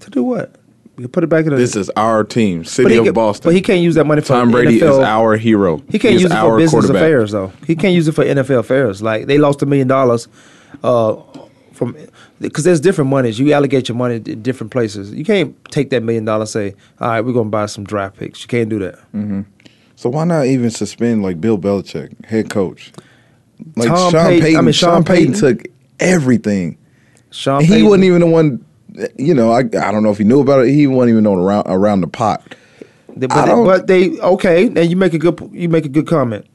to 0.00 0.10
do 0.10 0.22
what? 0.22 0.56
You 0.96 1.02
can 1.04 1.08
put 1.10 1.24
it 1.24 1.26
back 1.28 1.44
in 1.44 1.50
the. 1.50 1.56
This 1.56 1.74
is 1.76 1.90
our 1.96 2.22
team, 2.24 2.64
city 2.64 2.96
of 2.96 3.04
can- 3.04 3.14
Boston. 3.14 3.48
But 3.48 3.54
he 3.54 3.60
can't 3.62 3.80
use 3.80 3.96
that 3.96 4.04
money 4.04 4.20
for 4.22 4.28
Tom 4.28 4.50
Brady 4.52 4.78
NFL. 4.78 4.90
is 4.92 4.98
our 4.98 5.36
hero. 5.36 5.82
He 5.90 5.98
can't 5.98 6.12
He's 6.12 6.22
use 6.22 6.30
it 6.32 6.40
for 6.40 6.56
business 6.56 6.88
affairs 6.88 7.32
though. 7.32 7.52
He 7.66 7.74
can't 7.76 7.94
use 7.94 8.06
it 8.08 8.12
for 8.12 8.24
NFL 8.24 8.60
affairs. 8.60 9.02
Like 9.02 9.26
they 9.26 9.38
lost 9.38 9.62
a 9.62 9.66
million 9.66 9.88
dollars 9.88 10.28
uh, 10.84 11.16
from 11.72 11.96
because 12.40 12.64
there's 12.64 12.80
different 12.80 13.10
monies. 13.10 13.38
You 13.38 13.52
allocate 13.52 13.88
your 13.88 13.96
money 13.96 14.16
in 14.16 14.42
different 14.42 14.70
places. 14.72 15.12
You 15.12 15.24
can't 15.24 15.54
take 15.70 15.90
that 15.90 16.02
million 16.02 16.24
dollars 16.24 16.54
and 16.54 16.72
say, 16.72 16.76
"All 17.00 17.08
right, 17.08 17.20
we're 17.20 17.32
gonna 17.32 17.50
buy 17.50 17.66
some 17.66 17.84
draft 17.84 18.16
picks." 18.16 18.42
You 18.42 18.48
can't 18.48 18.68
do 18.68 18.78
that. 18.80 18.94
Mm-hmm. 19.14 19.42
So 19.96 20.10
why 20.10 20.24
not 20.24 20.46
even 20.46 20.70
suspend 20.70 21.22
like 21.22 21.40
Bill 21.40 21.56
Belichick, 21.58 22.24
head 22.24 22.50
coach? 22.50 22.92
Like 23.76 23.88
Tom 23.88 24.10
Sean 24.10 24.26
Payton- 24.26 24.40
Payton, 24.42 24.56
I 24.58 24.60
mean, 24.62 24.72
Sean, 24.72 25.04
Payton, 25.04 25.32
Payton. 25.34 25.56
took 25.58 25.66
everything. 26.00 26.76
Sean 27.30 27.60
Payton. 27.60 27.76
he 27.76 27.82
wasn't 27.82 28.04
even 28.04 28.20
the 28.20 28.26
one. 28.26 28.64
You 29.16 29.34
know, 29.34 29.50
I 29.52 29.60
I 29.60 29.90
don't 29.92 30.02
know 30.02 30.10
if 30.10 30.18
he 30.18 30.24
knew 30.24 30.40
about 30.40 30.66
it. 30.66 30.72
He 30.72 30.86
wasn't 30.86 31.10
even 31.12 31.26
on 31.26 31.38
around 31.38 31.66
around 31.66 32.00
the 32.00 32.08
pot. 32.08 32.54
But, 33.16 33.28
don't- 33.28 33.64
but 33.64 33.86
they 33.86 34.18
okay. 34.18 34.66
and 34.66 34.90
you 34.90 34.96
make 34.96 35.14
a 35.14 35.18
good 35.18 35.38
you 35.52 35.68
make 35.68 35.84
a 35.86 35.88
good 35.88 36.06
comment. 36.06 36.46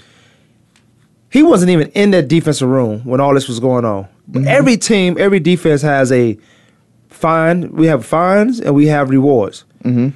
He 1.32 1.44
wasn't 1.44 1.72
even 1.72 1.90
in 1.90 2.12
that 2.12 2.28
defensive 2.28 2.68
room 2.70 3.02
when 3.06 3.20
all 3.20 3.34
this 3.34 3.48
was 3.48 3.60
going 3.60 3.86
on. 3.86 4.08
But 4.28 4.46
every 4.46 4.78
team, 4.78 5.16
every 5.20 5.40
defense 5.40 5.82
has 5.82 6.12
a 6.12 6.38
fine. 7.10 7.72
We 7.72 7.88
have 7.88 8.06
fines 8.06 8.60
and 8.60 8.74
we 8.76 8.88
have 8.88 9.10
rewards. 9.10 9.64
Mm-hmm. 9.84 10.10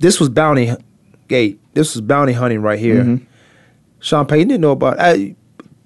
This 0.00 0.20
was 0.20 0.28
bounty 0.28 0.72
gate. 1.28 1.60
This 1.74 1.94
was 1.94 2.00
bounty 2.02 2.32
hunting 2.32 2.62
right 2.62 2.78
here. 2.78 3.02
Mhm. 3.02 3.22
Sean 4.00 4.26
Payton 4.26 4.48
didn't 4.48 4.60
know 4.60 4.72
about. 4.72 4.98
I, 5.00 5.34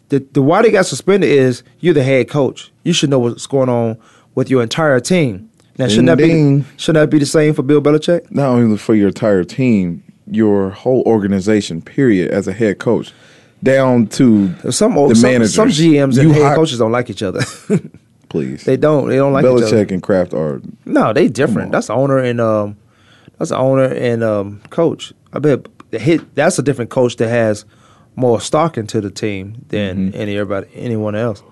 the, 0.09 0.19
the 0.33 0.43
why 0.43 0.63
they 0.63 0.71
got 0.71 0.87
suspended 0.87 1.29
is 1.31 1.63
you're 1.81 1.95
the 1.95 2.03
head 2.03 2.29
coach. 2.29 2.73
You 2.83 2.93
should 2.93 3.11
know 3.11 3.19
what's 3.19 3.47
going 3.47 3.69
on 3.69 3.97
with 4.35 4.51
your 4.51 4.63
entire 4.63 5.01
team. 5.01 5.49
Now, 5.79 5.87
Ding, 5.87 5.91
shouldn't 5.95 6.07
that 6.07 6.19
ding. 6.19 6.61
be 6.61 6.67
shouldn't 6.77 7.03
that 7.05 7.11
be 7.11 7.19
the 7.21 7.27
same 7.27 7.55
for 7.55 7.63
Bill 7.63 7.81
Belichick? 7.81 8.31
Not 8.31 8.49
only 8.49 8.77
for 8.79 8.95
your 8.95 9.09
entire 9.09 9.45
team, 9.45 10.03
your 10.27 10.71
whole 10.71 11.03
organization, 11.07 11.81
period, 11.83 12.31
as 12.31 12.49
a 12.49 12.53
head 12.53 12.79
coach, 12.79 13.13
down 13.63 14.07
to 14.09 14.55
Some 14.71 14.95
the 14.95 15.15
some, 15.15 15.23
managers. 15.23 15.55
some 15.55 15.69
GMs 15.69 16.15
You 16.15 16.23
and 16.23 16.33
head 16.33 16.43
hi- 16.43 16.55
coaches 16.55 16.79
don't 16.79 16.93
like 16.93 17.11
each 17.11 17.23
other. 17.23 17.41
Please, 18.29 18.65
they 18.65 18.77
don't. 18.77 19.09
They 19.09 19.17
don't 19.17 19.33
like 19.33 19.43
each 19.45 19.49
other. 19.49 19.61
Belichick 19.85 19.91
and 19.91 20.03
Kraft 20.03 20.35
are 20.35 20.61
No, 20.85 21.13
they 21.13 21.29
different. 21.29 21.73
That's 21.73 21.87
the 21.87 21.95
owner 21.95 22.19
and 22.19 22.41
um, 22.41 22.77
that's 23.39 23.51
the 23.51 23.57
owner 23.57 23.85
and 23.85 24.23
um, 24.23 24.61
coach. 24.71 25.13
I 25.33 25.39
bet 25.39 25.67
hit. 25.93 26.35
That's 26.35 26.59
a 26.59 26.63
different 26.63 26.91
coach 26.91 27.17
that 27.17 27.29
has 27.29 27.65
more 28.17 28.41
stock 28.41 28.77
into 28.77 29.01
the 29.01 29.11
team 29.11 29.65
than 29.69 30.11
Mm-hmm. 30.13 30.21
any 30.21 30.37
everybody 30.37 30.69
anyone 30.75 31.15
else. 31.15 31.43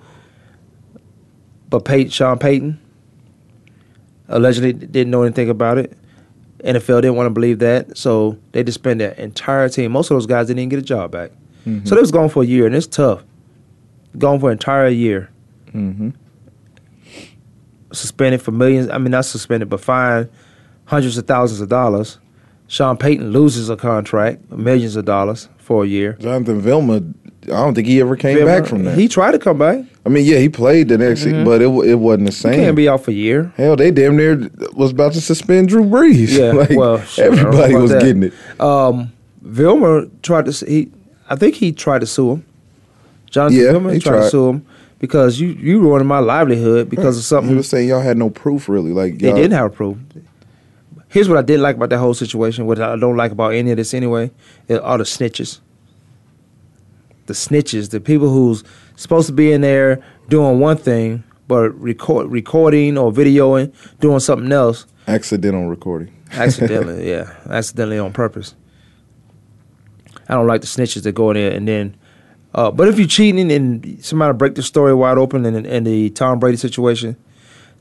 But 1.71 1.85
Peyton, 1.85 2.11
Sean 2.11 2.39
Payton, 2.39 2.79
allegedly 4.29 4.73
didn't 4.73 5.11
know 5.11 5.23
anything 5.23 5.49
about 5.51 5.79
it. 5.79 5.97
NFL 6.65 7.03
didn't 7.03 7.17
want 7.17 7.27
to 7.27 7.31
believe 7.31 7.59
that, 7.61 7.97
so 7.97 8.39
they 8.53 8.63
disbanded 8.63 9.11
their 9.17 9.25
entire 9.25 9.69
team. 9.69 9.93
Most 9.93 10.11
of 10.11 10.17
those 10.17 10.27
guys 10.27 10.47
didn't 10.49 10.61
even 10.61 10.69
get 10.69 10.79
a 10.79 10.83
job 10.83 11.11
back, 11.13 11.31
Mm-hmm. 11.67 11.85
so 11.87 11.95
they 11.97 12.01
was 12.01 12.13
gone 12.13 12.29
for 12.29 12.43
a 12.43 12.47
year, 12.47 12.65
and 12.67 12.75
it's 12.75 12.87
tough. 12.87 13.25
Gone 14.17 14.39
for 14.41 14.51
an 14.51 14.53
entire 14.53 14.89
year 14.89 15.31
Mm-hmm. 15.75 16.11
suspended 17.93 18.43
for 18.43 18.51
millions. 18.53 18.89
I 18.89 18.99
mean, 18.99 19.11
not 19.11 19.25
suspended, 19.25 19.69
but 19.69 19.81
fined 19.81 20.29
hundreds 20.87 21.19
of 21.19 21.27
thousands 21.27 21.61
of 21.61 21.69
dollars. 21.69 22.19
Sean 22.69 22.97
Payton 22.97 23.31
loses 23.31 23.69
a 23.71 23.77
contract, 23.77 24.51
millions 24.51 24.97
of 24.97 25.05
dollars 25.05 25.49
for 25.59 25.85
a 25.85 25.87
year. 25.87 26.15
Jonathan 26.15 26.61
Vilma. 26.61 27.03
I 27.45 27.49
don't 27.51 27.75
think 27.75 27.87
he 27.87 28.01
ever 28.01 28.17
came 28.17 28.39
Vilma, 28.39 28.61
back 28.61 28.69
from 28.69 28.83
that. 28.85 28.99
He 28.99 29.07
tried 29.07 29.33
to 29.33 29.39
come 29.39 29.59
back. 29.59 29.85
I 30.05 30.09
mean, 30.09 30.25
yeah, 30.25 30.39
he 30.39 30.49
played 30.49 30.89
the 30.89 30.99
next, 30.99 31.25
Mhm. 31.25 31.45
but 31.45 31.63
it 31.63 31.69
it 31.89 31.95
wasn't 31.97 32.25
the 32.27 32.33
He 32.33 32.37
same. 32.37 32.55
can't 32.55 32.77
be 32.77 32.89
out 32.89 33.05
for 33.05 33.13
a 33.13 33.15
year. 33.15 33.53
Hell, 33.57 33.77
they 33.77 33.93
damn 33.93 34.17
near 34.17 34.51
was 34.75 34.91
about 34.91 35.13
to 35.13 35.21
suspend 35.21 35.69
Drew 35.69 35.85
Brees. 35.85 36.29
Yeah, 36.39 36.53
like, 36.53 36.71
well, 36.71 37.01
sure, 37.03 37.25
I 37.25 37.29
don't 37.29 37.37
know 37.37 37.49
everybody 37.51 37.75
was 37.77 37.91
that. 37.93 38.03
getting 38.03 38.23
it. 38.25 38.33
Um, 38.61 39.13
Vilma 39.43 40.07
tried 40.23 40.47
to. 40.47 40.51
s- 40.51 40.65
He, 40.67 40.91
I 41.29 41.37
think 41.37 41.57
he 41.57 41.73
tried 41.73 42.01
to 42.01 42.07
sue 42.07 42.33
him. 42.33 42.47
Jonathan 43.31 43.59
Yeah, 43.59 43.73
Vilma 43.73 43.93
he 43.95 44.01
tried, 44.01 44.17
to 44.17 44.31
sue 44.31 44.49
him 44.49 44.67
because 44.99 45.41
you 45.41 45.49
you 45.49 45.81
ruined 45.81 46.07
my 46.07 46.21
livelihood 46.21 46.89
because 46.89 47.19
of 47.19 47.25
something. 47.25 47.51
He 47.51 47.57
was 47.57 47.69
saying 47.69 47.89
y'all 47.89 48.01
had 48.01 48.17
no 48.17 48.31
proof, 48.31 48.69
really. 48.69 48.93
Like 48.93 49.19
They 49.19 49.33
didn't 49.33 49.53
have 49.53 49.75
proof. 49.75 49.99
Here's 51.09 51.29
what 51.29 51.39
I 51.39 51.43
didn't 51.43 51.63
like 51.63 51.77
about 51.77 51.91
that 51.91 51.99
whole 51.99 52.15
situation. 52.15 52.67
What 52.67 52.81
I 52.81 52.97
don't 52.97 53.17
like 53.17 53.33
about 53.33 53.55
any 53.55 53.71
of 53.71 53.77
this 53.77 53.95
anyway 53.95 54.31
is 54.69 54.79
all 54.79 54.99
the 54.99 55.05
snitches. 55.05 55.61
The 57.27 57.33
snitches, 57.33 57.91
the 57.91 58.01
people 58.01 58.29
who's 58.29 58.63
supposed 58.97 59.27
to 59.27 59.33
be 59.33 59.53
in 59.53 59.63
there 59.63 60.03
doing 60.29 60.61
one 60.61 60.77
thing, 60.77 61.25
but 61.49 61.71
record, 61.81 62.31
recording 62.31 62.97
or 62.99 63.11
videoing, 63.13 63.73
doing 64.01 64.21
something 64.21 64.53
else. 64.53 64.87
accidental 65.09 65.67
recording. 65.67 66.13
Accidentally, 66.33 67.09
yeah, 67.11 67.35
accidentally 67.49 67.99
on 67.99 68.13
purpose. 68.13 68.55
I 70.29 70.35
don't 70.35 70.47
like 70.47 70.61
the 70.61 70.67
snitches 70.67 71.03
that 71.05 71.13
go 71.13 71.31
in 71.31 71.35
there 71.37 71.53
and 71.53 71.67
then. 71.69 71.97
Uh, 72.55 72.71
but 72.71 72.89
if 72.89 72.99
you're 72.99 73.07
cheating 73.09 73.53
and 73.53 74.03
somebody 74.05 74.37
break 74.37 74.55
the 74.55 74.63
story 74.63 74.95
wide 74.95 75.19
open 75.19 75.45
in, 75.45 75.67
in 75.67 75.85
the 75.85 76.11
Tom 76.11 76.39
Brady 76.39 76.57
situation, 76.57 77.17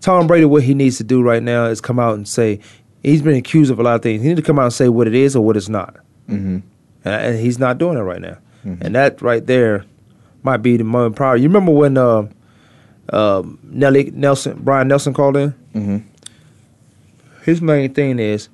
Tom 0.01 0.27
Brady, 0.27 0.45
what 0.45 0.63
he 0.63 0.73
needs 0.73 0.97
to 0.97 1.03
do 1.03 1.21
right 1.23 1.41
now 1.41 1.65
is 1.65 1.79
come 1.81 1.97
out 1.99 2.15
and 2.15 2.27
say 2.27 2.59
he's 3.01 3.21
been 3.21 3.35
accused 3.35 3.71
of 3.71 3.79
a 3.79 3.83
lot 3.83 3.95
of 3.95 4.01
things. 4.01 4.21
He 4.21 4.27
needs 4.27 4.39
to 4.41 4.45
come 4.45 4.59
out 4.59 4.63
and 4.65 4.73
say 4.73 4.89
what 4.89 5.07
it 5.07 5.15
is 5.15 5.35
or 5.35 5.43
what 5.45 5.55
it's 5.57 5.69
not, 5.69 5.95
Mm-hmm. 6.29 6.57
and, 7.05 7.25
and 7.25 7.39
he's 7.39 7.57
not 7.59 7.77
doing 7.77 7.97
it 7.97 8.01
right 8.01 8.21
now. 8.21 8.37
And 8.63 8.95
that 8.95 9.21
right 9.21 9.45
there 9.45 9.85
might 10.43 10.57
be 10.57 10.75
the 10.75 10.83
moment 10.83 11.15
prior. 11.15 11.35
You 11.37 11.47
remember 11.47 11.71
when 11.71 11.97
uh, 11.97 12.27
uh, 13.09 13.43
Nelly 13.63 14.11
Nelson, 14.11 14.59
Brian 14.63 14.87
Nelson 14.87 15.13
called 15.13 15.37
in? 15.37 15.51
Mm-hmm. 15.75 15.97
his 17.43 17.61
main 17.61 17.93
thing 17.93 18.17
is 18.19 18.49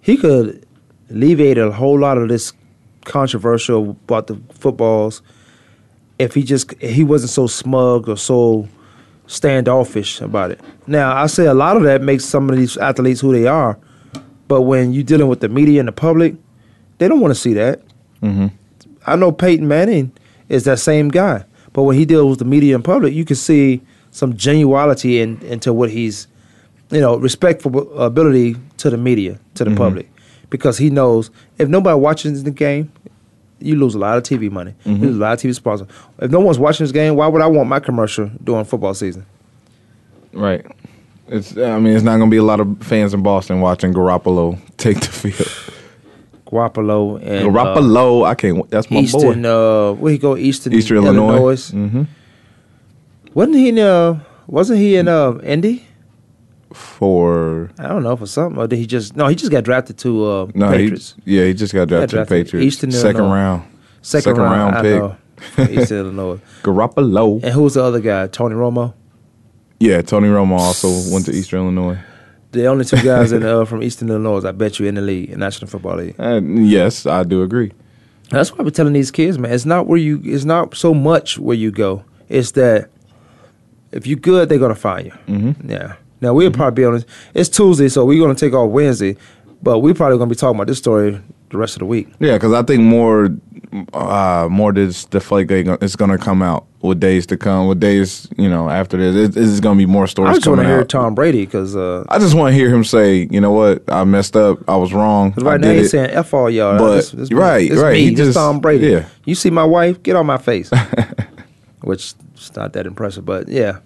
he 0.00 0.16
could 0.16 0.66
alleviate 1.10 1.58
a 1.58 1.70
whole 1.70 1.98
lot 1.98 2.18
of 2.18 2.28
this 2.28 2.52
controversial 3.04 3.90
about 3.90 4.26
the 4.26 4.36
footballs 4.52 5.22
if 6.18 6.34
he 6.34 6.42
just 6.42 6.72
he 6.80 7.02
wasn't 7.04 7.30
so 7.30 7.46
smug 7.46 8.08
or 8.08 8.16
so 8.16 8.68
standoffish 9.26 10.20
about 10.20 10.50
it. 10.50 10.60
Now 10.86 11.14
I 11.16 11.26
say 11.26 11.46
a 11.46 11.54
lot 11.54 11.76
of 11.76 11.82
that 11.84 12.02
makes 12.02 12.24
some 12.24 12.50
of 12.50 12.56
these 12.56 12.76
athletes 12.76 13.20
who 13.20 13.32
they 13.32 13.46
are, 13.46 13.78
but 14.48 14.62
when 14.62 14.92
you're 14.92 15.04
dealing 15.04 15.28
with 15.28 15.40
the 15.40 15.48
media 15.48 15.80
and 15.80 15.88
the 15.88 15.92
public, 15.92 16.34
they 16.98 17.08
don't 17.08 17.20
want 17.20 17.30
to 17.32 17.40
see 17.40 17.54
that. 17.54 17.80
Mm-hmm. 18.22 18.48
I 19.06 19.16
know 19.16 19.32
Peyton 19.32 19.66
Manning 19.68 20.12
is 20.48 20.64
that 20.64 20.78
same 20.78 21.08
guy, 21.08 21.44
but 21.72 21.84
when 21.84 21.96
he 21.96 22.04
deals 22.04 22.28
with 22.28 22.38
the 22.40 22.44
media 22.44 22.74
and 22.74 22.84
public, 22.84 23.14
you 23.14 23.24
can 23.24 23.36
see 23.36 23.80
some 24.10 24.34
genuality 24.34 25.20
in, 25.20 25.40
into 25.42 25.72
what 25.72 25.90
he's, 25.90 26.26
you 26.90 27.00
know, 27.00 27.16
respectful 27.16 27.98
ability 27.98 28.56
to 28.78 28.90
the 28.90 28.96
media, 28.98 29.38
to 29.54 29.64
the 29.64 29.70
Mhm. 29.70 29.76
public, 29.76 30.10
because 30.50 30.78
he 30.78 30.90
knows 30.90 31.30
if 31.58 31.68
nobody 31.68 31.98
watches 31.98 32.44
the 32.44 32.50
game, 32.50 32.92
you 33.60 33.76
lose 33.76 33.94
a 33.94 33.98
lot 33.98 34.16
of 34.18 34.22
TV 34.24 34.50
money, 34.50 34.74
Mhm. 34.86 35.00
you 35.00 35.06
lose 35.08 35.16
a 35.16 35.20
lot 35.20 35.32
of 35.34 35.38
TV 35.40 35.54
sponsors. 35.54 35.86
If 36.18 36.30
no 36.30 36.40
one's 36.40 36.58
watching 36.58 36.84
this 36.84 36.92
game, 36.92 37.14
why 37.16 37.26
would 37.26 37.42
I 37.42 37.46
want 37.46 37.68
my 37.68 37.78
commercial 37.80 38.30
during 38.42 38.64
football 38.64 38.94
season? 38.94 39.24
Right. 40.32 40.64
It's. 41.28 41.56
I 41.56 41.78
mean, 41.78 41.94
it's 41.94 42.02
not 42.04 42.16
going 42.18 42.28
to 42.30 42.34
be 42.34 42.38
a 42.38 42.42
lot 42.42 42.58
of 42.60 42.78
fans 42.80 43.14
in 43.14 43.22
Boston 43.22 43.60
watching 43.60 43.92
Garoppolo 43.94 44.58
take 44.78 44.98
the 45.00 45.06
field. 45.06 45.48
Garoppolo 46.46 47.20
and 47.22 47.54
Garoppolo, 47.54 48.26
I 48.26 48.34
can't. 48.34 48.68
That's 48.70 48.90
my 48.90 49.00
Eastern, 49.00 49.42
boy. 49.42 49.48
uh, 49.48 49.92
where 49.92 50.10
he 50.12 50.18
go? 50.18 50.36
Eastern, 50.36 50.72
Eastern 50.72 50.96
Illinois. 50.98 51.70
Mm-hmm. 51.70 52.02
Wasn't 53.34 53.56
he 53.56 53.68
in? 53.68 53.78
Uh, 53.78 54.20
wasn't 54.48 54.80
he 54.80 54.96
in 54.96 55.06
uh, 55.06 55.34
Indy? 55.44 55.84
For 56.72 57.70
I 57.78 57.88
don't 57.88 58.02
know 58.02 58.16
for 58.16 58.26
something. 58.26 58.60
Or 58.60 58.68
did 58.68 58.76
he 58.76 58.86
just? 58.86 59.16
No, 59.16 59.26
he 59.26 59.34
just 59.34 59.50
got 59.50 59.64
drafted 59.64 59.98
to 59.98 60.24
uh, 60.24 60.46
no, 60.54 60.70
he, 60.70 60.78
Patriots. 60.78 61.14
yeah, 61.24 61.44
he 61.44 61.54
just 61.54 61.74
got 61.74 61.88
drafted 61.88 62.10
to 62.10 62.16
the 62.16 62.24
drafted 62.24 62.46
Patriots. 62.46 62.66
Eastern 62.66 62.90
Illinois. 62.90 63.02
second 63.02 63.30
round. 63.30 63.62
Second, 64.02 64.36
round, 64.38 64.76
I 64.76 64.82
pick. 64.82 65.70
Eastern 65.70 65.98
Illinois. 65.98 66.40
Garoppolo. 66.62 67.42
And 67.42 67.52
who 67.52 67.62
was 67.62 67.74
the 67.74 67.82
other 67.82 68.00
guy? 68.00 68.28
Tony 68.28 68.54
Romo. 68.54 68.94
Yeah, 69.80 70.02
Tony 70.02 70.28
Romo 70.28 70.58
also 70.58 70.88
went 71.12 71.26
to 71.26 71.32
Eastern 71.32 71.60
Illinois. 71.60 71.98
The 72.52 72.66
only 72.66 72.84
two 72.84 73.02
guys 73.02 73.32
in 73.32 73.42
uh, 73.46 73.64
from 73.64 73.82
Eastern 73.82 74.08
Illinois, 74.10 74.44
I 74.44 74.52
bet 74.52 74.78
you, 74.78 74.86
in 74.86 74.94
the 74.96 75.00
league, 75.00 75.30
in 75.30 75.40
National 75.40 75.70
Football 75.70 75.96
League. 75.96 76.16
Uh, 76.18 76.40
yes, 76.42 77.06
I 77.06 77.22
do 77.22 77.42
agree. 77.42 77.72
That's 78.30 78.52
why 78.52 78.64
we're 78.64 78.70
telling 78.70 78.92
these 78.92 79.10
kids, 79.10 79.38
man. 79.38 79.52
It's 79.52 79.64
not 79.66 79.86
where 79.86 79.98
you. 79.98 80.20
It's 80.24 80.44
not 80.44 80.76
so 80.76 80.94
much 80.94 81.38
where 81.38 81.56
you 81.56 81.70
go. 81.70 82.04
It's 82.28 82.52
that 82.52 82.90
if 83.92 84.06
you're 84.06 84.18
good, 84.18 84.48
they're 84.48 84.58
gonna 84.58 84.74
find 84.74 85.06
you. 85.06 85.12
Mm-hmm. 85.26 85.70
Yeah. 85.70 85.96
Now 86.20 86.34
we'll 86.34 86.50
probably 86.50 86.82
be 86.82 86.86
on. 86.86 87.04
It's 87.34 87.48
Tuesday, 87.48 87.88
so 87.88 88.04
we're 88.04 88.20
gonna 88.20 88.34
take 88.34 88.52
off 88.54 88.70
Wednesday, 88.70 89.16
but 89.62 89.78
we're 89.80 89.94
probably 89.94 90.18
gonna 90.18 90.28
be 90.30 90.34
talking 90.36 90.56
about 90.56 90.66
this 90.66 90.78
story 90.78 91.20
the 91.50 91.58
rest 91.58 91.74
of 91.74 91.80
the 91.80 91.86
week. 91.86 92.08
Yeah, 92.20 92.34
because 92.34 92.52
I 92.52 92.62
think 92.62 92.82
more, 92.82 93.28
uh, 93.92 94.46
more 94.48 94.72
this 94.72 95.04
deflate 95.06 95.50
is 95.50 95.96
going 95.96 96.12
to 96.12 96.16
come 96.18 96.42
out 96.42 96.64
with 96.80 97.00
days 97.00 97.26
to 97.26 97.36
come. 97.36 97.66
With 97.66 97.80
days, 97.80 98.28
you 98.38 98.48
know, 98.48 98.70
after 98.70 98.96
this, 98.96 99.36
it, 99.36 99.36
it's 99.36 99.58
going 99.58 99.76
to 99.76 99.82
be 99.84 99.86
more 99.90 100.06
stories. 100.06 100.30
I 100.30 100.34
just 100.34 100.46
want 100.46 100.60
to 100.60 100.66
hear 100.68 100.78
out. 100.82 100.88
Tom 100.88 101.12
Brady 101.16 101.46
because 101.46 101.74
uh, 101.74 102.04
I 102.08 102.20
just 102.20 102.36
want 102.36 102.52
to 102.52 102.54
hear 102.56 102.72
him 102.72 102.84
say, 102.84 103.26
you 103.32 103.40
know 103.40 103.50
what, 103.50 103.82
I 103.88 104.04
messed 104.04 104.36
up, 104.36 104.58
I 104.68 104.76
was 104.76 104.92
wrong. 104.94 105.32
'cause 105.32 105.42
I 105.42 105.46
right 105.50 105.60
now 105.60 105.72
he's 105.72 105.86
it. 105.86 105.90
saying 105.90 106.10
"f 106.10 106.32
all 106.32 106.48
y'all." 106.48 106.78
But- 106.78 106.94
This- 106.96 107.10
this- 107.10 107.32
right, 107.32 107.68
this 107.68 107.80
right, 107.80 107.94
Me, 107.94 108.14
just- 108.14 108.34
Tom 108.36 108.60
Brady. 108.60 108.86
yeah. 108.86 109.06
You 109.24 109.34
see 109.34 109.50
my 109.50 109.64
wife? 109.64 110.00
Get 110.04 110.14
on 110.14 110.26
my 110.26 110.38
face. 110.38 110.70
Which 111.82 112.14
is 112.36 112.54
not 112.54 112.74
that 112.74 112.86
impressive, 112.86 113.24
but 113.24 113.48
yeah. 113.48 113.78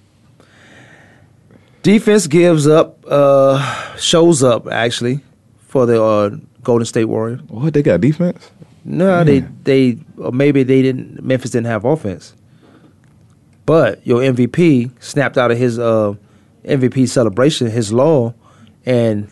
Defense 1.84 2.26
gives 2.26 2.66
up, 2.66 3.04
uh, 3.06 3.94
shows 3.96 4.42
up 4.42 4.66
actually 4.66 5.20
for 5.68 5.84
the 5.84 6.02
uh, 6.02 6.30
Golden 6.62 6.86
State 6.86 7.04
Warriors. 7.04 7.40
What 7.48 7.74
they 7.74 7.82
got 7.82 8.00
defense? 8.00 8.50
No, 8.86 9.22
they 9.22 9.40
they 9.64 9.98
or 10.16 10.32
maybe 10.32 10.62
they 10.62 10.80
didn't. 10.82 11.22
Memphis 11.22 11.50
didn't 11.50 11.66
have 11.66 11.84
offense, 11.84 12.34
but 13.66 14.06
your 14.06 14.20
MVP 14.20 14.90
snapped 15.02 15.36
out 15.38 15.50
of 15.50 15.58
his 15.58 15.78
uh, 15.78 16.14
MVP 16.64 17.06
celebration, 17.08 17.70
his 17.70 17.92
law, 17.92 18.34
and 18.86 19.28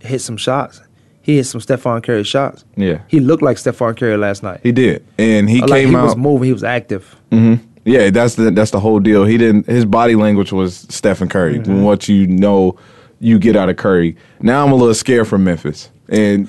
hit 0.00 0.20
some 0.20 0.36
shots. 0.36 0.80
He 1.22 1.36
hit 1.36 1.44
some 1.44 1.60
Stephen 1.60 2.02
Curry 2.02 2.24
shots. 2.24 2.64
Yeah, 2.76 3.02
He 3.06 3.20
looked 3.20 3.42
like 3.44 3.58
Stephen 3.58 3.94
Curry 3.94 4.16
last 4.16 4.42
night. 4.42 4.58
he 4.64 4.72
did, 4.72 5.04
and 5.18 5.48
he 5.48 5.60
like 5.60 5.82
came 5.82 5.90
he 5.90 5.94
out. 5.94 6.00
He 6.00 6.04
was 6.06 6.16
moving. 6.16 6.46
He 6.46 6.52
was 6.52 6.64
active. 6.64 7.16
hmm 7.30 7.54
Yeah, 7.84 8.10
that's 8.10 8.36
the 8.36 8.50
that's 8.50 8.70
the 8.70 8.80
whole 8.80 9.00
deal. 9.00 9.24
He 9.24 9.36
didn't. 9.38 9.66
His 9.66 9.84
body 9.84 10.14
language 10.14 10.52
was 10.52 10.86
Stephen 10.88 11.28
Curry. 11.28 11.58
Mm-hmm. 11.58 11.82
What 11.82 12.08
you 12.08 12.26
know, 12.26 12.76
you 13.20 13.38
get 13.38 13.56
out 13.56 13.68
of 13.68 13.76
Curry. 13.76 14.16
Now 14.40 14.64
I'm 14.64 14.72
a 14.72 14.76
little 14.76 14.94
scared 14.94 15.26
for 15.26 15.36
Memphis, 15.38 15.90
and 16.08 16.46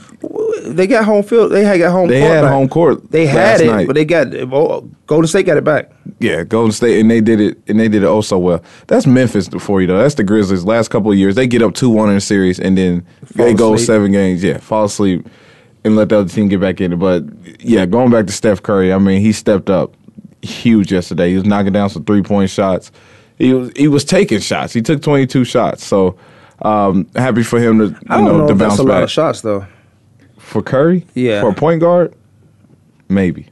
They 0.66 0.86
got 0.88 1.06
home 1.06 1.24
field. 1.24 1.52
They 1.52 1.64
had 1.64 1.78
got 1.80 1.92
home. 1.92 2.08
they 2.08 2.20
court 2.22 2.32
had 2.32 2.42
back. 2.44 2.52
home 2.52 2.70
court. 2.70 3.12
They 3.12 3.26
had 3.26 3.62
it, 3.62 3.66
night. 3.68 3.88
but 3.88 3.94
they 3.96 4.06
got 4.06 4.30
Golden 5.08 5.28
State 5.28 5.46
got 5.48 5.58
it 5.58 5.64
back. 5.64 5.92
Yeah, 6.20 6.44
Golden 6.44 6.72
State, 6.72 7.00
and 7.02 7.10
they 7.10 7.20
did 7.20 7.42
it, 7.42 7.58
and 7.68 7.80
they 7.80 7.88
did 7.90 8.04
it 8.04 8.08
oh 8.08 8.22
so 8.22 8.38
well. 8.38 8.64
That's 8.88 9.08
Memphis 9.08 9.48
for 9.48 9.82
you 9.82 9.88
though. 9.88 9.98
That's 9.98 10.16
the 10.16 10.24
Grizzlies. 10.24 10.64
Last 10.64 10.90
couple 10.90 11.12
of 11.12 11.18
years, 11.18 11.34
they 11.36 11.48
get 11.48 11.62
up 11.64 11.74
two 11.74 11.90
one 11.90 12.10
in 12.10 12.16
a 12.18 12.22
series, 12.22 12.60
and 12.60 12.78
then 12.78 13.06
Fall 13.26 13.46
they 13.48 13.54
go 13.56 13.74
asleep. 13.74 13.88
seven 13.88 14.12
games. 14.12 14.44
Yeah, 14.44 14.60
fall 14.60 14.86
asleep, 14.86 15.28
and 15.84 15.96
let 15.96 16.10
the 16.10 16.20
other 16.20 16.30
team 16.30 16.48
get 16.48 16.62
back 16.62 16.80
in 16.80 16.94
it. 16.94 16.98
But 17.00 17.24
yeah, 17.60 17.88
going 17.88 18.12
back 18.12 18.28
to 18.28 18.32
Steph 18.32 18.62
Curry, 18.62 18.94
I 18.94 19.00
mean, 19.00 19.20
he 19.22 19.32
stepped 19.32 19.72
up. 19.72 19.96
Huge 20.44 20.92
yesterday. 20.92 21.30
He 21.30 21.36
was 21.36 21.46
knocking 21.46 21.74
down 21.74 21.90
some 21.90 22.04
three 22.06 22.22
point 22.22 22.50
shots. 22.50 22.92
He 23.38 23.54
was 23.54 23.72
he 23.76 23.88
was 23.88 24.06
taking 24.06 24.40
shots. 24.40 24.74
He 24.74 24.82
took 24.82 25.02
22 25.02 25.44
shots. 25.46 25.84
So 25.86 26.18
um, 26.62 27.08
happy 27.16 27.44
for 27.44 27.60
him 27.60 27.80
to 27.80 27.86
you 27.88 27.96
I 28.10 28.18
don't 28.18 28.26
know, 28.26 28.38
know, 28.40 28.48
to 28.48 28.54
if 28.54 28.60
bounce 28.60 28.74
that's 28.74 28.80
a 28.80 28.84
back 28.84 28.94
lot 28.94 29.04
of 29.04 29.12
shots 29.12 29.42
though. 29.42 29.66
for 30.38 30.62
Curry. 30.62 31.06
Yeah. 31.16 31.42
for 31.42 31.50
a 31.50 31.54
point 31.54 31.82
guard, 31.82 32.14
maybe. 33.10 33.48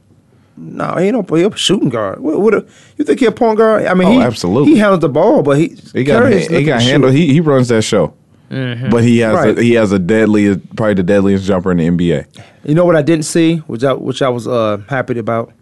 No, 0.56 0.94
he 0.96 1.10
don't 1.10 1.26
play 1.26 1.42
a 1.44 1.56
shooting 1.56 1.88
guard. 1.88 2.20
What, 2.20 2.40
what 2.40 2.54
a, 2.54 2.66
you 2.96 3.04
think 3.04 3.20
he 3.20 3.26
a 3.26 3.32
point 3.32 3.58
guard? 3.58 3.86
I 3.86 3.94
mean, 3.94 4.06
Oh, 4.08 4.12
he, 4.12 4.20
absolutely. 4.20 4.72
He 4.74 4.78
handles 4.78 5.00
the 5.00 5.08
ball, 5.08 5.42
but 5.42 5.58
he 5.58 5.76
He 5.92 6.04
got 6.04 6.22
Curry 6.22 6.34
is 6.42 6.46
he 6.48 6.62
got 6.64 6.82
handled. 6.82 7.14
He 7.14 7.32
he 7.32 7.40
runs 7.40 7.68
that 7.68 7.82
show, 7.82 8.14
Mhm. 8.50 8.90
but 8.90 9.02
he 9.02 9.18
has 9.20 9.34
Right. 9.34 9.58
a, 9.58 9.62
he 9.62 9.72
has 9.74 9.92
a 9.92 9.98
deadly 9.98 10.56
probably 10.76 10.94
the 10.94 11.02
deadliest 11.02 11.44
jumper 11.46 11.72
in 11.72 11.78
the 11.78 11.86
NBA. 11.86 12.26
You 12.64 12.74
know 12.74 12.84
what 12.84 12.96
I 12.96 13.02
didn't 13.02 13.24
see, 13.24 13.56
which 13.66 13.82
I 13.82 13.94
which 13.94 14.22
I 14.22 14.28
was 14.28 14.46
uh, 14.46 14.82
happy 14.88 15.18
about, 15.18 15.52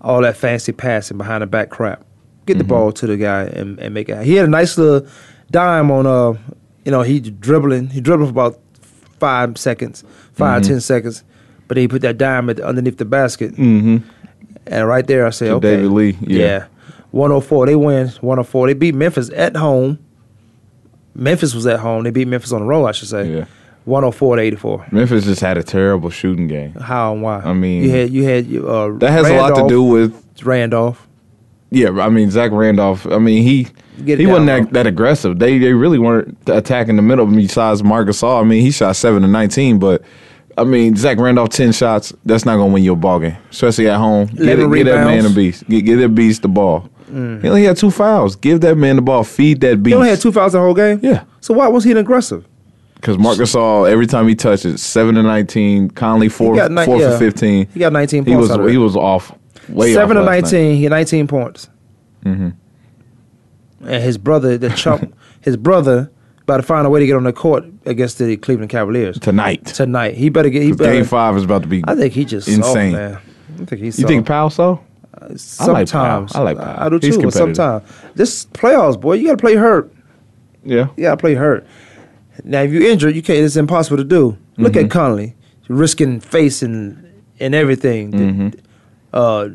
all 0.00 0.20
that 0.22 0.36
fancy 0.36 0.72
passing 0.72 1.16
behind 1.18 1.42
the 1.42 1.46
back 1.46 1.70
crap. 1.70 2.04
Get 2.46 2.58
the 2.58 2.64
Mm-hmm. 2.64 2.68
ball 2.68 2.92
to 2.92 3.06
the 3.06 3.16
guy 3.16 3.42
and, 3.44 3.78
and 3.80 3.92
make 3.94 4.08
it. 4.08 4.22
He 4.24 4.34
had 4.34 4.46
a 4.46 4.50
nice 4.50 4.78
little 4.78 5.08
dime 5.50 5.90
on 5.90 6.06
uh, 6.06 6.38
you 6.84 6.92
know, 6.92 7.02
he 7.02 7.18
dribbling. 7.20 7.88
He 7.88 8.00
dribbled 8.00 8.28
for 8.28 8.32
about 8.32 8.60
five 9.18 9.58
seconds, 9.58 10.04
5 10.34 10.62
Mhm. 10.62 10.66
ten 10.66 10.80
seconds, 10.80 11.24
but 11.66 11.76
he 11.76 11.88
put 11.88 12.02
that 12.02 12.18
dime 12.18 12.48
underneath 12.50 12.98
the 12.98 13.04
basket, 13.04 13.52
Mm-hmm. 13.56 13.96
and 14.66 14.86
right 14.88 15.06
there 15.06 15.26
I 15.26 15.30
say, 15.30 15.46
To 15.46 15.54
okay, 15.54 15.76
David 15.76 15.90
Lee, 15.90 16.16
yeah. 16.20 16.66
104. 17.10 17.66
They 17.66 17.74
win 17.76 18.08
104. 18.20 18.66
They 18.68 18.74
beat 18.74 18.94
Memphis 18.94 19.30
at 19.34 19.56
home. 19.56 19.98
Memphis 21.14 21.54
was 21.54 21.66
at 21.66 21.80
home. 21.80 22.04
They 22.04 22.10
beat 22.10 22.28
Memphis 22.28 22.52
on 22.52 22.60
the 22.60 22.66
road, 22.66 22.84
I 22.86 22.92
should 22.92 23.08
say. 23.08 23.38
Yeah. 23.38 23.44
104 23.86 24.36
to 24.36 24.42
84. 24.42 24.86
Memphis 24.90 25.24
just 25.24 25.40
had 25.40 25.56
a 25.56 25.62
terrible 25.62 26.10
shooting 26.10 26.48
game. 26.48 26.72
How 26.74 27.12
and 27.12 27.22
why? 27.22 27.38
I 27.38 27.52
mean, 27.52 27.84
you 27.84 27.90
had 27.90 28.10
you 28.10 28.24
had 28.24 28.44
uh, 28.56 28.90
that 28.98 29.10
has 29.12 29.28
a 29.28 29.36
lot 29.36 29.54
to 29.54 29.68
do 29.68 29.82
with 29.82 30.44
Randolph. 30.44 31.06
Yeah, 31.70 31.90
I 32.00 32.08
mean 32.08 32.30
Zach 32.30 32.50
Randolph. 32.52 33.06
I 33.06 33.18
mean 33.18 33.42
he 33.42 33.68
he 34.04 34.26
wasn't 34.26 34.46
that, 34.46 34.72
that 34.72 34.86
aggressive. 34.86 35.38
They 35.38 35.58
they 35.58 35.72
really 35.72 35.98
weren't 35.98 36.36
attacking 36.46 36.96
the 36.96 37.02
middle. 37.02 37.26
Besides 37.26 37.82
Marc 37.82 38.08
Gasol, 38.08 38.40
I 38.40 38.44
mean 38.44 38.60
he 38.62 38.70
shot 38.70 38.96
seven 38.96 39.22
to 39.22 39.28
nineteen, 39.28 39.78
but 39.78 40.02
I 40.58 40.64
mean 40.64 40.96
Zach 40.96 41.18
Randolph 41.18 41.50
ten 41.50 41.72
shots. 41.72 42.12
That's 42.24 42.44
not 42.44 42.56
gonna 42.56 42.72
win 42.72 42.82
you 42.84 42.92
a 42.92 42.96
ball 42.96 43.20
game, 43.20 43.36
especially 43.50 43.88
at 43.88 43.98
home. 43.98 44.26
Get, 44.28 44.58
it- 44.58 44.72
get 44.72 44.84
that 44.84 45.06
man 45.06 45.26
a 45.26 45.30
beast. 45.30 45.68
Get, 45.68 45.82
get 45.82 45.96
that 45.96 46.08
beast 46.10 46.42
the 46.42 46.48
ball. 46.48 46.88
Mm. 47.10 47.42
He 47.42 47.48
only 47.48 47.64
had 47.64 47.76
two 47.76 47.90
fouls. 47.92 48.34
Give 48.34 48.60
that 48.62 48.74
man 48.76 48.96
the 48.96 49.02
ball. 49.02 49.22
Feed 49.22 49.60
that 49.60 49.80
beast. 49.82 49.92
He 49.92 49.94
only 49.94 50.08
had 50.08 50.20
two 50.20 50.32
fouls 50.32 50.52
the 50.52 50.58
whole 50.60 50.74
game. 50.74 50.98
Yeah. 51.02 51.24
So 51.40 51.54
why 51.54 51.68
was 51.68 51.84
he 51.84 51.92
aggressive? 51.92 52.46
Because 53.06 53.18
Marc 53.18 53.38
Gasol, 53.38 53.88
every 53.88 54.08
time 54.08 54.26
he 54.26 54.34
touches, 54.34 54.82
seven 54.82 55.14
to 55.14 55.22
nineteen. 55.22 55.88
Conley 55.88 56.28
four 56.28 56.56
yeah. 56.56 56.66
for 56.66 57.18
fifteen. 57.18 57.68
He 57.68 57.78
got 57.78 57.92
19 57.92 58.24
He 58.24 58.34
was 58.34 58.50
he 58.68 58.78
was 58.78 58.96
off. 58.96 59.32
Way 59.68 59.94
Seven 59.94 60.16
off 60.16 60.22
to 60.22 60.26
last 60.26 60.42
night. 60.52 60.58
nineteen. 60.58 60.76
He 60.76 60.82
had 60.82 60.90
nineteen 60.90 61.28
points. 61.28 61.70
Mhm. 62.24 62.56
And 63.82 64.02
his 64.02 64.18
brother, 64.18 64.58
the 64.58 64.70
chump, 64.70 65.16
his 65.40 65.56
brother, 65.56 66.10
about 66.42 66.56
to 66.56 66.62
find 66.64 66.84
a 66.84 66.90
way 66.90 66.98
to 66.98 67.06
get 67.06 67.14
on 67.14 67.22
the 67.22 67.32
court 67.32 67.64
against 67.84 68.18
the 68.18 68.36
Cleveland 68.38 68.70
Cavaliers 68.70 69.20
tonight. 69.20 69.66
Tonight, 69.66 70.16
he 70.16 70.28
better 70.28 70.50
get. 70.50 70.64
He 70.64 70.72
better. 70.72 70.92
Game 70.92 71.04
five 71.04 71.36
is 71.36 71.44
about 71.44 71.62
to 71.62 71.68
be. 71.68 71.84
I 71.86 71.94
think 71.94 72.12
he 72.12 72.24
just 72.24 72.48
insane. 72.48 72.90
Soft, 72.90 72.92
man. 72.92 73.18
I 73.60 73.64
think 73.66 73.82
he's. 73.82 73.98
You 74.00 74.02
soft. 74.02 74.08
think 74.08 74.26
Pau 74.26 74.48
so? 74.48 74.80
I 75.14 75.26
like 75.26 75.28
Pau. 75.28 76.26
Sometimes 76.26 76.34
I 76.34 76.40
like 76.40 76.58
Pau. 76.58 76.76
I 76.76 76.88
do 76.88 76.98
too. 76.98 77.22
But 77.22 77.32
sometimes 77.32 77.88
this 78.16 78.46
playoffs, 78.46 79.00
boy, 79.00 79.12
you 79.12 79.28
got 79.28 79.38
to 79.38 79.40
play 79.40 79.54
hurt. 79.54 79.92
Yeah. 80.64 80.88
yeah, 80.96 81.10
to 81.10 81.16
play 81.16 81.34
hurt. 81.34 81.64
Now, 82.46 82.62
if 82.62 82.70
you're 82.72 82.88
injured, 82.90 83.14
you 83.16 83.22
can't. 83.22 83.40
It's 83.40 83.56
impossible 83.56 83.96
to 83.98 84.04
do. 84.04 84.36
Look 84.56 84.74
Mhm. 84.74 84.84
at 84.84 84.90
Conley, 84.90 85.34
risking 85.68 86.20
face 86.20 86.62
and 86.62 87.02
and 87.38 87.54
everything, 87.54 88.12
The- 88.12 88.16
Mhm. 88.18 88.54
uh, 89.12 89.48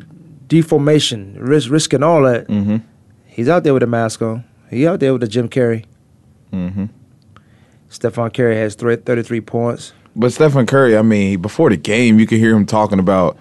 deformation, 0.48 1.36
risk, 1.40 1.68
risking 1.70 2.02
all 2.04 2.22
that. 2.22 2.46
Mm-hmm. 2.46 2.76
He's 3.26 3.48
out 3.48 3.64
there 3.64 3.74
with 3.74 3.82
a 3.82 3.88
mask 3.88 4.22
on. 4.22 4.44
He 4.70 4.86
out 4.86 5.00
there 5.00 5.12
with 5.12 5.22
a 5.24 5.26
Jim 5.26 5.48
Carrey. 5.48 5.84
Mm-hmm. 6.52 6.84
Stephen 7.88 8.30
Curry 8.30 8.56
has 8.56 8.74
thre- 8.76 8.94
33 8.94 9.40
points. 9.40 9.92
But 10.14 10.32
Stephen 10.32 10.66
Curry, 10.66 10.96
I 10.96 11.02
mean, 11.02 11.40
before 11.40 11.70
the 11.70 11.76
game, 11.76 12.20
you 12.20 12.26
could 12.26 12.38
hear 12.38 12.54
him 12.54 12.66
talking 12.66 12.98
about. 12.98 13.36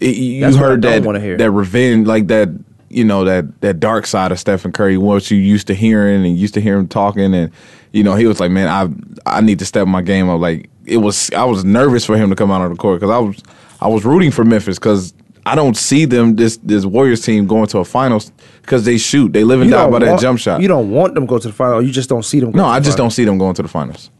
y- 0.00 0.08
You 0.08 0.40
That's 0.40 0.56
heard 0.56 0.82
that 0.82 1.02
that 1.38 1.50
revenge, 1.50 2.06
like 2.06 2.26
that, 2.28 2.48
you 2.88 3.04
know, 3.04 3.24
that 3.24 3.60
that 3.60 3.78
dark 3.80 4.06
side 4.06 4.32
of 4.32 4.38
Stephen 4.40 4.72
Curry, 4.72 4.96
what 4.96 5.30
you 5.30 5.36
used 5.38 5.66
to 5.68 5.74
hearing 5.74 6.24
and 6.24 6.36
used 6.36 6.54
to 6.54 6.60
hear 6.60 6.76
him 6.78 6.88
talking, 6.88 7.34
and 7.34 7.50
you 7.92 8.02
know, 8.04 8.14
he 8.14 8.26
was 8.26 8.40
like, 8.40 8.50
man, 8.50 8.68
I 8.68 9.38
I 9.38 9.40
need 9.40 9.58
to 9.60 9.64
step 9.66 9.86
my 9.88 10.02
game 10.02 10.28
up. 10.28 10.40
Like 10.40 10.68
it 10.86 10.98
was, 10.98 11.30
I 11.32 11.44
was 11.44 11.64
nervous 11.64 12.04
for 12.04 12.16
him 12.16 12.30
to 12.30 12.36
come 12.36 12.50
out 12.50 12.60
on 12.62 12.70
the 12.70 12.76
court 12.76 13.00
because 13.00 13.10
I 13.12 13.18
was 13.18 13.42
I 13.80 13.88
was 13.88 14.04
rooting 14.04 14.30
for 14.30 14.44
Memphis 14.44 14.78
because. 14.78 15.14
I 15.46 15.54
don't 15.54 15.74
see 15.74 16.04
them 16.04 16.36
this 16.36 16.58
this 16.58 16.84
Warriors 16.84 17.22
team 17.22 17.46
going 17.46 17.66
to 17.68 17.78
a 17.78 17.84
finals 17.84 18.30
because 18.60 18.84
they 18.84 18.98
shoot. 18.98 19.32
They 19.32 19.42
live 19.42 19.62
and 19.62 19.70
You 19.70 19.74
die 19.74 19.82
don't 19.84 19.92
by 19.92 19.98
that 20.00 20.10
want- 20.10 20.20
jump 20.20 20.38
shot. 20.38 20.60
You 20.60 20.68
don't 20.68 20.90
want 20.90 21.14
them 21.14 21.24
to 21.26 21.26
go 21.26 21.38
to 21.38 21.48
the 21.48 21.54
final. 21.54 21.80
You 21.80 21.90
just 21.90 22.10
don't 22.10 22.22
see 22.24 22.40
them. 22.40 22.50
Go 22.50 22.58
no, 22.58 22.64
to 22.64 22.68
the 22.68 22.72
I 22.74 22.78
just 22.78 22.90
final. 22.98 23.04
don't 23.06 23.10
see 23.12 23.24
them 23.24 23.38
going 23.38 23.54
to 23.54 23.62
the 23.62 23.68
finals. 23.68 24.10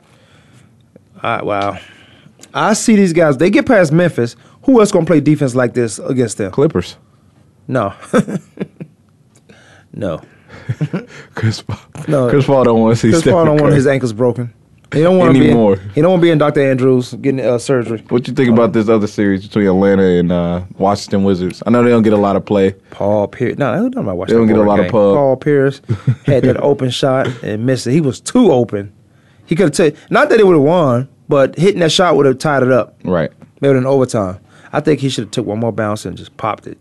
All 1.23 1.31
right, 1.31 1.45
wow. 1.45 1.79
I 2.55 2.73
see 2.73 2.97
these 2.97 3.13
guys. 3.13 3.37
They 3.37 3.51
get 3.51 3.67
past 3.67 3.93
Memphis. 3.93 4.35
Who 4.63 4.81
else 4.81 4.91
gonna 4.91 5.05
play 5.05 5.21
defense 5.21 5.55
like 5.55 5.75
this 5.75 5.99
against 5.99 6.39
them? 6.39 6.51
Clippers. 6.53 6.97
No. 7.69 7.93
no. 9.93 10.23
Chris 11.35 11.63
Paul. 11.63 11.79
No. 12.09 12.29
Chris 12.31 12.47
Paul 12.47 12.65
don't 12.65 12.81
want 12.81 12.97
to 12.97 13.01
see 13.01 13.11
Chris 13.11 13.25
Paul 13.25 13.45
don't 13.45 13.61
want 13.61 13.75
his 13.75 13.87
ankles 13.87 14.13
broken. 14.13 14.53
He 14.93 15.03
don't 15.03 15.19
want 15.19 15.33
to 15.33 15.39
be. 15.39 15.47
Anymore. 15.47 15.75
In, 15.75 15.91
he 15.91 16.01
don't 16.01 16.11
want 16.11 16.21
to 16.21 16.27
be 16.27 16.31
in 16.31 16.39
Dr. 16.39 16.69
Andrews 16.69 17.15
getting 17.15 17.41
uh, 17.41 17.59
surgery. 17.59 18.03
What 18.09 18.27
you 18.27 18.35
think 18.35 18.51
about 18.51 18.73
this 18.73 18.89
other 18.89 19.07
series 19.07 19.47
between 19.47 19.67
Atlanta 19.69 20.03
and 20.03 20.33
uh, 20.33 20.65
Washington 20.79 21.23
Wizards? 21.23 21.63
I 21.65 21.71
know 21.71 21.85
they 21.85 21.91
don't 21.91 22.03
get 22.03 22.13
a 22.13 22.17
lot 22.17 22.35
of 22.35 22.45
play. 22.45 22.73
Paul 22.91 23.29
Pierce. 23.29 23.57
No, 23.57 23.87
not 23.87 24.17
watching. 24.17 24.35
They 24.35 24.39
don't 24.41 24.49
get 24.49 24.59
a 24.59 24.63
lot 24.63 24.81
of 24.81 24.87
pub. 24.87 25.15
Paul 25.15 25.37
Pierce 25.37 25.81
had 26.27 26.43
that 26.43 26.57
open 26.57 26.91
shot 26.91 27.29
and 27.45 27.65
missed 27.65 27.87
it. 27.87 27.93
He 27.93 28.01
was 28.01 28.21
too 28.21 28.51
open. 28.51 28.93
He 29.47 29.55
could 29.55 29.67
have 29.67 29.73
taken. 29.73 30.01
Not 30.11 30.29
that 30.31 30.39
he 30.39 30.45
would 30.45 30.55
have 30.55 30.63
won, 30.63 31.09
but 31.29 31.57
hitting 31.57 31.81
that 31.81 31.93
shot 31.93 32.17
would 32.17 32.27
have 32.27 32.39
tied 32.39 32.65
it 32.65 32.73
up. 32.73 32.99
Right. 33.05 33.31
Maybe 33.61 33.79
in 33.79 33.87
overtime. 33.87 34.41
I 34.73 34.81
think 34.81 35.01
he 35.01 35.09
should 35.09 35.25
have 35.25 35.31
took 35.31 35.47
one 35.47 35.61
more 35.61 35.73
bounce 35.73 36.05
and 36.05 36.17
just 36.17 36.37
popped 36.37 36.67
it. 36.67 36.79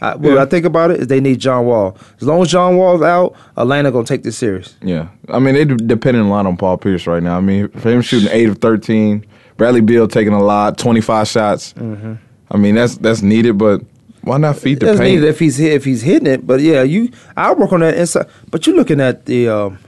I, 0.00 0.14
what 0.16 0.34
Yeah. 0.34 0.42
I 0.42 0.46
think 0.46 0.64
about 0.64 0.90
it 0.90 1.00
is 1.00 1.06
they 1.06 1.20
need 1.20 1.38
John 1.40 1.64
Wall. 1.66 1.96
As 2.20 2.26
long 2.26 2.42
as 2.42 2.48
John 2.50 2.76
Wall's 2.76 3.02
out, 3.02 3.34
Atlanta 3.56 3.90
gonna 3.90 4.04
take 4.04 4.22
this 4.22 4.36
series. 4.36 4.76
Yeah. 4.82 5.08
I 5.28 5.38
mean, 5.38 5.54
they 5.54 5.64
de- 5.64 5.76
depending 5.76 6.22
a 6.22 6.28
lot 6.28 6.46
on 6.46 6.56
Paul 6.56 6.76
Pierce 6.76 7.06
right 7.06 7.22
now. 7.22 7.36
I 7.36 7.40
mean, 7.40 7.68
for 7.68 7.90
him 7.90 8.02
shooting 8.02 8.28
8 8.30 8.48
of 8.48 8.58
13, 8.58 9.24
Bradley 9.56 9.80
Beal 9.80 10.06
taking 10.08 10.32
a 10.32 10.42
lot, 10.42 10.78
25 10.78 11.26
shots. 11.28 11.72
Mm-hmm. 11.74 12.14
I 12.50 12.56
mean, 12.56 12.74
that's 12.76 12.96
that's 12.98 13.22
needed, 13.22 13.58
but 13.58 13.82
why 14.22 14.36
not 14.38 14.56
feed 14.56 14.80
the 14.80 14.86
That's 14.86 14.98
paint? 15.00 15.16
needed 15.16 15.28
if 15.28 15.38
he's 15.38 15.56
hit, 15.56 15.72
if 15.72 15.84
he's 15.84 16.02
hitting 16.02 16.26
it. 16.26 16.46
But 16.46 16.60
yeah, 16.60 16.82
you 16.82 17.10
I 17.36 17.52
work 17.52 17.72
on 17.72 17.80
that 17.80 17.94
inside. 17.96 18.26
But 18.50 18.66
you're 18.66 18.76
looking 18.76 19.00
at 19.00 19.26
the 19.26 19.48
um, 19.48 19.78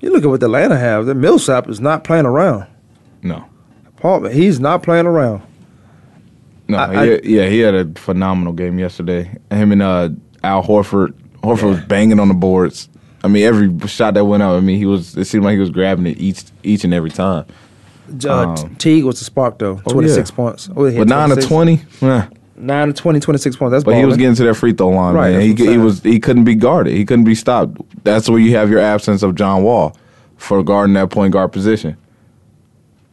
you 0.00 0.10
look 0.10 0.22
at 0.24 0.28
what 0.28 0.40
the 0.40 0.46
Atlanta 0.46 0.76
have. 0.76 1.06
The 1.06 1.14
Millsap 1.14 1.68
is 1.68 1.80
not 1.80 2.04
playing 2.04 2.26
around. 2.26 2.66
No. 3.22 3.44
Paul, 3.96 4.24
he's 4.28 4.60
not 4.60 4.82
playing 4.82 5.06
around. 5.06 5.42
No, 6.68 6.78
I- 6.78 7.04
he 7.04 7.10
had- 7.12 7.24
yeah, 7.24 7.46
he 7.48 7.58
had 7.60 7.74
a 7.74 7.84
phenomenal 7.98 8.52
game 8.52 8.78
yesterday. 8.78 9.30
Him 9.50 9.72
and 9.72 9.82
uh, 9.82 10.08
Al 10.42 10.62
Horford. 10.62 11.12
Horford 11.42 11.68
was 11.70 11.80
banging 11.82 12.18
on 12.18 12.28
the 12.28 12.34
boards. 12.34 12.88
I 13.22 13.28
mean, 13.28 13.44
every 13.44 13.88
shot 13.88 14.14
that 14.14 14.24
went 14.24 14.42
out. 14.42 14.56
I 14.56 14.60
mean, 14.60 14.78
he 14.78 14.86
was. 14.86 15.16
It 15.16 15.26
seemed 15.26 15.44
like 15.44 15.54
he 15.54 15.60
was 15.60 15.70
grabbing 15.70 16.06
it 16.06 16.18
each 16.18 16.44
each 16.62 16.84
and 16.84 16.92
every 16.94 17.10
time. 17.10 17.44
Uh, 18.24 18.54
Um, 18.54 18.76
Teague 18.76 19.04
was 19.04 19.18
the 19.18 19.24
spark 19.24 19.58
though. 19.58 19.80
oh, 19.86 19.90
26 19.92 20.30
yeah. 20.30 20.36
points. 20.36 20.68
Oh, 20.76 20.90
But 20.96 21.08
nine 21.08 21.28
to 21.30 21.34
26. 21.36 21.46
twenty. 21.46 21.82
eh. 22.02 22.26
9 22.58 22.86
to 22.88 22.94
20, 22.94 23.20
26 23.20 23.56
points. 23.56 23.72
That's 23.72 23.84
But 23.84 23.96
he 23.96 24.04
was 24.06 24.16
getting 24.16 24.34
to 24.36 24.44
that 24.44 24.54
free 24.54 24.72
throw 24.72 24.88
line, 24.88 25.14
Right, 25.14 25.32
man. 25.32 25.40
He, 25.42 25.54
he 25.72 25.76
was 25.76 26.02
he 26.02 26.18
couldn't 26.18 26.44
be 26.44 26.54
guarded. 26.54 26.94
He 26.94 27.04
couldn't 27.04 27.24
be 27.26 27.34
stopped. 27.34 27.76
That's 28.02 28.30
where 28.30 28.38
you 28.38 28.56
have 28.56 28.70
your 28.70 28.78
absence 28.80 29.22
of 29.22 29.34
John 29.34 29.62
Wall 29.62 29.94
for 30.38 30.62
guarding 30.62 30.94
that 30.94 31.10
point 31.10 31.32
guard 31.34 31.52
position. 31.52 31.96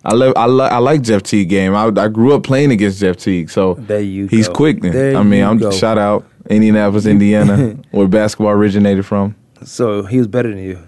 I 0.05 0.13
love 0.13 0.33
I, 0.35 0.47
li- 0.47 0.65
I 0.69 0.77
like 0.79 1.01
Jeff 1.01 1.23
Teague 1.23 1.49
game. 1.49 1.73
I, 1.75 1.85
I 1.85 2.07
grew 2.09 2.33
up 2.33 2.43
playing 2.43 2.71
against 2.71 2.99
Jeff 2.99 3.17
Teague, 3.17 3.49
so 3.49 3.75
There 3.75 4.01
you 4.01 4.27
he's 4.27 4.47
go. 4.47 4.53
quick. 4.53 4.81
Then 4.81 4.91
There 4.91 5.15
I 5.17 5.23
mean, 5.23 5.43
I'm 5.43 5.57
go. 5.57 5.71
shout 5.71 5.97
out 5.97 6.25
Indianapolis, 6.49 7.05
Indiana, 7.05 7.77
where 7.91 8.07
basketball 8.07 8.49
originated 8.51 9.05
from. 9.05 9.35
So 9.63 10.03
he 10.03 10.17
was 10.17 10.27
better 10.27 10.49
than 10.49 10.59
you. 10.63 10.79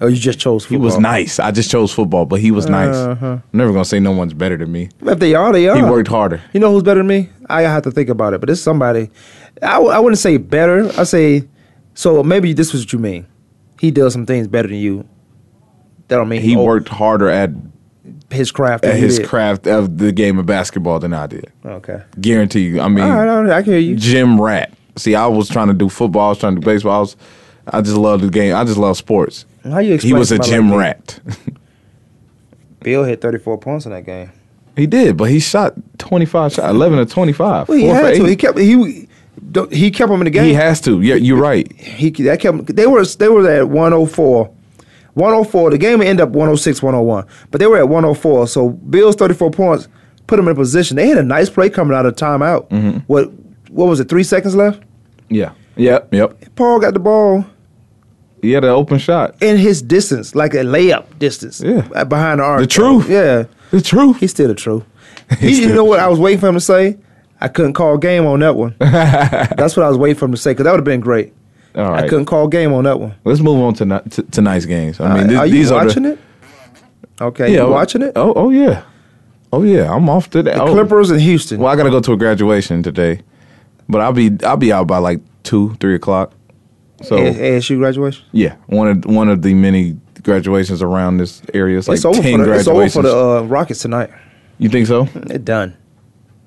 Oh, 0.00 0.06
you 0.06 0.16
just 0.16 0.38
chose 0.38 0.64
football. 0.64 0.78
He 0.78 0.84
was 0.84 0.98
nice. 0.98 1.40
I 1.40 1.50
just 1.50 1.70
chose 1.70 1.92
football, 1.92 2.24
but 2.24 2.40
he 2.40 2.50
was 2.52 2.66
nice. 2.68 2.94
Uh-huh. 2.94 3.26
I'm 3.26 3.42
never 3.52 3.72
gonna 3.72 3.84
say 3.84 3.98
no 3.98 4.12
one's 4.12 4.32
better 4.32 4.56
than 4.56 4.70
me. 4.70 4.88
If 5.02 5.18
they 5.18 5.34
are, 5.34 5.52
they 5.52 5.68
are. 5.68 5.76
He 5.76 5.82
worked 5.82 6.08
harder. 6.08 6.40
You 6.52 6.60
know 6.60 6.70
who's 6.72 6.84
better 6.84 7.00
than 7.00 7.08
me? 7.08 7.28
I 7.50 7.62
have 7.62 7.82
to 7.82 7.90
think 7.90 8.08
about 8.08 8.32
it, 8.32 8.40
but 8.40 8.48
it's 8.48 8.60
somebody. 8.60 9.10
I, 9.60 9.72
w- 9.72 9.90
I 9.90 9.98
wouldn't 9.98 10.20
say 10.20 10.36
better. 10.36 10.88
I 10.98 11.02
say 11.02 11.48
so. 11.94 12.22
Maybe 12.22 12.52
this 12.52 12.72
was 12.72 12.82
what 12.82 12.92
you 12.92 13.00
mean. 13.00 13.26
He 13.80 13.90
does 13.90 14.12
some 14.12 14.24
things 14.24 14.46
better 14.46 14.68
than 14.68 14.78
you. 14.78 15.06
That 16.06 16.16
don't 16.16 16.28
mean 16.28 16.40
He 16.42 16.56
oh, 16.56 16.62
worked 16.62 16.88
harder 16.88 17.28
at 17.28 17.50
his 18.30 18.50
craft. 18.52 18.84
at 18.84 18.96
his 18.96 19.18
did. 19.18 19.28
craft 19.28 19.66
of 19.66 19.98
the 19.98 20.12
game 20.12 20.38
of 20.38 20.46
basketball 20.46 20.98
than 20.98 21.12
I 21.14 21.26
did. 21.26 21.50
Okay. 21.64 22.02
Guarantee 22.20 22.60
you. 22.66 22.80
I 22.80 22.88
mean, 22.88 23.04
All 23.04 23.10
right, 23.10 23.28
all 23.28 23.42
right, 23.44 23.52
I 23.52 23.62
can 23.62 23.72
hear 23.72 23.80
you. 23.80 23.96
gym 23.96 24.40
rat. 24.40 24.72
See, 24.96 25.14
I 25.14 25.26
was 25.26 25.48
trying 25.48 25.68
to 25.68 25.74
do 25.74 25.88
football. 25.88 26.26
I 26.26 26.28
was 26.30 26.38
trying 26.38 26.54
to 26.56 26.60
do 26.60 26.64
baseball. 26.64 26.96
I 26.96 27.00
was, 27.00 27.16
I 27.68 27.80
just 27.80 27.96
love 27.96 28.20
the 28.20 28.28
game. 28.30 28.54
I 28.54 28.64
just 28.64 28.78
love 28.78 28.96
sports. 28.96 29.44
How 29.64 29.78
you 29.78 29.96
He 29.96 30.12
was 30.12 30.32
a 30.32 30.38
gym 30.38 30.70
like 30.70 30.78
rat. 30.80 31.20
Beal 32.82 33.04
hit 33.04 33.20
34 33.20 33.58
points 33.58 33.86
in 33.86 33.92
that 33.92 34.06
game. 34.06 34.30
he 34.76 34.86
did, 34.86 35.16
but 35.16 35.24
he 35.30 35.40
shot 35.40 35.74
twenty 35.98 36.24
five 36.26 36.52
shots, 36.52 36.68
eleven 36.68 36.98
to 36.98 37.06
twenty 37.06 37.32
five. 37.32 37.68
Well, 37.68 37.76
he 37.78 37.86
had 37.86 38.14
to. 38.14 38.24
He 38.24 38.36
kept 38.36 38.56
he 38.58 39.08
Don't- 39.50 39.72
He 39.72 39.90
kept 39.90 40.10
them 40.10 40.20
in 40.20 40.24
the 40.26 40.30
game. 40.30 40.44
He 40.44 40.54
has 40.54 40.80
to. 40.82 41.00
Yeah, 41.02 41.16
you're 41.16 41.40
right. 41.40 41.70
He 41.72 42.10
that 42.10 42.40
kept 42.40 42.74
they 42.76 42.86
were 42.86 43.04
they 43.04 43.28
were 43.28 43.48
at 43.50 43.68
104. 43.68 44.50
104. 45.18 45.70
The 45.70 45.78
game 45.78 46.00
ended 46.00 46.20
up 46.22 46.30
106, 46.30 46.82
101. 46.82 47.26
But 47.50 47.58
they 47.58 47.66
were 47.66 47.76
at 47.78 47.88
104. 47.88 48.46
So 48.48 48.70
Beal's 48.70 49.16
34 49.16 49.50
points 49.50 49.88
put 50.26 50.36
them 50.36 50.48
in 50.48 50.54
position. 50.54 50.96
They 50.96 51.08
had 51.08 51.18
a 51.18 51.22
nice 51.22 51.50
play 51.50 51.68
coming 51.70 51.96
out 51.96 52.06
of 52.06 52.14
timeout. 52.16 52.68
Mhm. 52.70 53.02
What 53.06 53.30
what 53.70 53.86
was 53.88 54.00
it? 54.00 54.08
Three 54.08 54.22
seconds 54.24 54.54
left. 54.56 54.82
Yeah. 55.28 55.50
Yep. 55.76 56.12
Yep. 56.14 56.54
Paul 56.56 56.80
got 56.80 56.94
the 56.94 57.00
ball 57.00 57.44
He 58.42 58.52
had 58.52 58.64
an 58.64 58.70
open 58.70 58.98
shot. 58.98 59.34
in 59.42 59.56
his 59.58 59.82
distance, 59.82 60.34
like 60.34 60.54
a 60.54 60.58
layup 60.64 61.04
distance. 61.18 61.60
Yeah. 61.60 61.86
uh, 61.94 62.04
behind 62.04 62.40
the 62.40 62.44
arc. 62.44 62.60
The 62.60 62.66
truth. 62.66 63.08
Yeah. 63.08 63.44
The 63.70 63.80
truth. 63.82 64.18
He's 64.20 64.30
still 64.30 64.48
the 64.48 64.54
truth. 64.54 64.84
He, 65.40 65.60
you 65.60 65.74
know 65.74 65.84
what 65.84 66.00
I 66.00 66.08
was 66.08 66.18
waiting 66.18 66.40
for 66.40 66.48
him 66.48 66.54
to 66.54 66.60
say? 66.60 66.96
I 67.40 67.48
couldn't 67.48 67.74
call 67.74 67.98
game 67.98 68.24
on 68.26 68.40
that 68.40 68.56
one. 68.56 68.74
That's 68.80 69.76
what 69.76 69.84
I 69.84 69.88
was 69.88 69.98
waiting 69.98 70.16
for 70.18 70.24
him 70.24 70.30
to 70.32 70.38
say 70.38 70.52
because 70.52 70.64
that 70.64 70.70
would 70.72 70.78
have 70.80 70.84
been 70.84 71.00
great. 71.00 71.34
All 71.78 71.92
right. 71.92 72.04
I 72.04 72.08
couldn't 72.08 72.26
call 72.26 72.48
game 72.48 72.72
on 72.72 72.84
that 72.84 72.98
one. 72.98 73.14
Let's 73.24 73.40
move 73.40 73.60
on 73.62 73.72
to, 73.74 73.84
ni- 73.86 74.10
to 74.10 74.22
tonight's 74.24 74.66
games. 74.66 74.98
I 75.00 75.14
mean, 75.14 75.24
Uh, 75.24 75.28
th- 75.28 75.38
are 75.38 75.46
you 75.46 75.52
these 75.54 75.70
watching 75.72 76.06
are 76.06 76.12
it? 76.12 76.18
Okay, 77.20 77.54
you 77.54 77.66
watching 77.68 78.02
it? 78.02 78.12
Oh, 78.16 78.32
oh 78.34 78.50
yeah, 78.50 78.82
oh 79.52 79.62
yeah. 79.62 79.92
I'm 79.92 80.08
off 80.08 80.28
today. 80.30 80.54
The 80.54 80.62
oh. 80.62 80.72
Clippers 80.72 81.10
in 81.10 81.18
Houston. 81.20 81.58
Well, 81.60 81.72
I 81.72 81.76
got 81.76 81.84
to 81.84 81.90
go 81.90 82.00
to 82.00 82.12
a 82.12 82.16
graduation 82.16 82.82
today, 82.82 83.20
but 83.88 84.00
I'll 84.00 84.12
be 84.12 84.30
I'll 84.44 84.56
be 84.56 84.72
out 84.72 84.86
by 84.86 84.98
like 84.98 85.20
two, 85.42 85.74
three 85.80 85.94
o'clock. 85.94 86.32
So 87.02 87.16
A- 87.16 87.32
ASU 87.58 87.78
graduation. 87.78 88.24
yeah, 88.32 88.56
one 88.66 88.88
of 88.88 89.04
one 89.04 89.28
of 89.28 89.42
the 89.42 89.54
many 89.54 89.96
graduations 90.22 90.80
around 90.82 91.18
this 91.18 91.42
area. 91.54 91.78
It's 91.78 91.88
like 91.88 91.96
it's 91.96 92.04
over 92.04 92.20
ten 92.22 92.38
for 92.38 92.44
the, 92.44 92.52
it's 92.54 92.68
over 92.68 92.88
for 92.88 93.02
the 93.02 93.16
uh, 93.16 93.42
Rockets 93.42 93.80
tonight. 93.82 94.10
you 94.58 94.68
think 94.68 94.86
so? 94.86 95.04
They're 95.14 95.38
done. 95.38 95.76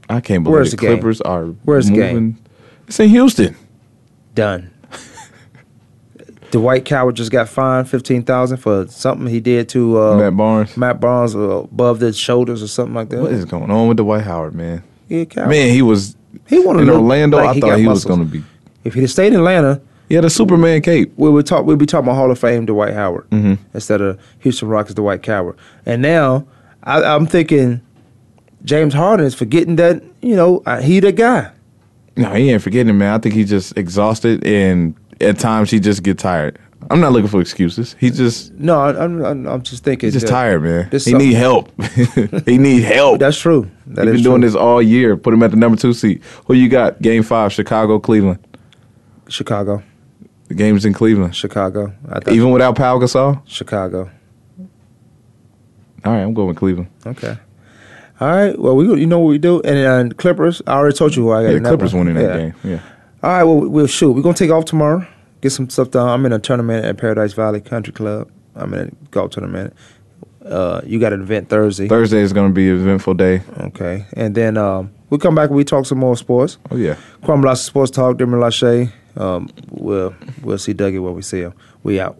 I 0.10 0.20
can't 0.22 0.44
believe 0.44 0.56
Where's 0.56 0.72
the 0.72 0.78
the 0.78 0.82
game? 0.82 0.92
Clippers 0.98 1.22
are 1.22 1.46
Where's 1.64 1.86
the 1.88 1.92
moving. 1.94 2.32
game? 2.32 2.38
It's 2.88 3.00
in 3.00 3.10
Houston. 3.10 3.56
Done. 4.36 4.71
Dwight 6.52 6.86
Coward 6.86 7.16
just 7.16 7.32
got 7.32 7.48
fined 7.50 7.90
fifteen 7.90 8.24
thousand 8.24 8.58
for 8.58 8.88
something 8.88 9.28
he 9.28 9.40
did 9.40 9.70
to 9.70 10.00
uh, 10.02 10.18
Matt 10.18 10.38
Barnes. 10.38 10.78
Matt 10.78 11.00
Barnes 11.00 11.36
uh, 11.36 11.40
above 11.40 12.00
the 12.00 12.12
shoulders 12.14 12.62
or 12.62 12.68
something 12.68 12.94
like 12.94 13.10
that. 13.10 13.22
What 13.22 13.32
is 13.32 13.46
going 13.46 13.72
on 13.72 13.88
with 13.88 13.98
Dwight 13.98 14.24
Howard, 14.24 14.54
man? 14.54 14.84
Yeah, 15.08 15.26
Coward. 15.26 15.50
Man, 15.50 15.74
he 15.74 15.82
was 15.82 16.16
he 16.48 16.60
wanted 16.60 16.84
in 16.84 16.90
Orlando. 16.90 17.38
like 17.38 17.48
I 17.50 17.54
he 17.54 17.62
thought 17.62 17.80
he 17.80 17.88
was 17.88 18.06
going 18.06 18.20
to 18.20 18.26
be. 18.26 18.44
If 18.84 18.94
he'd 18.94 19.02
have 19.02 19.12
stayed 19.12 19.28
in 19.34 19.40
Atlanta, 19.40 19.82
He 20.10 20.16
had 20.16 20.26
a 20.26 20.30
Superman 20.30 20.82
cape. 20.82 21.14
we 21.18 21.30
would 21.30 21.46
talk. 21.46 21.66
We'd 21.66 21.78
be 21.78 21.86
talking 21.86 22.06
about 22.08 22.16
Hall 22.16 22.32
of 22.32 22.40
Fame 22.40 22.66
Dwight 22.66 22.94
Howard 22.94 23.30
Mhm. 23.30 23.58
instead 23.74 24.02
of 24.02 24.20
Houston 24.40 24.68
Rockets 24.68 24.96
Dwight 24.96 25.22
Coward. 25.24 25.56
And 25.86 26.02
now 26.02 26.46
I, 26.84 27.04
I'm 27.04 27.26
thinking 27.28 27.82
James 28.64 28.94
Harden 28.94 29.26
is 29.26 29.34
forgetting 29.36 29.76
that 29.78 30.02
you 30.22 30.36
know 30.36 30.62
he 30.82 31.00
the 31.00 31.12
guy. 31.12 31.52
No, 32.18 32.34
he 32.34 32.52
ain't 32.52 32.62
forgetting, 32.62 32.98
man. 32.98 33.14
I 33.14 33.20
think 33.20 33.36
he's 33.36 33.50
just 33.50 33.78
exhausted, 33.78 34.46
and 34.46 34.96
at 35.22 35.40
times 35.40 35.72
he 35.72 35.80
just 35.80 36.04
get 36.04 36.18
tired. 36.18 36.58
I'm 36.90 37.00
not 37.00 37.12
looking 37.12 37.30
for 37.30 37.40
excuses. 37.40 37.96
He 38.00 38.10
just 38.10 38.54
No, 38.54 38.80
I, 38.82 39.04
I'm, 39.06 39.24
I'm 39.48 39.62
just 39.62 39.84
thinking 39.84 40.08
he's 40.08 40.14
just 40.14 40.26
that 40.26 40.32
tired, 40.32 40.64
man. 40.64 40.90
He 40.92 41.00
something- 41.00 41.20
need 41.28 41.34
help. 41.36 41.72
he 42.46 42.58
need 42.58 42.82
help. 42.84 43.20
That's 43.20 43.38
true. 43.40 43.70
That 43.88 44.08
He's 44.08 44.16
been 44.16 44.24
doing 44.24 44.42
true. 44.42 44.50
this 44.50 44.56
all 44.56 44.82
year. 44.82 45.16
Put 45.16 45.34
him 45.34 45.44
at 45.44 45.52
the 45.52 45.58
number 45.58 45.78
two 45.78 45.94
seat. 45.94 46.24
Who 46.48 46.56
you 46.56 46.70
got? 46.70 47.02
Game 47.02 47.22
five, 47.24 47.54
Chicago, 47.54 48.00
Cleveland. 48.00 48.40
Chicago, 49.30 49.84
The 50.48 50.56
game's 50.56 50.84
in 50.84 50.94
Cleveland. 50.94 51.36
Chicago. 51.36 51.94
Even 52.30 52.50
without 52.52 52.76
Pau 52.76 52.98
Gasol. 53.00 53.42
Chicago. 53.46 54.10
All 56.04 56.12
right, 56.14 56.22
I'm 56.22 56.34
going 56.34 56.48
with 56.50 56.58
Cleveland. 56.58 56.90
Okay. 57.06 57.38
All 58.20 58.28
right. 58.28 58.58
Well, 58.58 58.76
we 58.76 58.86
you 59.00 59.06
know 59.06 59.20
what 59.20 59.30
we 59.30 59.38
do, 59.38 59.62
and 59.62 60.12
uh, 60.12 60.16
Clippers. 60.16 60.62
I 60.68 60.74
already 60.74 60.96
told 60.98 61.16
you 61.16 61.24
who 61.24 61.32
I 61.32 61.44
got. 61.44 61.50
Yeah, 61.50 61.60
the 61.60 61.68
Clippers 61.70 61.94
winning 61.94 62.16
that 62.16 62.22
Yeah. 62.24 62.38
game. 62.38 62.54
Yeah. 62.64 62.80
All 63.24 63.30
right. 63.30 63.44
Well, 63.44 63.70
we'll 63.70 63.88
shoot. 63.88 64.12
We're 64.14 64.22
gonna 64.22 64.36
take 64.36 64.52
off 64.52 64.66
tomorrow. 64.66 65.06
Get 65.42 65.52
some 65.52 65.70
stuff 65.70 65.92
done. 65.92 66.08
I'm 66.08 66.26
in 66.26 66.34
a 66.34 66.40
tournament 66.40 66.86
at 66.86 66.98
Paradise 66.98 67.34
Valley 67.34 67.62
Country 67.62 67.94
Club. 67.94 68.30
I'm 68.56 68.74
in 68.74 68.80
a 68.90 69.06
golf 69.10 69.32
tournament. 69.32 69.74
Uh, 70.46 70.82
you 70.86 71.00
got 71.00 71.14
an 71.14 71.22
event 71.22 71.50
Thursday. 71.50 71.88
Thursday 71.88 72.20
is 72.20 72.34
going 72.34 72.50
to 72.50 72.54
be 72.54 72.70
an 72.70 72.80
eventful 72.82 73.14
day. 73.14 73.42
Okay. 73.60 74.06
And 74.14 74.34
then 74.34 74.58
um, 74.58 74.92
we 75.10 75.18
come 75.20 75.36
back 75.36 75.50
and 75.50 75.56
we 75.56 75.64
talk 75.64 75.86
some 75.86 76.00
more 76.00 76.18
sports. 76.18 76.58
Oh 76.72 76.76
yeah. 76.76 76.96
Kwamie 77.24 77.56
Sports 77.58 77.92
Talk. 77.92 78.18
Dimmer 78.18 78.40
Lachey. 78.40 78.92
Um, 79.16 79.50
we'll 79.70 80.16
we'll 80.42 80.58
see 80.58 80.74
Dougie 80.74 81.02
when 81.02 81.14
we 81.14 81.22
see 81.22 81.42
him. 81.42 81.54
We 81.84 82.00
out. 82.00 82.20